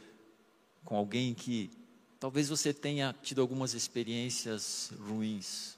com 0.89 0.97
alguém 0.97 1.35
que 1.35 1.71
talvez 2.19 2.49
você 2.49 2.73
tenha 2.73 3.15
tido 3.23 3.43
algumas 3.43 3.75
experiências 3.75 4.91
ruins. 4.99 5.77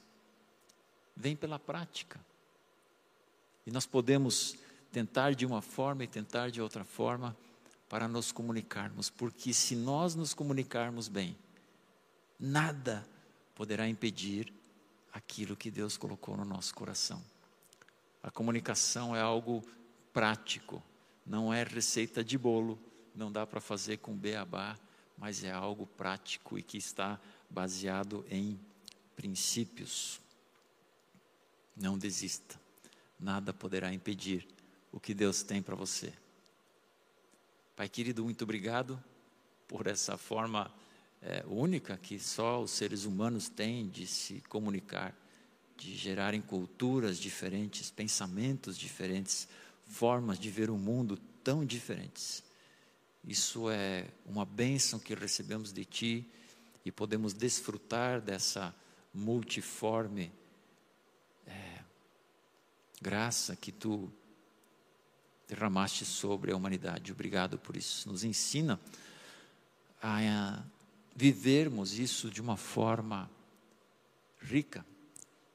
Vem 1.16 1.34
pela 1.34 1.58
prática. 1.58 2.20
E 3.66 3.72
nós 3.72 3.86
podemos 3.86 4.54
tentar 4.92 5.34
de 5.34 5.44
uma 5.44 5.60
forma 5.60 6.04
e 6.04 6.06
tentar 6.06 6.52
de 6.52 6.62
outra 6.62 6.84
forma 6.84 7.36
para 7.88 8.06
nos 8.06 8.30
comunicarmos, 8.30 9.10
porque 9.10 9.52
se 9.52 9.74
nós 9.74 10.14
nos 10.14 10.32
comunicarmos 10.32 11.08
bem, 11.08 11.36
nada 12.38 13.04
poderá 13.56 13.88
impedir 13.88 14.54
aquilo 15.12 15.56
que 15.56 15.72
Deus 15.72 15.96
colocou 15.96 16.36
no 16.36 16.44
nosso 16.44 16.72
coração. 16.72 17.20
A 18.22 18.30
comunicação 18.30 19.16
é 19.16 19.20
algo 19.20 19.60
prático, 20.12 20.80
não 21.26 21.52
é 21.52 21.64
receita 21.64 22.22
de 22.22 22.38
bolo, 22.38 22.78
não 23.12 23.32
dá 23.32 23.44
para 23.44 23.60
fazer 23.60 23.96
com 23.96 24.16
beabá, 24.16 24.78
mas 25.20 25.44
é 25.44 25.52
algo 25.52 25.86
prático 25.86 26.58
e 26.58 26.62
que 26.62 26.78
está 26.78 27.20
baseado 27.50 28.24
em 28.30 28.58
princípios. 29.14 30.18
Não 31.76 31.98
desista, 31.98 32.58
nada 33.18 33.52
poderá 33.52 33.92
impedir 33.92 34.48
o 34.90 34.98
que 34.98 35.12
Deus 35.12 35.42
tem 35.42 35.62
para 35.62 35.76
você. 35.76 36.10
Pai 37.76 37.86
querido, 37.86 38.24
muito 38.24 38.42
obrigado 38.42 39.02
por 39.68 39.86
essa 39.86 40.16
forma 40.16 40.72
é, 41.20 41.44
única 41.46 41.98
que 41.98 42.18
só 42.18 42.62
os 42.62 42.70
seres 42.70 43.04
humanos 43.04 43.48
têm 43.50 43.88
de 43.88 44.06
se 44.06 44.40
comunicar, 44.48 45.14
de 45.76 45.94
gerarem 45.94 46.40
culturas 46.40 47.18
diferentes, 47.18 47.90
pensamentos 47.90 48.76
diferentes, 48.76 49.46
formas 49.84 50.38
de 50.38 50.50
ver 50.50 50.70
o 50.70 50.78
mundo 50.78 51.18
tão 51.44 51.64
diferentes. 51.64 52.42
Isso 53.24 53.70
é 53.70 54.08
uma 54.24 54.44
bênção 54.44 54.98
que 54.98 55.14
recebemos 55.14 55.72
de 55.72 55.84
Ti 55.84 56.26
e 56.84 56.90
podemos 56.90 57.32
desfrutar 57.34 58.20
dessa 58.20 58.74
multiforme 59.12 60.32
é, 61.46 61.80
graça 63.00 63.54
que 63.54 63.70
Tu 63.70 64.10
derramaste 65.46 66.04
sobre 66.04 66.52
a 66.52 66.56
humanidade. 66.56 67.12
Obrigado 67.12 67.58
por 67.58 67.76
isso. 67.76 68.08
Nos 68.08 68.24
ensina 68.24 68.80
a 70.02 70.62
vivermos 71.14 71.98
isso 71.98 72.30
de 72.30 72.40
uma 72.40 72.56
forma 72.56 73.30
rica, 74.40 74.84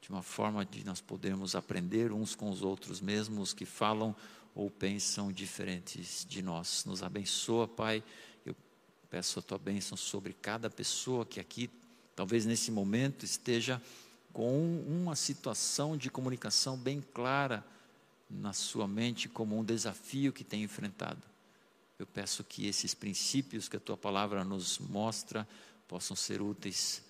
de 0.00 0.10
uma 0.10 0.22
forma 0.22 0.64
de 0.64 0.84
nós 0.84 1.00
podermos 1.00 1.56
aprender 1.56 2.12
uns 2.12 2.34
com 2.34 2.50
os 2.50 2.62
outros, 2.62 3.00
mesmo 3.00 3.40
os 3.40 3.52
que 3.52 3.64
falam 3.64 4.14
ou 4.56 4.70
pensam 4.70 5.30
diferentes 5.30 6.26
de 6.26 6.40
nós. 6.40 6.86
Nos 6.86 7.02
abençoa, 7.02 7.68
Pai. 7.68 8.02
Eu 8.44 8.56
peço 9.10 9.38
a 9.38 9.42
tua 9.42 9.58
bênção 9.58 9.98
sobre 9.98 10.32
cada 10.32 10.70
pessoa 10.70 11.26
que 11.26 11.38
aqui, 11.38 11.70
talvez 12.16 12.46
nesse 12.46 12.70
momento, 12.70 13.22
esteja 13.22 13.80
com 14.32 14.82
uma 14.88 15.14
situação 15.14 15.94
de 15.94 16.10
comunicação 16.10 16.76
bem 16.76 17.02
clara 17.12 17.62
na 18.30 18.54
sua 18.54 18.88
mente 18.88 19.28
como 19.28 19.58
um 19.58 19.62
desafio 19.62 20.32
que 20.32 20.42
tem 20.42 20.62
enfrentado. 20.62 21.22
Eu 21.98 22.06
peço 22.06 22.42
que 22.42 22.66
esses 22.66 22.94
princípios 22.94 23.68
que 23.68 23.76
a 23.76 23.80
tua 23.80 23.96
palavra 23.96 24.42
nos 24.42 24.78
mostra 24.78 25.46
possam 25.86 26.16
ser 26.16 26.40
úteis 26.40 27.02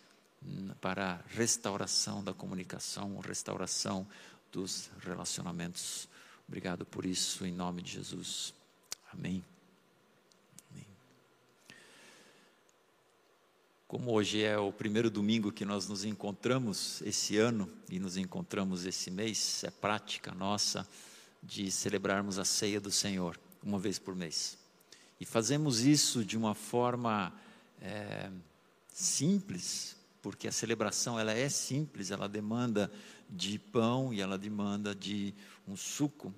para 0.81 1.13
a 1.13 1.21
restauração 1.29 2.23
da 2.23 2.35
comunicação, 2.35 3.19
restauração 3.21 4.07
dos 4.53 4.91
relacionamentos. 5.01 6.09
Obrigado 6.49 6.87
por 6.87 7.05
isso, 7.05 7.45
em 7.45 7.53
nome 7.53 7.83
de 7.83 7.93
Jesus. 7.93 8.55
Amém. 9.13 9.45
Amém. 10.71 10.87
Como 13.89 14.13
hoje 14.13 14.43
é 14.43 14.57
o 14.57 14.73
primeiro 14.73 15.11
domingo 15.11 15.51
que 15.51 15.65
nós 15.65 15.89
nos 15.89 16.05
encontramos 16.05 17.03
esse 17.03 17.37
ano 17.37 17.69
e 17.91 17.99
nos 17.99 18.17
encontramos 18.17 18.87
esse 18.87 19.11
mês, 19.11 19.65
é 19.65 19.71
prática 19.71 20.33
nossa 20.33 20.89
de 21.43 21.71
celebrarmos 21.71 22.39
a 22.39 22.45
ceia 22.45 22.81
do 22.81 22.93
Senhor 22.93 23.39
uma 23.63 23.79
vez 23.79 23.99
por 23.99 24.15
mês. 24.15 24.57
E 25.19 25.25
fazemos 25.25 25.81
isso 25.81 26.25
de 26.25 26.37
uma 26.37 26.55
forma 26.55 27.33
é, 27.81 28.31
simples, 28.93 29.97
porque 30.23 30.47
a 30.47 30.53
celebração 30.53 31.19
ela 31.19 31.33
é 31.33 31.49
simples, 31.49 32.13
ela 32.13 32.29
demanda 32.29 32.91
de 33.29 33.59
pão 33.59 34.15
e 34.15 34.21
ela 34.21 34.39
demanda 34.39 34.95
de 34.95 35.35
um 35.67 35.77
suco, 35.77 36.35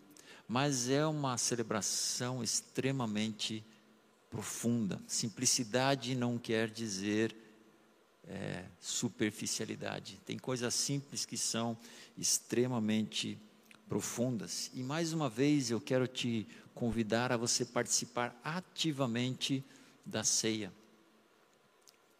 mas 0.46 0.88
é 0.88 1.06
uma 1.06 1.36
celebração 1.36 2.42
extremamente 2.42 3.64
profunda. 4.30 5.00
Simplicidade 5.06 6.14
não 6.14 6.38
quer 6.38 6.70
dizer 6.70 7.34
é, 8.24 8.64
superficialidade. 8.80 10.20
Tem 10.24 10.38
coisas 10.38 10.74
simples 10.74 11.24
que 11.24 11.36
são 11.36 11.76
extremamente 12.16 13.38
profundas. 13.88 14.70
E 14.74 14.82
mais 14.82 15.12
uma 15.12 15.28
vez 15.28 15.70
eu 15.70 15.80
quero 15.80 16.06
te 16.06 16.46
convidar 16.74 17.32
a 17.32 17.36
você 17.36 17.64
participar 17.64 18.38
ativamente 18.44 19.64
da 20.04 20.22
ceia. 20.22 20.72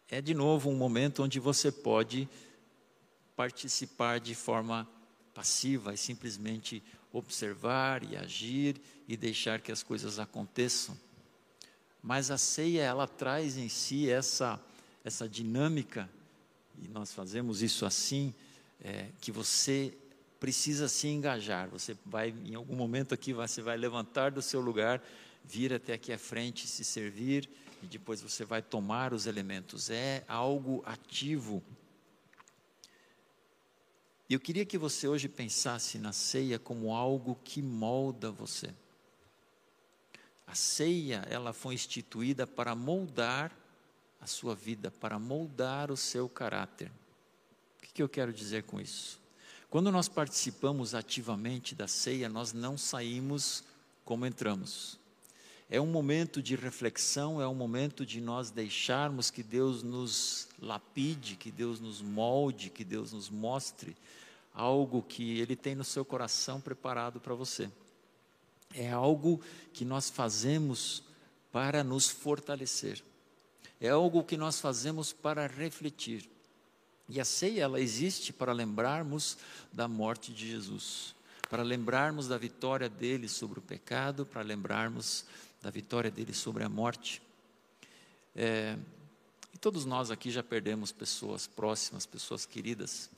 É 0.09 0.21
de 0.21 0.33
novo 0.33 0.69
um 0.69 0.75
momento 0.75 1.23
onde 1.23 1.39
você 1.39 1.71
pode 1.71 2.27
participar 3.35 4.19
de 4.19 4.33
forma 4.33 4.89
passiva 5.33 5.93
e 5.93 5.97
simplesmente 5.97 6.83
observar 7.11 8.03
e 8.03 8.15
agir 8.15 8.79
e 9.07 9.17
deixar 9.17 9.61
que 9.61 9.71
as 9.71 9.83
coisas 9.83 10.19
aconteçam. 10.19 10.97
Mas 12.01 12.31
a 12.31 12.37
ceia 12.37 12.81
ela 12.81 13.07
traz 13.07 13.57
em 13.57 13.69
si 13.69 14.09
essa 14.09 14.59
essa 15.03 15.27
dinâmica 15.27 16.09
e 16.81 16.87
nós 16.87 17.13
fazemos 17.13 17.61
isso 17.61 17.85
assim 17.85 18.33
é, 18.81 19.07
que 19.19 19.31
você 19.31 19.93
precisa 20.39 20.87
se 20.87 21.07
engajar. 21.07 21.67
Você 21.69 21.95
vai, 22.05 22.33
em 22.45 22.55
algum 22.55 22.75
momento 22.75 23.13
aqui, 23.13 23.33
você 23.33 23.61
vai 23.61 23.77
levantar 23.77 24.31
do 24.31 24.41
seu 24.41 24.61
lugar, 24.61 25.01
vir 25.43 25.73
até 25.73 25.93
aqui 25.93 26.13
à 26.13 26.17
frente, 26.17 26.67
se 26.67 26.83
servir, 26.83 27.49
e 27.83 27.87
depois 27.87 28.21
você 28.21 28.45
vai 28.45 28.61
tomar 28.61 29.13
os 29.13 29.25
elementos. 29.25 29.89
É 29.89 30.23
algo 30.27 30.81
ativo. 30.85 31.61
Eu 34.29 34.39
queria 34.39 34.63
que 34.63 34.77
você 34.77 35.07
hoje 35.07 35.27
pensasse 35.27 35.97
na 35.97 36.13
ceia 36.13 36.59
como 36.59 36.95
algo 36.95 37.35
que 37.43 37.63
molda 37.63 38.29
você. 38.29 38.71
A 40.45 40.53
ceia, 40.53 41.25
ela 41.27 41.51
foi 41.51 41.73
instituída 41.73 42.45
para 42.45 42.75
moldar 42.75 43.51
a 44.21 44.27
sua 44.27 44.53
vida, 44.53 44.91
para 44.91 45.17
moldar 45.17 45.89
o 45.89 45.97
seu 45.97 46.29
caráter. 46.29 46.91
O 47.77 47.81
que, 47.81 47.93
que 47.93 48.03
eu 48.03 48.09
quero 48.09 48.31
dizer 48.31 48.63
com 48.63 48.79
isso? 48.79 49.19
Quando 49.67 49.91
nós 49.91 50.07
participamos 50.07 50.93
ativamente 50.93 51.73
da 51.73 51.87
ceia, 51.87 52.29
nós 52.29 52.53
não 52.53 52.77
saímos 52.77 53.63
como 54.05 54.27
entramos. 54.27 54.98
É 55.69 55.79
um 55.79 55.85
momento 55.85 56.41
de 56.41 56.55
reflexão, 56.55 57.39
é 57.39 57.47
um 57.47 57.53
momento 57.53 58.05
de 58.05 58.19
nós 58.19 58.49
deixarmos 58.49 59.29
que 59.29 59.43
Deus 59.43 59.83
nos 59.83 60.47
lapide, 60.59 61.35
que 61.35 61.51
Deus 61.51 61.79
nos 61.79 62.01
molde, 62.01 62.71
que 62.71 62.83
Deus 62.83 63.13
nos 63.13 63.29
mostre 63.29 63.95
algo 64.53 65.01
que 65.01 65.39
Ele 65.39 65.55
tem 65.55 65.75
no 65.75 65.83
seu 65.83 66.03
coração 66.03 66.59
preparado 66.59 67.19
para 67.19 67.33
você. 67.33 67.69
É 68.73 68.91
algo 68.91 69.39
que 69.73 69.85
nós 69.85 70.09
fazemos 70.09 71.03
para 71.51 71.83
nos 71.83 72.09
fortalecer. 72.09 73.03
É 73.79 73.89
algo 73.89 74.23
que 74.23 74.37
nós 74.37 74.59
fazemos 74.59 75.13
para 75.13 75.47
refletir. 75.47 76.29
E 77.07 77.19
a 77.19 77.25
ceia, 77.25 77.63
ela 77.63 77.79
existe 77.79 78.31
para 78.31 78.53
lembrarmos 78.53 79.37
da 79.71 79.87
morte 79.87 80.31
de 80.31 80.47
Jesus, 80.51 81.15
para 81.49 81.63
lembrarmos 81.63 82.27
da 82.27 82.37
vitória 82.37 82.89
dele 82.89 83.27
sobre 83.27 83.59
o 83.59 83.63
pecado, 83.63 84.25
para 84.25 84.41
lembrarmos 84.41 85.25
da 85.61 85.69
vitória 85.69 86.09
dele 86.09 86.33
sobre 86.33 86.63
a 86.63 86.69
morte. 86.69 87.21
É, 88.35 88.77
e 89.53 89.57
todos 89.57 89.85
nós 89.85 90.11
aqui 90.11 90.31
já 90.31 90.43
perdemos 90.43 90.91
pessoas 90.91 91.47
próximas, 91.47 92.05
pessoas 92.05 92.45
queridas. 92.45 93.09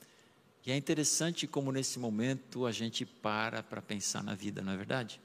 E 0.66 0.72
é 0.72 0.78
interessante 0.78 1.48
como 1.48 1.72
nesse 1.72 2.00
momento 2.00 2.66
a 2.66 2.72
gente 2.72 3.06
para 3.06 3.64
para 3.64 3.82
pensar 3.82 4.24
na 4.24 4.36
vida, 4.36 4.62
não 4.62 4.74
é 4.74 4.78
verdade? 4.78 5.20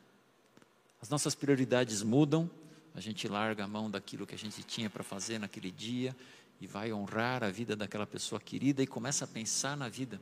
As 1.00 1.08
nossas 1.08 1.34
prioridades 1.34 2.02
mudam, 2.02 2.50
a 2.94 3.00
gente 3.00 3.28
larga 3.28 3.64
a 3.64 3.68
mão 3.68 3.90
daquilo 3.90 4.26
que 4.26 4.34
a 4.34 4.38
gente 4.38 4.62
tinha 4.62 4.88
para 4.88 5.04
fazer 5.04 5.38
naquele 5.38 5.70
dia 5.70 6.16
e 6.60 6.66
vai 6.66 6.92
honrar 6.92 7.44
a 7.44 7.50
vida 7.50 7.76
daquela 7.76 8.06
pessoa 8.06 8.40
querida 8.40 8.82
e 8.82 8.86
começa 8.86 9.26
a 9.26 9.28
pensar 9.28 9.76
na 9.76 9.88
vida. 9.88 10.20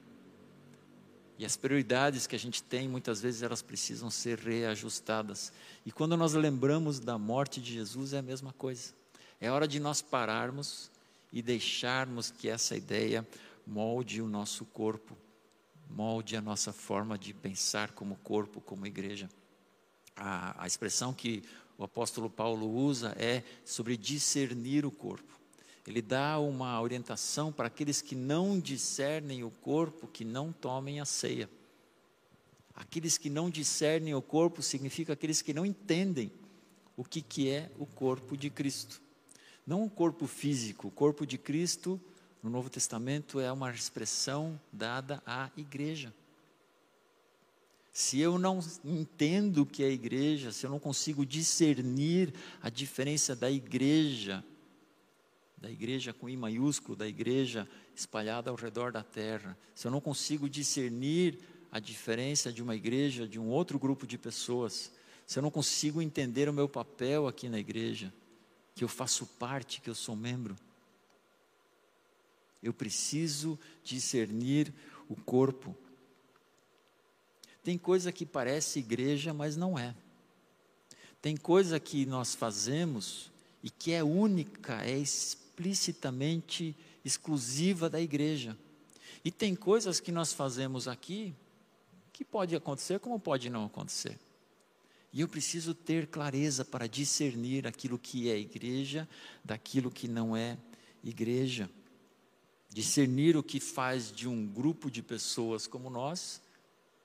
E 1.39 1.45
as 1.45 1.57
prioridades 1.57 2.26
que 2.26 2.37
a 2.37 2.39
gente 2.39 2.62
tem, 2.62 2.89
muitas 2.89 3.20
vezes 3.20 3.43
elas 3.43 3.61
precisam 3.61 4.11
ser 4.11 4.39
reajustadas. 4.39 5.53
E 5.85 5.91
quando 5.91 6.16
nós 6.16 6.32
lembramos 6.35 7.01
da 7.01 7.18
morte 7.18 7.61
de 7.61 7.72
Jesus, 7.72 8.12
é 8.12 8.18
a 8.18 8.22
mesma 8.22 8.53
coisa. 8.53 8.93
É 9.41 9.51
hora 9.51 9.66
de 9.66 9.80
nós 9.80 10.01
pararmos 10.01 10.91
e 11.32 11.43
deixarmos 11.43 12.30
que 12.30 12.49
essa 12.49 12.76
ideia 12.76 13.26
molde 13.66 14.22
o 14.22 14.28
nosso 14.28 14.64
corpo, 14.64 15.16
molde 15.91 16.37
a 16.37 16.41
nossa 16.41 16.72
forma 16.72 17.18
de 17.18 17.35
pensar 17.35 17.91
como 17.93 18.16
corpo, 18.16 18.61
como 18.61 18.87
igreja. 18.87 19.28
A, 20.14 20.62
a 20.62 20.66
expressão 20.66 21.12
que 21.12 21.43
o 21.76 21.82
apóstolo 21.82 22.30
Paulo 22.30 22.70
usa 22.70 23.12
é 23.18 23.43
sobre 23.64 23.97
discernir 23.97 24.87
o 24.87 24.91
corpo 24.93 25.43
ele 25.87 26.01
dá 26.01 26.39
uma 26.39 26.80
orientação 26.80 27.53
para 27.53 27.66
aqueles 27.66 28.01
que 28.01 28.14
não 28.14 28.59
discernem 28.59 29.45
o 29.45 29.51
corpo, 29.51 30.09
que 30.09 30.24
não 30.24 30.53
tomem 30.53 31.01
a 31.01 31.05
ceia. 31.05 31.49
Aqueles 32.74 33.18
que 33.18 33.28
não 33.28 33.51
discernem 33.51 34.14
o 34.14 34.22
corpo 34.22 34.62
significa 34.62 35.12
aqueles 35.12 35.43
que 35.43 35.53
não 35.53 35.64
entendem 35.64 36.32
o 36.97 37.05
que, 37.05 37.20
que 37.20 37.51
é 37.51 37.70
o 37.78 37.87
corpo 37.87 38.37
de 38.37 38.51
Cristo. 38.51 39.01
Não 39.66 39.85
o 39.85 39.91
corpo 39.91 40.26
físico, 40.26 40.89
o 40.89 40.91
corpo 40.91 41.26
de 41.26 41.39
Cristo 41.39 42.01
no 42.43 42.51
Novo 42.51 42.68
Testamento 42.68 43.39
é 43.39 43.51
uma 43.53 43.70
expressão 43.70 44.61
dada 44.72 45.22
à 45.24 45.51
igreja. 45.57 46.12
Se 47.93 48.18
eu 48.18 48.39
não 48.39 48.59
entendo 48.85 49.62
o 49.62 49.66
que 49.66 49.85
é 49.85 49.89
igreja, 49.89 50.51
se 50.51 50.66
eu 50.66 50.70
não 50.70 50.80
consigo 50.80 51.24
discernir 51.24 52.35
a 52.61 52.68
diferença 52.68 53.37
da 53.37 53.51
igreja, 53.51 54.45
da 55.64 55.70
igreja 55.70 56.12
com 56.12 56.28
I 56.28 56.36
maiúsculo, 56.36 56.94
da 56.94 57.08
igreja 57.08 57.66
espalhada 57.96 58.50
ao 58.50 58.56
redor 58.56 58.92
da 58.92 59.02
terra, 59.02 59.56
se 59.74 59.86
eu 59.86 59.90
não 59.90 59.98
consigo 59.98 60.46
discernir 60.46 61.38
a 61.72 61.80
diferença 61.80 62.52
de 62.52 62.62
uma 62.62 62.76
igreja 62.76 63.26
de 63.26 63.40
um 63.40 63.48
outro 63.48 63.78
grupo 63.78 64.06
de 64.06 64.18
pessoas, 64.18 64.92
se 65.26 65.38
eu 65.38 65.42
não 65.42 65.50
consigo 65.50 66.02
entender 66.02 66.50
o 66.50 66.52
meu 66.52 66.68
papel 66.68 67.26
aqui 67.26 67.48
na 67.48 67.58
igreja, 67.58 68.12
que 68.74 68.84
eu 68.84 68.88
faço 68.88 69.24
parte, 69.24 69.80
que 69.80 69.88
eu 69.88 69.94
sou 69.94 70.14
membro, 70.14 70.54
eu 72.62 72.74
preciso 72.74 73.58
discernir 73.82 74.70
o 75.08 75.16
corpo. 75.16 75.74
Tem 77.62 77.78
coisa 77.78 78.12
que 78.12 78.26
parece 78.26 78.80
igreja, 78.80 79.32
mas 79.32 79.56
não 79.56 79.78
é. 79.78 79.94
Tem 81.22 81.38
coisa 81.38 81.80
que 81.80 82.04
nós 82.04 82.34
fazemos 82.34 83.32
e 83.62 83.70
que 83.70 83.92
é 83.92 84.04
única, 84.04 84.84
é 84.84 84.98
explicitamente 85.55 86.76
exclusiva 87.05 87.88
da 87.88 88.00
igreja. 88.00 88.59
E 89.24 89.30
tem 89.30 89.55
coisas 89.55 90.00
que 90.00 90.11
nós 90.11 90.32
fazemos 90.32 90.88
aqui 90.88 91.32
que 92.12 92.24
pode 92.24 92.55
acontecer 92.57 92.98
como 92.98 93.20
pode 93.20 93.48
não 93.48 93.64
acontecer. 93.66 94.18
E 95.12 95.20
eu 95.20 95.28
preciso 95.28 95.72
ter 95.72 96.09
clareza 96.09 96.64
para 96.64 96.88
discernir 96.88 97.68
aquilo 97.68 97.98
que 97.98 98.28
é 98.28 98.36
igreja 98.36 99.09
daquilo 99.44 99.90
que 99.90 100.09
não 100.09 100.36
é 100.36 100.59
igreja. 101.05 101.70
Discernir 102.68 103.36
o 103.36 103.42
que 103.42 103.61
faz 103.61 104.11
de 104.11 104.28
um 104.28 104.44
grupo 104.44 104.90
de 104.90 105.02
pessoas 105.02 105.68
como 105.68 105.88
nós 105.88 106.42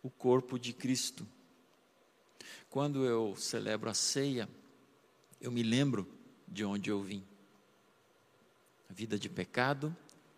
o 0.01 0.09
corpo 0.09 0.57
de 0.57 0.73
Cristo. 0.73 1.27
Quando 2.69 3.05
eu 3.05 3.35
celebro 3.35 3.89
a 3.89 3.93
ceia, 3.93 4.49
eu 5.39 5.51
me 5.51 5.61
lembro 5.61 6.07
de 6.47 6.65
onde 6.65 6.89
eu 6.89 7.01
vim. 7.01 7.28
Uma 8.89 8.95
vida 8.95 9.19
de 9.19 9.29
pecado, 9.29 9.95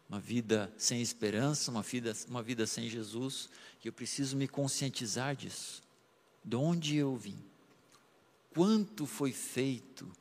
uma 0.10 0.20
vida 0.20 0.72
sem 0.78 1.02
esperança, 1.02 1.72
uma 1.72 1.82
vida, 1.82 2.14
uma 2.28 2.43
vida 2.43 2.68
sem 2.68 2.89
Jesus, 2.89 3.49
e 3.82 3.88
eu 3.88 3.93
preciso 3.93 4.36
me 4.36 4.47
conscientizar 4.47 5.36
disso. 5.36 5.82
De 6.43 6.58
onde 6.58 6.97
eu 6.97 7.16
vim? 7.16 7.41
Quanto 8.54 9.06
foi 9.06 9.32
feito? 9.32 10.12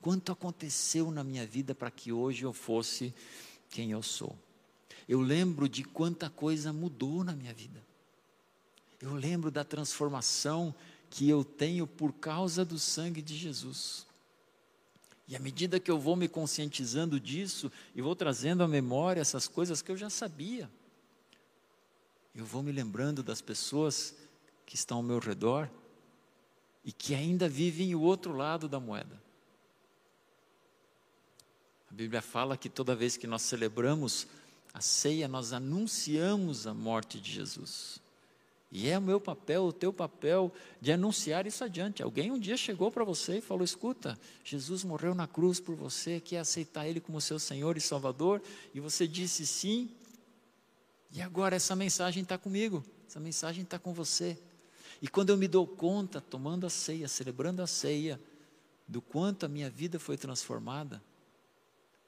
Quanto 0.00 0.30
aconteceu 0.30 1.10
na 1.10 1.24
minha 1.24 1.44
vida 1.44 1.74
para 1.74 1.90
que 1.90 2.12
hoje 2.12 2.44
eu 2.44 2.52
fosse 2.52 3.12
quem 3.68 3.90
eu 3.90 4.02
sou? 4.02 4.38
Eu 5.08 5.20
lembro 5.20 5.68
de 5.68 5.82
quanta 5.82 6.30
coisa 6.30 6.72
mudou 6.72 7.24
na 7.24 7.34
minha 7.34 7.52
vida. 7.52 7.84
Eu 9.00 9.14
lembro 9.14 9.50
da 9.50 9.64
transformação 9.64 10.72
que 11.10 11.28
eu 11.28 11.42
tenho 11.42 11.86
por 11.86 12.12
causa 12.12 12.64
do 12.64 12.78
sangue 12.78 13.20
de 13.20 13.36
Jesus. 13.36 14.06
E 15.30 15.36
à 15.36 15.38
medida 15.38 15.78
que 15.78 15.88
eu 15.88 15.96
vou 15.96 16.16
me 16.16 16.26
conscientizando 16.26 17.20
disso 17.20 17.70
e 17.94 18.02
vou 18.02 18.16
trazendo 18.16 18.64
à 18.64 18.68
memória 18.68 19.20
essas 19.20 19.46
coisas 19.46 19.80
que 19.80 19.92
eu 19.92 19.96
já 19.96 20.10
sabia, 20.10 20.68
eu 22.34 22.44
vou 22.44 22.64
me 22.64 22.72
lembrando 22.72 23.22
das 23.22 23.40
pessoas 23.40 24.12
que 24.66 24.74
estão 24.74 24.96
ao 24.96 25.04
meu 25.04 25.20
redor 25.20 25.70
e 26.84 26.90
que 26.90 27.14
ainda 27.14 27.48
vivem 27.48 27.94
o 27.94 28.00
outro 28.00 28.32
lado 28.32 28.68
da 28.68 28.80
moeda. 28.80 29.22
A 31.88 31.94
Bíblia 31.94 32.20
fala 32.20 32.56
que 32.56 32.68
toda 32.68 32.96
vez 32.96 33.16
que 33.16 33.28
nós 33.28 33.42
celebramos 33.42 34.26
a 34.74 34.80
ceia, 34.80 35.28
nós 35.28 35.52
anunciamos 35.52 36.66
a 36.66 36.74
morte 36.74 37.20
de 37.20 37.30
Jesus. 37.30 38.02
E 38.72 38.88
é 38.88 38.96
o 38.96 39.02
meu 39.02 39.20
papel, 39.20 39.64
o 39.64 39.72
teu 39.72 39.92
papel, 39.92 40.52
de 40.80 40.92
anunciar 40.92 41.44
isso 41.44 41.64
adiante. 41.64 42.02
Alguém 42.02 42.30
um 42.30 42.38
dia 42.38 42.56
chegou 42.56 42.90
para 42.90 43.04
você 43.04 43.38
e 43.38 43.40
falou: 43.40 43.64
escuta, 43.64 44.18
Jesus 44.44 44.84
morreu 44.84 45.12
na 45.14 45.26
cruz 45.26 45.58
por 45.58 45.74
você, 45.74 46.20
quer 46.20 46.38
aceitar 46.38 46.86
Ele 46.86 47.00
como 47.00 47.20
seu 47.20 47.38
Senhor 47.38 47.76
e 47.76 47.80
Salvador? 47.80 48.40
E 48.72 48.78
você 48.78 49.08
disse 49.08 49.44
sim. 49.44 49.90
E 51.10 51.20
agora 51.20 51.56
essa 51.56 51.74
mensagem 51.74 52.22
está 52.22 52.38
comigo, 52.38 52.84
essa 53.08 53.18
mensagem 53.18 53.64
está 53.64 53.76
com 53.78 53.92
você. 53.92 54.38
E 55.02 55.08
quando 55.08 55.30
eu 55.30 55.36
me 55.36 55.48
dou 55.48 55.66
conta, 55.66 56.20
tomando 56.20 56.64
a 56.64 56.70
ceia, 56.70 57.08
celebrando 57.08 57.62
a 57.62 57.66
ceia, 57.66 58.20
do 58.86 59.00
quanto 59.00 59.46
a 59.46 59.48
minha 59.48 59.68
vida 59.68 59.98
foi 59.98 60.16
transformada, 60.16 61.02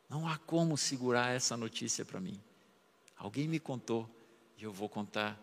não 0.09 0.29
há 0.29 0.39
como 0.39 0.77
segurar 0.77 1.35
essa 1.35 1.57
notícia 1.57 2.05
para 2.05 2.21
mim. 2.21 2.41
Alguém 3.17 3.49
me 3.49 3.59
contou 3.59 4.09
e 4.59 4.63
eu 4.63 4.73
vou 4.73 4.89
contar 4.89 5.41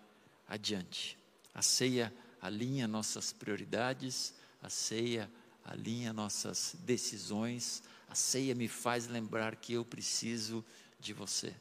adiante. 0.50 1.18
A 1.54 1.62
ceia 1.62 2.14
alinha 2.42 2.88
nossas 2.88 3.32
prioridades, 3.32 4.34
a 4.62 4.70
ceia 4.70 5.32
alinha 5.64 6.12
nossas 6.12 6.76
decisões, 6.80 7.84
a 8.10 8.16
ceia 8.16 8.56
me 8.56 8.68
faz 8.68 9.08
lembrar 9.08 9.56
que 9.56 9.74
eu 9.74 9.86
preciso 9.86 10.66
de 11.00 11.14
você. 11.14 11.56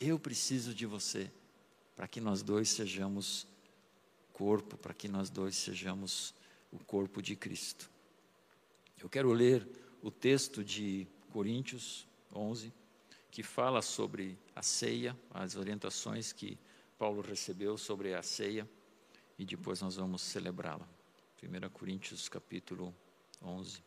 Eu 0.00 0.18
preciso 0.18 0.74
de 0.74 0.86
você 0.86 1.30
para 1.94 2.08
que 2.08 2.20
nós 2.20 2.42
dois 2.42 2.70
sejamos 2.70 3.46
corpo, 4.32 4.76
para 4.78 4.94
que 4.94 5.06
nós 5.06 5.28
dois 5.28 5.54
sejamos 5.54 6.34
o 6.72 6.78
corpo 6.78 7.20
de 7.20 7.36
Cristo. 7.36 7.90
Eu 9.00 9.08
quero 9.08 9.32
ler 9.32 9.68
o 10.02 10.10
texto 10.10 10.64
de 10.64 11.06
Coríntios 11.30 12.06
11, 12.34 12.72
que 13.30 13.42
fala 13.42 13.82
sobre 13.82 14.38
a 14.56 14.62
ceia, 14.62 15.16
as 15.30 15.54
orientações 15.54 16.32
que 16.32 16.58
Paulo 17.02 17.20
recebeu 17.20 17.76
sobre 17.76 18.14
a 18.14 18.22
ceia 18.22 18.64
e 19.36 19.44
depois 19.44 19.80
nós 19.80 19.96
vamos 19.96 20.22
celebrá-la. 20.22 20.88
1 21.42 21.68
Coríntios 21.70 22.28
capítulo 22.28 22.94
11. 23.42 23.82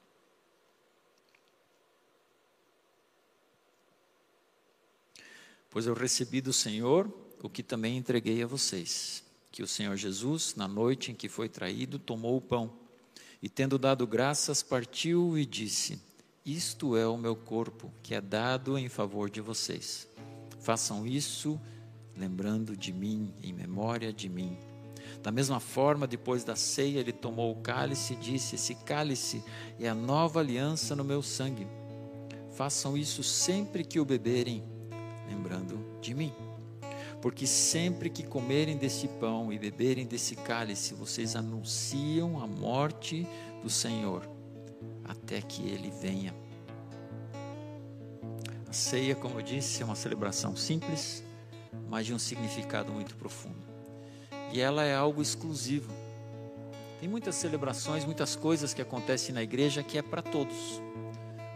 Pois 5.70 5.88
eu 5.88 5.94
recebi 5.94 6.42
do 6.42 6.52
Senhor 6.52 7.10
o 7.42 7.50
que 7.50 7.64
também 7.64 7.96
entreguei 7.96 8.44
a 8.44 8.48
vocês, 8.48 9.24
que 9.50 9.64
o 9.64 9.68
Senhor 9.68 9.96
Jesus, 9.96 10.54
na 10.56 10.68
noite 10.68 11.14
em 11.14 11.16
que 11.16 11.30
foi 11.30 11.48
traído, 11.48 11.98
tomou 11.98 12.36
o 12.36 12.42
pão 12.42 12.78
e, 13.42 13.48
tendo 13.48 13.80
dado 13.80 14.06
graças, 14.06 14.62
partiu 14.62 15.38
e 15.38 15.46
disse: 15.46 16.02
Isto 16.46 16.98
é 16.98 17.08
o 17.08 17.16
meu 17.16 17.38
corpo, 17.38 17.94
que 18.04 18.14
é 18.14 18.20
dado 18.20 18.78
em 18.78 18.90
favor 18.90 19.30
de 19.30 19.40
vocês. 19.40 20.06
Façam 20.60 21.08
isso 21.08 21.58
lembrando 22.18 22.76
de 22.76 22.94
mim, 22.94 23.34
em 23.44 23.54
memória 23.54 24.12
de 24.14 24.30
mim. 24.30 24.58
Da 25.22 25.32
mesma 25.32 25.60
forma, 25.60 26.06
depois 26.06 26.44
da 26.44 26.56
ceia, 26.56 27.00
ele 27.00 27.12
tomou 27.12 27.52
o 27.52 27.62
cálice 27.62 28.14
e 28.14 28.18
disse: 28.18 28.56
Esse 28.56 28.76
cálice 28.76 29.44
é 29.80 29.90
a 29.90 29.96
nova 29.96 30.40
aliança 30.40 30.96
no 30.96 31.04
meu 31.04 31.22
sangue. 31.22 31.68
Façam 32.56 32.96
isso 32.96 33.22
sempre 33.24 33.84
que 33.84 34.00
o 34.00 34.06
beberem, 34.06 34.64
lembrando 35.28 36.00
de 36.00 36.14
mim. 36.14 36.32
Porque 37.22 37.48
sempre 37.48 38.10
que 38.10 38.24
comerem 38.24 38.78
desse 38.78 39.08
pão 39.08 39.52
e 39.52 39.58
beberem 39.58 40.06
desse 40.06 40.36
cálice, 40.36 40.94
vocês 40.94 41.36
anunciam 41.36 42.40
a 42.40 42.46
morte 42.46 43.28
do 43.64 43.70
Senhor, 43.70 44.30
até 45.04 45.42
que 45.42 45.64
ele 45.68 45.90
venha. 45.90 46.36
A 48.70 48.74
ceia, 48.74 49.16
como 49.16 49.40
eu 49.40 49.42
disse, 49.42 49.82
é 49.82 49.86
uma 49.86 49.96
celebração 49.96 50.56
simples, 50.56 51.24
mas 51.90 52.06
de 52.06 52.14
um 52.14 52.20
significado 52.20 52.92
muito 52.92 53.16
profundo. 53.16 53.64
E 54.52 54.60
ela 54.60 54.84
é 54.84 54.96
algo 54.96 55.22
exclusivo. 55.22 55.92
Tem 57.00 57.10
muitas 57.10 57.36
celebrações, 57.36 58.06
muitas 58.06 58.36
coisas 58.36 58.74
que 58.74 58.82
acontecem 58.82 59.34
na 59.34 59.44
igreja 59.44 59.84
que 59.84 59.98
é 59.98 60.02
para 60.02 60.22
todos, 60.22 60.82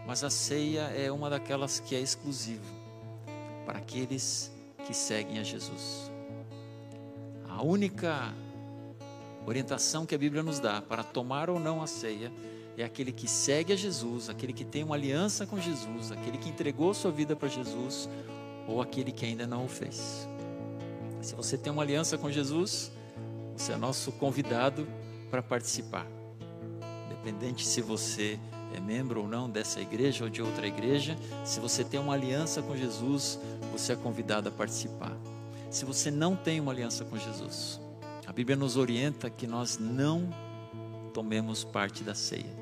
mas 0.06 0.24
a 0.24 0.30
ceia 0.30 0.82
é 0.96 1.12
uma 1.12 1.30
daquelas 1.30 1.80
que 1.80 1.96
é 1.96 2.00
exclusiva 2.00 2.66
para 3.66 3.80
aqueles 3.80 4.52
que 4.86 4.94
seguem 4.94 5.40
a 5.40 5.44
Jesus. 5.44 6.12
A 7.48 7.64
única 7.64 8.34
orientação 9.46 10.06
que 10.06 10.14
a 10.14 10.18
Bíblia 10.18 10.44
nos 10.44 10.60
dá 10.60 10.82
para 10.82 11.04
tomar 11.04 11.50
ou 11.50 11.60
não 11.60 11.82
a 11.82 11.88
ceia 11.88 12.32
é 12.78 12.84
aquele 12.84 13.12
que 13.12 13.28
segue 13.28 13.74
a 13.74 13.76
Jesus, 13.76 14.30
aquele 14.30 14.54
que 14.54 14.64
tem 14.64 14.84
uma 14.84 14.96
aliança 14.96 15.46
com 15.46 15.60
Jesus, 15.60 16.12
aquele 16.12 16.38
que 16.38 16.50
entregou 16.50 16.94
sua 16.94 17.12
vida 17.12 17.36
para 17.36 17.48
Jesus 17.48 18.10
ou 18.70 18.82
aquele 18.82 19.12
que 19.12 19.26
ainda 19.26 19.48
não 19.48 19.66
o 19.66 19.68
fez. 19.68 20.28
Se 21.22 21.36
você 21.36 21.58
tem 21.58 21.72
uma 21.72 21.82
aliança 21.82 22.18
com 22.18 22.32
Jesus, 22.32 22.92
você 23.58 23.74
é 23.74 23.78
nosso 23.78 24.12
convidado 24.14 24.88
para 25.30 25.42
participar. 25.42 26.06
Independente 27.08 27.66
se 27.66 27.82
você 27.82 28.40
é 28.74 28.80
membro 28.80 29.22
ou 29.22 29.28
não 29.28 29.50
dessa 29.50 29.82
igreja 29.82 30.24
ou 30.24 30.30
de 30.30 30.42
outra 30.42 30.68
igreja, 30.68 31.18
se 31.44 31.60
você 31.60 31.84
tem 31.84 32.00
uma 32.00 32.14
aliança 32.14 32.62
com 32.62 32.78
Jesus, 32.78 33.40
você 33.72 33.94
é 33.94 33.96
convidado 33.96 34.48
a 34.48 34.52
participar. 34.52 35.18
Se 35.70 35.84
você 35.84 36.10
não 36.10 36.36
tem 36.36 36.60
uma 36.60 36.72
aliança 36.72 37.04
com 37.04 37.18
Jesus, 37.18 37.82
a 38.26 38.32
Bíblia 38.32 38.56
nos 38.56 38.78
orienta 38.78 39.30
que 39.30 39.48
nós 39.48 39.78
não 39.78 40.30
tomemos 41.14 41.64
parte 41.64 42.04
da 42.04 42.14
ceia. 42.14 42.58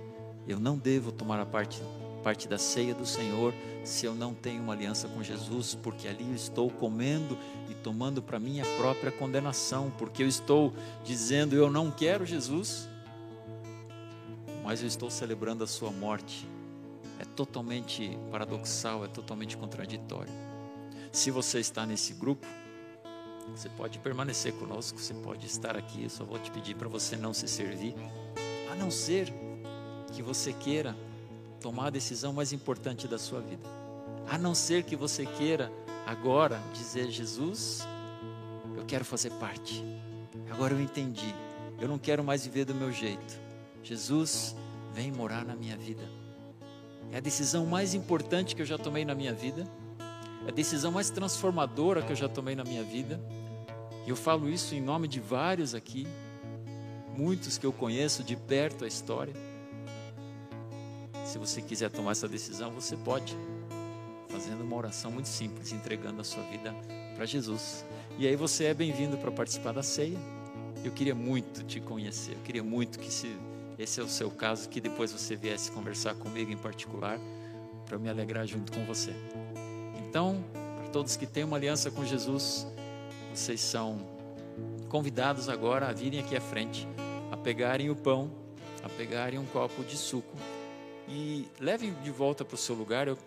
Eu 0.47 0.59
não 0.59 0.77
devo 0.77 1.11
tomar 1.11 1.39
a 1.39 1.45
parte 1.45 1.81
parte 2.17 2.47
da 2.47 2.57
ceia 2.57 2.93
do 2.93 3.05
Senhor 3.05 3.53
se 3.83 4.05
eu 4.05 4.13
não 4.13 4.33
tenho 4.33 4.61
uma 4.61 4.73
aliança 4.73 5.07
com 5.07 5.23
Jesus, 5.23 5.75
porque 5.75 6.07
ali 6.07 6.27
eu 6.27 6.35
estou 6.35 6.69
comendo 6.69 7.37
e 7.69 7.73
tomando 7.73 8.21
para 8.21 8.39
minha 8.39 8.65
própria 8.77 9.11
condenação, 9.11 9.91
porque 9.97 10.23
eu 10.23 10.27
estou 10.27 10.73
dizendo 11.05 11.55
eu 11.55 11.71
não 11.71 11.89
quero 11.89 12.25
Jesus, 12.25 12.89
mas 14.63 14.81
eu 14.81 14.87
estou 14.87 15.09
celebrando 15.09 15.63
a 15.63 15.67
sua 15.67 15.91
morte. 15.91 16.47
É 17.19 17.25
totalmente 17.25 18.17
paradoxal, 18.29 19.05
é 19.05 19.07
totalmente 19.07 19.55
contraditório. 19.55 20.31
Se 21.11 21.31
você 21.31 21.59
está 21.59 21.85
nesse 21.85 22.13
grupo, 22.13 22.45
você 23.55 23.69
pode 23.69 23.97
permanecer 23.99 24.53
conosco, 24.53 24.99
você 24.99 25.13
pode 25.13 25.45
estar 25.45 25.77
aqui. 25.77 26.03
Eu 26.03 26.09
só 26.09 26.25
vou 26.25 26.37
te 26.37 26.51
pedir 26.51 26.75
para 26.75 26.89
você 26.89 27.15
não 27.15 27.33
se 27.33 27.47
servir, 27.47 27.95
a 28.71 28.75
não 28.75 28.91
ser 28.91 29.33
que 30.11 30.21
você 30.21 30.51
queira 30.51 30.95
tomar 31.59 31.87
a 31.87 31.89
decisão 31.89 32.33
mais 32.33 32.53
importante 32.53 33.07
da 33.07 33.17
sua 33.17 33.41
vida. 33.41 33.67
A 34.29 34.37
não 34.37 34.53
ser 34.53 34.83
que 34.83 34.95
você 34.95 35.25
queira 35.25 35.71
agora 36.05 36.61
dizer: 36.73 37.09
Jesus, 37.09 37.85
eu 38.75 38.85
quero 38.85 39.05
fazer 39.05 39.31
parte. 39.33 39.83
Agora 40.51 40.73
eu 40.73 40.81
entendi. 40.81 41.33
Eu 41.79 41.87
não 41.87 41.99
quero 41.99 42.23
mais 42.23 42.45
viver 42.45 42.65
do 42.65 42.73
meu 42.73 42.91
jeito. 42.91 43.39
Jesus, 43.83 44.55
vem 44.93 45.11
morar 45.11 45.45
na 45.45 45.55
minha 45.55 45.77
vida. 45.77 46.03
É 47.11 47.17
a 47.17 47.21
decisão 47.21 47.65
mais 47.65 47.93
importante 47.93 48.55
que 48.55 48.61
eu 48.61 48.65
já 48.65 48.77
tomei 48.77 49.05
na 49.05 49.15
minha 49.15 49.33
vida. 49.33 49.65
É 50.45 50.49
a 50.49 50.53
decisão 50.53 50.91
mais 50.91 51.09
transformadora 51.09 52.01
que 52.01 52.11
eu 52.11 52.15
já 52.15 52.27
tomei 52.27 52.55
na 52.55 52.63
minha 52.63 52.83
vida. 52.83 53.19
E 54.05 54.09
eu 54.09 54.15
falo 54.15 54.49
isso 54.49 54.73
em 54.73 54.81
nome 54.81 55.07
de 55.07 55.19
vários 55.19 55.75
aqui, 55.75 56.07
muitos 57.15 57.57
que 57.57 57.65
eu 57.65 57.73
conheço 57.73 58.23
de 58.23 58.35
perto 58.35 58.85
a 58.85 58.87
história. 58.87 59.33
Se 61.27 61.37
você 61.37 61.61
quiser 61.61 61.91
tomar 61.91 62.11
essa 62.11 62.25
decisão, 62.25 62.71
você 62.71 62.95
pode, 62.95 63.35
fazendo 64.29 64.63
uma 64.63 64.77
oração 64.77 65.11
muito 65.11 65.27
simples, 65.27 65.73
entregando 65.73 66.21
a 66.21 66.23
sua 66.23 66.41
vida 66.43 66.73
para 67.17 67.25
Jesus. 67.25 67.83
E 68.17 68.25
aí 68.25 68.37
você 68.37 68.63
é 68.63 68.73
bem-vindo 68.73 69.17
para 69.17 69.29
participar 69.29 69.73
da 69.73 69.83
ceia. 69.83 70.17
Eu 70.85 70.91
queria 70.93 71.13
muito 71.13 71.65
te 71.65 71.81
conhecer, 71.81 72.31
eu 72.31 72.39
queria 72.45 72.63
muito 72.63 72.97
que 72.97 73.11
se 73.11 73.35
esse 73.77 73.99
é 73.99 74.03
o 74.03 74.07
seu 74.07 74.31
caso, 74.31 74.69
que 74.69 74.79
depois 74.79 75.11
você 75.11 75.35
viesse 75.35 75.69
conversar 75.69 76.15
comigo 76.15 76.49
em 76.49 76.57
particular, 76.57 77.19
para 77.85 77.97
me 77.99 78.09
alegrar 78.09 78.47
junto 78.47 78.71
com 78.71 78.85
você. 78.85 79.13
Então, 80.07 80.41
para 80.77 80.87
todos 80.91 81.17
que 81.17 81.27
têm 81.27 81.43
uma 81.43 81.57
aliança 81.57 81.91
com 81.91 82.05
Jesus, 82.05 82.65
vocês 83.35 83.59
são 83.59 83.99
convidados 84.87 85.49
agora 85.49 85.89
a 85.89 85.91
virem 85.91 86.21
aqui 86.21 86.37
à 86.37 86.41
frente, 86.41 86.87
a 87.29 87.35
pegarem 87.35 87.89
o 87.89 87.95
pão, 87.97 88.31
a 88.81 88.87
pegarem 88.87 89.37
um 89.37 89.45
copo 89.45 89.83
de 89.83 89.97
suco 89.97 90.33
e 91.07 91.47
levem 91.59 91.93
de 92.03 92.11
volta 92.11 92.43
para 92.43 92.55
o 92.55 92.57
seu 92.57 92.75
lugar. 92.75 93.07
Eu, 93.07 93.17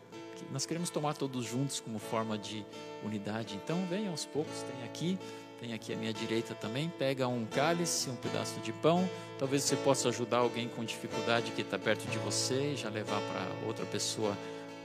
nós 0.53 0.67
queremos 0.67 0.91
tomar 0.91 1.15
todos 1.15 1.45
juntos 1.45 1.81
como 1.81 1.99
forma 1.99 2.37
de 2.37 2.65
unidade. 3.05 3.59
Então, 3.63 3.85
venham 3.89 4.11
aos 4.11 4.25
poucos, 4.25 4.63
tem 4.63 4.85
aqui, 4.85 5.19
tem 5.61 5.73
aqui 5.73 5.93
à 5.93 5.97
minha 5.97 6.13
direita 6.13 6.55
também. 6.55 6.91
Pega 6.99 7.27
um 7.29 7.45
cálice, 7.47 8.11
um 8.11 8.17
pedaço 8.17 8.61
de 8.61 8.73
pão. 8.73 9.09
Talvez 9.39 9.63
você 9.63 9.77
possa 9.77 10.09
ajudar 10.09 10.39
alguém 10.39 10.69
com 10.69 10.85
dificuldade 10.85 11.51
que 11.53 11.63
está 11.63 11.79
perto 11.79 12.09
de 12.11 12.19
você 12.19 12.73
e 12.73 12.77
já 12.77 12.89
levar 12.89 13.21
para 13.21 13.67
outra 13.67 13.87
pessoa 13.87 14.37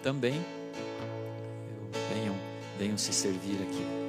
também. 0.01 0.43
Venham, 2.13 2.35
venham 2.77 2.97
se 2.97 3.11
servir 3.13 3.61
aqui. 3.61 4.04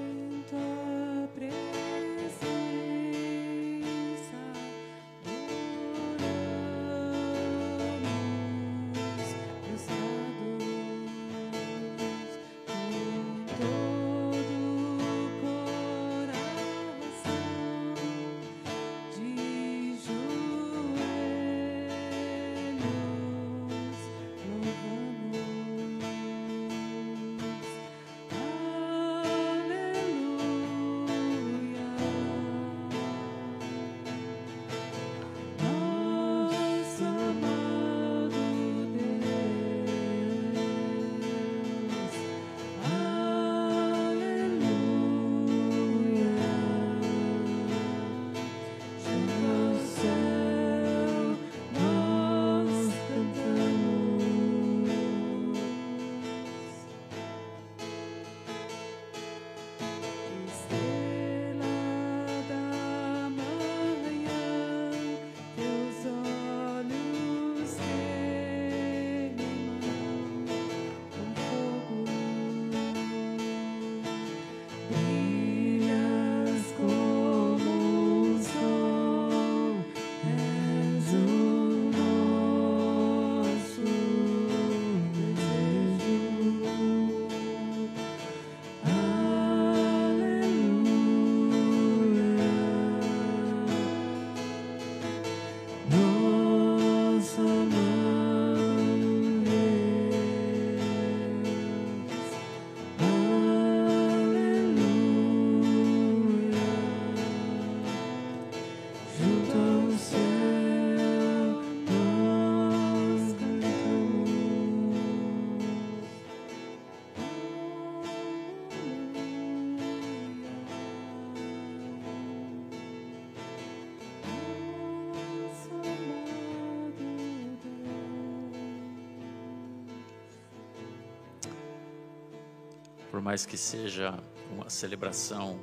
Mais 133.26 133.44
que 133.44 133.58
seja 133.58 134.16
uma 134.52 134.70
celebração 134.70 135.58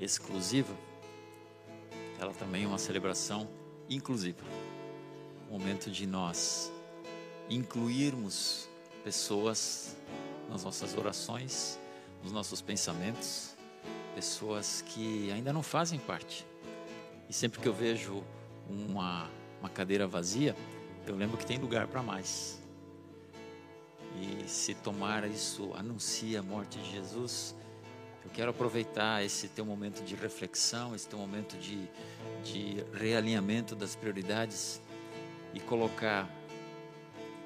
exclusiva, 0.00 0.74
ela 2.18 2.34
também 2.34 2.64
é 2.64 2.66
uma 2.66 2.76
celebração 2.76 3.48
inclusiva. 3.88 4.42
O 5.48 5.56
momento 5.56 5.92
de 5.92 6.08
nós 6.08 6.72
incluirmos 7.48 8.68
pessoas 9.04 9.96
nas 10.50 10.64
nossas 10.64 10.98
orações, 10.98 11.78
nos 12.20 12.32
nossos 12.32 12.60
pensamentos, 12.60 13.54
pessoas 14.16 14.82
que 14.82 15.30
ainda 15.30 15.52
não 15.52 15.62
fazem 15.62 16.00
parte. 16.00 16.44
E 17.30 17.32
sempre 17.32 17.60
que 17.60 17.68
eu 17.68 17.72
vejo 17.72 18.24
uma, 18.68 19.30
uma 19.60 19.68
cadeira 19.68 20.08
vazia, 20.08 20.56
eu 21.06 21.14
lembro 21.14 21.36
que 21.36 21.46
tem 21.46 21.58
lugar 21.58 21.86
para 21.86 22.02
mais. 22.02 22.63
Se 24.54 24.72
tomar 24.72 25.28
isso 25.28 25.72
anuncia 25.74 26.38
a 26.38 26.42
morte 26.42 26.78
de 26.78 26.92
Jesus, 26.92 27.56
eu 28.24 28.30
quero 28.30 28.52
aproveitar 28.52 29.22
esse 29.24 29.48
teu 29.48 29.66
momento 29.66 30.04
de 30.04 30.14
reflexão, 30.14 30.94
esse 30.94 31.08
teu 31.08 31.18
momento 31.18 31.56
de, 31.58 31.88
de 32.44 32.84
realinhamento 32.94 33.74
das 33.74 33.96
prioridades 33.96 34.80
e 35.52 35.58
colocar 35.58 36.30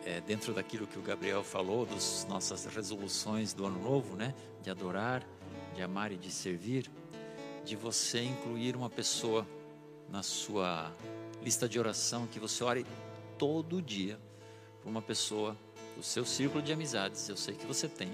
é, 0.05 0.21
dentro 0.21 0.53
daquilo 0.53 0.87
que 0.87 0.99
o 0.99 1.03
Gabriel 1.03 1.43
falou, 1.43 1.87
das 1.87 2.27
nossas 2.29 2.67
resoluções 2.67 3.55
do 3.55 3.65
ano 3.65 3.83
novo, 3.83 4.15
né? 4.15 4.35
De 4.63 4.69
adorar, 4.69 5.27
de 5.75 5.81
amar 5.81 6.13
e 6.13 6.17
de 6.19 6.31
servir, 6.31 6.91
de 7.65 7.75
você 7.75 8.23
incluir 8.23 8.77
uma 8.77 8.91
pessoa 8.91 9.47
na 10.11 10.23
sua 10.23 10.93
lista 11.43 11.67
de 11.67 11.79
oração, 11.79 12.27
que 12.27 12.39
você 12.39 12.63
ore 12.63 12.85
todo 13.39 13.81
dia 13.81 14.21
por 14.83 14.91
uma 14.91 15.01
pessoa 15.01 15.57
do 15.99 16.05
seu 16.05 16.25
círculo 16.25 16.63
de 16.63 16.73
amizades, 16.73 17.29
eu 17.29 17.37
sei 17.37 17.57
que 17.57 17.67
você 17.67 17.89
tem, 17.89 18.09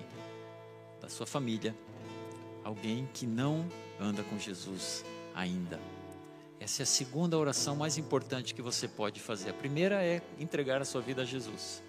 da 1.03 1.09
sua 1.11 1.26
família, 1.26 1.76
alguém 2.64 3.07
que 3.12 3.26
não 3.26 3.68
anda 4.01 4.22
com 4.22 4.39
Jesus 4.39 5.05
ainda. 5.35 5.78
Essa 6.59 6.80
é 6.80 6.85
a 6.85 6.87
segunda 6.87 7.37
oração 7.37 7.76
mais 7.76 7.99
importante 7.99 8.55
que 8.55 8.62
você 8.62 8.89
pode 8.89 9.20
fazer. 9.20 9.51
A 9.51 9.53
primeira 9.53 10.03
é 10.03 10.22
entregar 10.41 10.80
a 10.80 10.85
sua 10.87 11.03
vida 11.03 11.20
a 11.20 11.24
Jesus. 11.26 11.82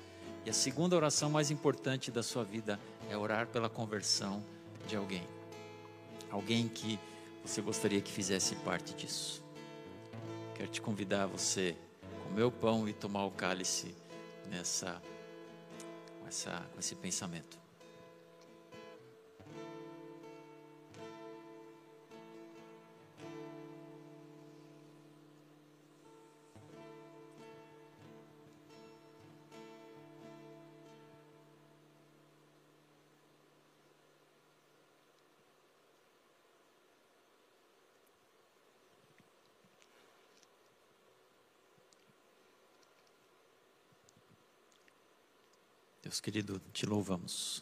E 0.45 0.49
a 0.49 0.53
segunda 0.53 0.97
oração 0.97 1.29
mais 1.29 1.49
importante 1.49 2.11
da 2.11 2.21
sua 2.21 2.43
vida 2.43 2.77
é 3.09 3.15
orar 3.15 3.47
pela 3.47 3.69
conversão 3.69 4.43
de 4.89 4.97
alguém. 4.97 5.23
Alguém 6.29 6.67
que 6.67 6.99
você 7.41 7.61
gostaria 7.61 8.01
que 8.01 8.11
fizesse 8.11 8.53
parte 8.57 8.93
disso. 8.95 9.41
Quero 10.55 10.69
te 10.69 10.81
convidar 10.81 11.23
a 11.23 11.27
você 11.27 11.73
comer 12.27 12.43
o 12.43 12.51
pão 12.51 12.89
e 12.89 12.91
tomar 12.91 13.25
o 13.25 13.31
cálice 13.31 13.95
nessa, 14.51 15.01
essa, 16.27 16.65
com 16.73 16.79
esse 16.79 16.95
pensamento. 16.95 17.64
Deus 46.15 46.21
querido, 46.21 46.61
te 46.71 46.85
louvamos, 46.85 47.61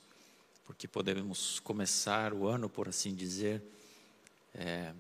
porque 0.64 0.88
podemos 0.88 1.60
começar 1.62 2.34
o 2.34 2.48
ano, 2.48 2.70
por 2.70 2.88
assim 2.88 3.16
dizer, 3.16 3.64
é, 4.54 4.94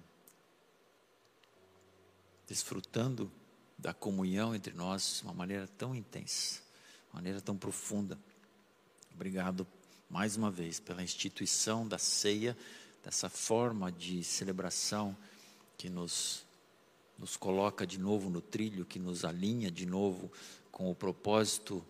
desfrutando 2.48 3.32
da 3.78 3.94
comunhão 3.94 4.56
entre 4.56 4.74
nós 4.74 5.18
de 5.18 5.24
uma 5.26 5.36
maneira 5.36 5.68
tão 5.68 5.94
intensa, 5.94 6.62
uma 7.12 7.18
maneira 7.20 7.40
tão 7.42 7.56
profunda. 7.56 8.18
Obrigado 9.14 9.68
mais 10.10 10.36
uma 10.36 10.50
vez 10.50 10.80
pela 10.80 11.04
instituição 11.04 11.88
da 11.88 12.00
ceia, 12.00 12.58
dessa 13.04 13.30
forma 13.30 13.92
de 13.92 14.24
celebração 14.24 15.16
que 15.78 15.92
nos, 15.92 16.44
nos 17.20 17.38
coloca 17.38 17.86
de 17.86 18.00
novo 18.00 18.32
no 18.32 18.42
trilho, 18.42 18.84
que 18.84 18.98
nos 18.98 19.24
alinha 19.24 19.70
de 19.70 19.86
novo 19.86 20.32
com 20.72 20.90
o 20.90 20.96
propósito 20.96 21.86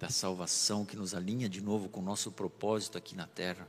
da 0.00 0.08
salvação 0.08 0.82
que 0.82 0.96
nos 0.96 1.14
alinha 1.14 1.46
de 1.46 1.60
novo 1.60 1.90
com 1.90 2.00
o 2.00 2.02
nosso 2.02 2.32
propósito 2.32 2.96
aqui 2.96 3.14
na 3.14 3.26
terra. 3.26 3.68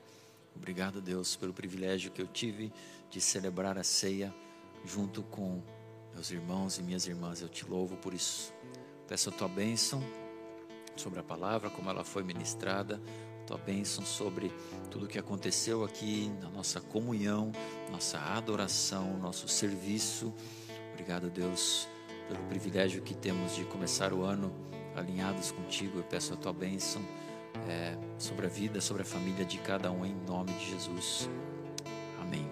Obrigado, 0.56 1.02
Deus, 1.02 1.36
pelo 1.36 1.54
privilégio 1.54 2.10
que 2.10 2.22
eu 2.22 2.28
tive 2.28 2.72
de 3.10 3.20
celebrar 3.20 3.78
a 3.78 3.84
ceia 3.84 4.34
junto 4.86 5.24
com 5.24 5.62
meus 6.14 6.32
irmãos 6.32 6.78
e 6.78 6.84
minhas 6.84 7.06
irmãs. 7.06 7.42
Eu 7.42 7.50
te 7.50 7.66
louvo 7.66 7.98
por 7.98 8.14
isso. 8.14 8.54
Peço 9.10 9.28
a 9.28 9.32
tua 9.34 9.50
bênção 9.50 10.02
sobre 10.96 11.20
a 11.20 11.24
palavra, 11.24 11.70
como 11.70 11.90
ela 11.90 12.06
foi 12.06 12.24
ministrada, 12.24 13.02
tua 13.46 13.58
bênção 13.58 14.06
sobre 14.06 14.54
tudo 14.90 15.08
o 15.08 15.10
que 15.10 15.20
aconteceu 15.20 15.84
aqui 15.84 16.32
na 16.42 16.50
nossa 16.50 16.80
comunhão, 16.80 17.52
nossa 17.92 18.18
adoração, 18.18 19.18
nosso 19.18 19.50
serviço. 19.50 20.34
Obrigado, 20.94 21.30
Deus, 21.30 21.90
pelo 22.30 22.42
privilégio 22.46 23.02
que 23.02 23.14
temos 23.14 23.54
de 23.54 23.66
começar 23.66 24.14
o 24.14 24.24
ano 24.24 24.71
alinhados 24.96 25.52
contigo. 25.52 26.00
Eu 26.00 26.04
peço 26.04 26.34
a 26.34 26.38
tua 26.38 26.54
bênção 26.54 27.02
é, 27.68 27.98
sobre 28.18 28.46
a 28.46 28.50
vida, 28.50 28.82
sobre 28.82 29.02
a 29.02 29.06
família 29.06 29.46
de 29.46 29.58
cada 29.60 29.92
um, 29.92 30.06
em 30.06 30.16
nome 30.28 30.52
de 30.54 30.72
Jesus. 30.72 31.30
Amém. 32.20 32.50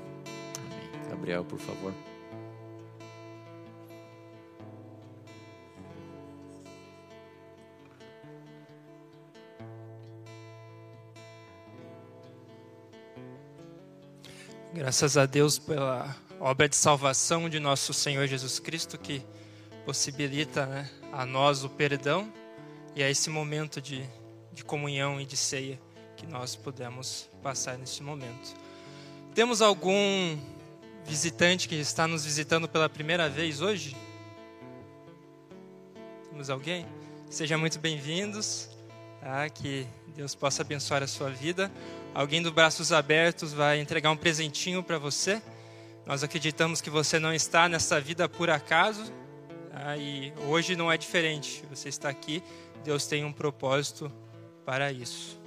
Amém. 0.58 1.10
Gabriel, 1.10 1.44
por 1.46 1.60
favor. 1.60 1.94
Graças 14.72 15.18
a 15.18 15.26
Deus 15.26 15.60
pela 15.60 16.16
obra 16.40 16.70
de 16.70 16.76
salvação 16.76 17.50
de 17.50 17.60
nosso 17.60 17.94
Senhor 17.94 18.28
Jesus 18.28 18.60
Cristo 18.60 18.98
que 18.98 19.22
possibilita 19.86 20.66
né, 20.66 20.90
a 21.12 21.26
nós 21.26 21.64
o 21.64 21.70
perdão 21.70 22.32
e 22.96 23.04
a 23.04 23.10
esse 23.10 23.30
momento 23.30 23.82
de, 23.82 24.04
de 24.52 24.64
comunhão 24.64 25.20
e 25.20 25.26
de 25.26 25.38
ceia 25.38 25.80
que 26.16 26.28
nós 26.28 26.56
podemos 26.56 27.30
passar 27.42 27.78
nesse 27.78 28.04
momento. 28.04 28.56
Temos 29.34 29.62
algum 29.62 30.38
visitante 31.06 31.68
que 31.68 31.76
está 31.76 32.08
nos 32.08 32.26
visitando 32.26 32.68
pela 32.68 32.90
primeira 32.90 33.30
vez 33.30 33.62
hoje? 33.62 33.96
Temos 36.30 36.50
alguém? 36.50 36.86
Sejam 37.30 37.60
muito 37.60 37.80
bem-vindos. 37.80 38.70
Tá? 39.22 39.50
Que 39.50 39.88
Deus 40.16 40.36
possa 40.36 40.62
abençoar 40.62 41.04
a 41.04 41.08
sua 41.08 41.30
vida. 41.30 41.72
Alguém 42.14 42.42
do 42.42 42.52
Braços 42.52 42.92
Abertos 42.92 43.54
vai 43.54 43.80
entregar 43.80 44.12
um 44.12 44.18
presentinho 44.18 44.84
para 44.84 44.98
você. 44.98 45.42
Nós 46.06 46.24
acreditamos 46.24 46.82
que 46.82 46.90
você 46.90 47.20
não 47.20 47.34
está 47.34 47.70
nessa 47.70 48.02
vida 48.02 48.28
por 48.28 48.50
acaso, 48.50 49.14
ah, 49.82 49.98
e 49.98 50.34
hoje 50.48 50.76
não 50.76 50.92
é 50.92 50.98
diferente. 50.98 51.64
Você 51.70 51.88
está 51.90 52.10
aqui, 52.10 52.44
Deus 52.84 53.08
tem 53.08 53.24
um 53.24 53.32
propósito 53.32 54.12
para 54.66 54.92
isso. 54.92 55.40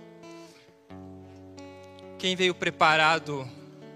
Quem 2.18 2.34
veio 2.34 2.54
preparado, 2.54 3.46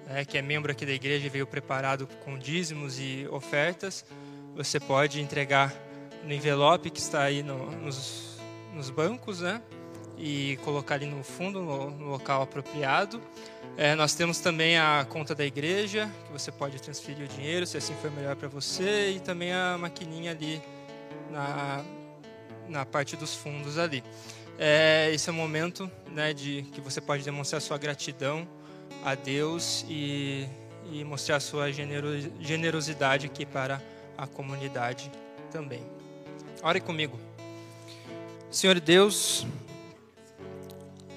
é, 0.09 0.25
que 0.25 0.37
é 0.37 0.43
membro 0.43 0.71
aqui 0.71 0.85
da 0.85 0.93
igreja, 0.93 1.29
veio 1.31 1.47
preparado 1.47 2.07
com 2.25 2.39
dízimos 2.39 2.99
e 2.99 3.27
ofertas, 3.31 4.05
você 4.55 4.79
pode 4.79 5.21
entregar 5.21 5.75
no 6.25 6.33
envelope 6.33 6.91
que 6.91 6.99
está 6.99 7.23
aí 7.23 7.43
no, 7.43 7.71
nos, 7.71 8.39
nos 8.75 8.91
bancos, 8.91 9.41
né? 9.41 9.63
E 10.17 10.59
colocar 10.65 10.97
ali 10.97 11.07
no 11.07 11.23
fundo, 11.23 11.61
no, 11.61 11.91
no 11.91 12.11
local 12.11 12.43
apropriado. 12.43 13.21
É, 13.77 13.95
nós 13.95 14.15
temos 14.15 14.39
também 14.39 14.79
a 14.79 15.07
conta 15.09 15.35
da 15.35 15.45
igreja, 15.45 16.11
que 16.27 16.33
você 16.33 16.51
pode 16.51 16.81
transferir 16.81 17.25
o 17.25 17.29
dinheiro, 17.29 17.67
se 17.67 17.77
assim 17.77 17.95
for 18.01 18.11
melhor 18.11 18.35
para 18.37 18.49
você, 18.49 19.11
e 19.11 19.21
também 19.21 19.53
a 19.53 19.77
maquininha 19.79 20.31
ali 20.31 20.63
na, 21.31 21.85
na 22.69 22.87
parte 22.87 23.17
dos 23.17 23.35
fundos 23.35 23.77
ali. 23.77 24.03
É, 24.59 25.11
esse 25.13 25.29
é 25.29 25.33
o 25.33 25.35
momento 25.35 25.91
né, 26.11 26.33
de 26.33 26.63
que 26.73 26.81
você 26.81 27.01
pode 27.01 27.23
demonstrar 27.23 27.61
sua 27.61 27.77
gratidão 27.77 28.49
a 29.05 29.15
Deus 29.15 29.85
e, 29.89 30.49
e 30.91 31.05
mostrar 31.05 31.41
sua 31.41 31.71
generosidade 31.71 33.27
aqui 33.27 33.45
para 33.45 33.83
a 34.17 34.27
comunidade 34.27 35.11
também. 35.51 35.83
Ore 36.63 36.81
comigo. 36.81 37.21
Senhor 38.51 38.81
Deus, 38.81 39.47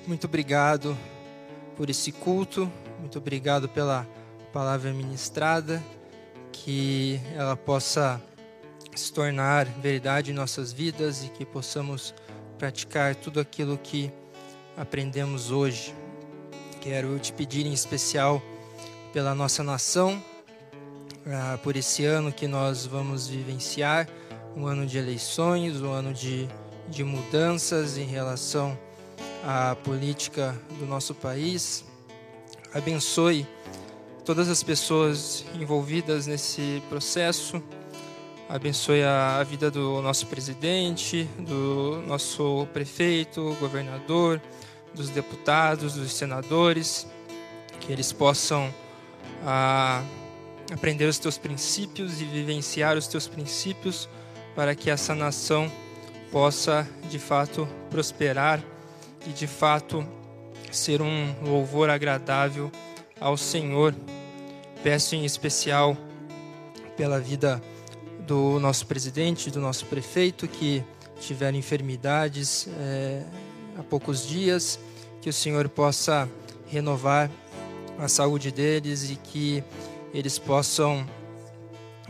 muito 0.07 0.25
obrigado 0.25 0.97
por 1.75 1.89
esse 1.89 2.11
culto, 2.11 2.71
muito 2.99 3.17
obrigado 3.17 3.69
pela 3.69 4.07
palavra 4.51 4.91
ministrada, 4.91 5.83
que 6.51 7.19
ela 7.35 7.55
possa 7.55 8.21
se 8.95 9.13
tornar 9.13 9.65
verdade 9.65 10.31
em 10.31 10.33
nossas 10.33 10.73
vidas 10.73 11.23
e 11.23 11.29
que 11.29 11.45
possamos 11.45 12.13
praticar 12.57 13.15
tudo 13.15 13.39
aquilo 13.39 13.77
que 13.77 14.11
aprendemos 14.75 15.51
hoje. 15.51 15.93
Quero 16.81 17.17
te 17.19 17.31
pedir 17.31 17.65
em 17.65 17.73
especial 17.73 18.41
pela 19.13 19.33
nossa 19.33 19.63
nação, 19.63 20.21
ah, 21.25 21.57
por 21.63 21.75
esse 21.75 22.05
ano 22.05 22.31
que 22.31 22.47
nós 22.47 22.85
vamos 22.85 23.27
vivenciar, 23.27 24.07
um 24.55 24.65
ano 24.65 24.85
de 24.85 24.97
eleições, 24.97 25.81
um 25.81 25.91
ano 25.91 26.13
de, 26.13 26.47
de 26.89 27.03
mudanças 27.03 27.97
em 27.97 28.05
relação 28.05 28.77
a 29.43 29.75
política 29.83 30.59
do 30.77 30.85
nosso 30.85 31.13
país. 31.13 31.85
Abençoe 32.73 33.47
todas 34.25 34.49
as 34.49 34.61
pessoas 34.61 35.45
envolvidas 35.59 36.27
nesse 36.27 36.83
processo. 36.89 37.61
Abençoe 38.47 39.03
a 39.03 39.43
vida 39.43 39.69
do 39.69 40.01
nosso 40.01 40.27
presidente, 40.27 41.29
do 41.37 42.03
nosso 42.07 42.67
prefeito, 42.73 43.55
governador, 43.59 44.41
dos 44.93 45.09
deputados, 45.09 45.93
dos 45.93 46.13
senadores, 46.13 47.07
que 47.79 47.91
eles 47.91 48.11
possam 48.11 48.73
aprender 50.71 51.05
os 51.05 51.19
teus 51.19 51.37
princípios 51.37 52.21
e 52.21 52.25
vivenciar 52.25 52.97
os 52.97 53.07
teus 53.07 53.27
princípios 53.27 54.09
para 54.55 54.75
que 54.75 54.89
essa 54.89 55.15
nação 55.15 55.71
possa 56.31 56.87
de 57.09 57.17
fato 57.17 57.67
prosperar 57.89 58.63
e 59.25 59.29
de 59.29 59.47
fato 59.47 60.05
ser 60.71 61.01
um 61.01 61.33
louvor 61.41 61.89
agradável 61.89 62.71
ao 63.19 63.37
Senhor. 63.37 63.95
Peço 64.83 65.15
em 65.15 65.25
especial 65.25 65.97
pela 66.95 67.19
vida 67.19 67.61
do 68.25 68.59
nosso 68.59 68.85
presidente, 68.85 69.49
do 69.49 69.59
nosso 69.59 69.85
prefeito 69.85 70.47
que 70.47 70.83
tiveram 71.19 71.57
enfermidades 71.57 72.67
é, 72.79 73.23
há 73.77 73.83
poucos 73.83 74.27
dias, 74.27 74.79
que 75.21 75.29
o 75.29 75.33
Senhor 75.33 75.67
possa 75.67 76.29
renovar 76.67 77.29
a 77.97 78.07
saúde 78.07 78.51
deles 78.51 79.09
e 79.09 79.15
que 79.15 79.63
eles 80.13 80.39
possam 80.39 81.05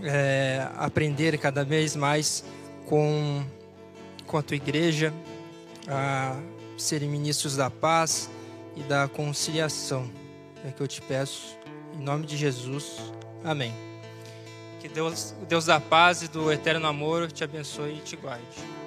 é, 0.02 0.68
aprender 0.78 1.38
cada 1.38 1.64
vez 1.64 1.96
mais 1.96 2.44
com, 2.86 3.44
com 4.28 4.38
a 4.38 4.42
tua 4.42 4.56
igreja, 4.56 5.14
a 5.88 6.36
serem 6.82 7.10
ministros 7.10 7.56
da 7.56 7.70
paz 7.70 8.30
e 8.76 8.82
da 8.84 9.08
conciliação. 9.08 10.10
É 10.66 10.72
que 10.72 10.82
eu 10.82 10.88
te 10.88 11.02
peço, 11.02 11.58
em 11.94 12.04
nome 12.04 12.26
de 12.26 12.38
Jesus. 12.38 12.98
Amém. 13.44 13.74
Que 14.80 14.88
Deus, 14.88 15.36
Deus 15.48 15.66
da 15.66 15.80
paz 15.80 16.22
e 16.22 16.28
do 16.28 16.52
eterno 16.52 16.88
amor 16.88 17.32
te 17.32 17.44
abençoe 17.44 17.98
e 17.98 18.02
te 18.02 18.16
guarde. 18.16 18.80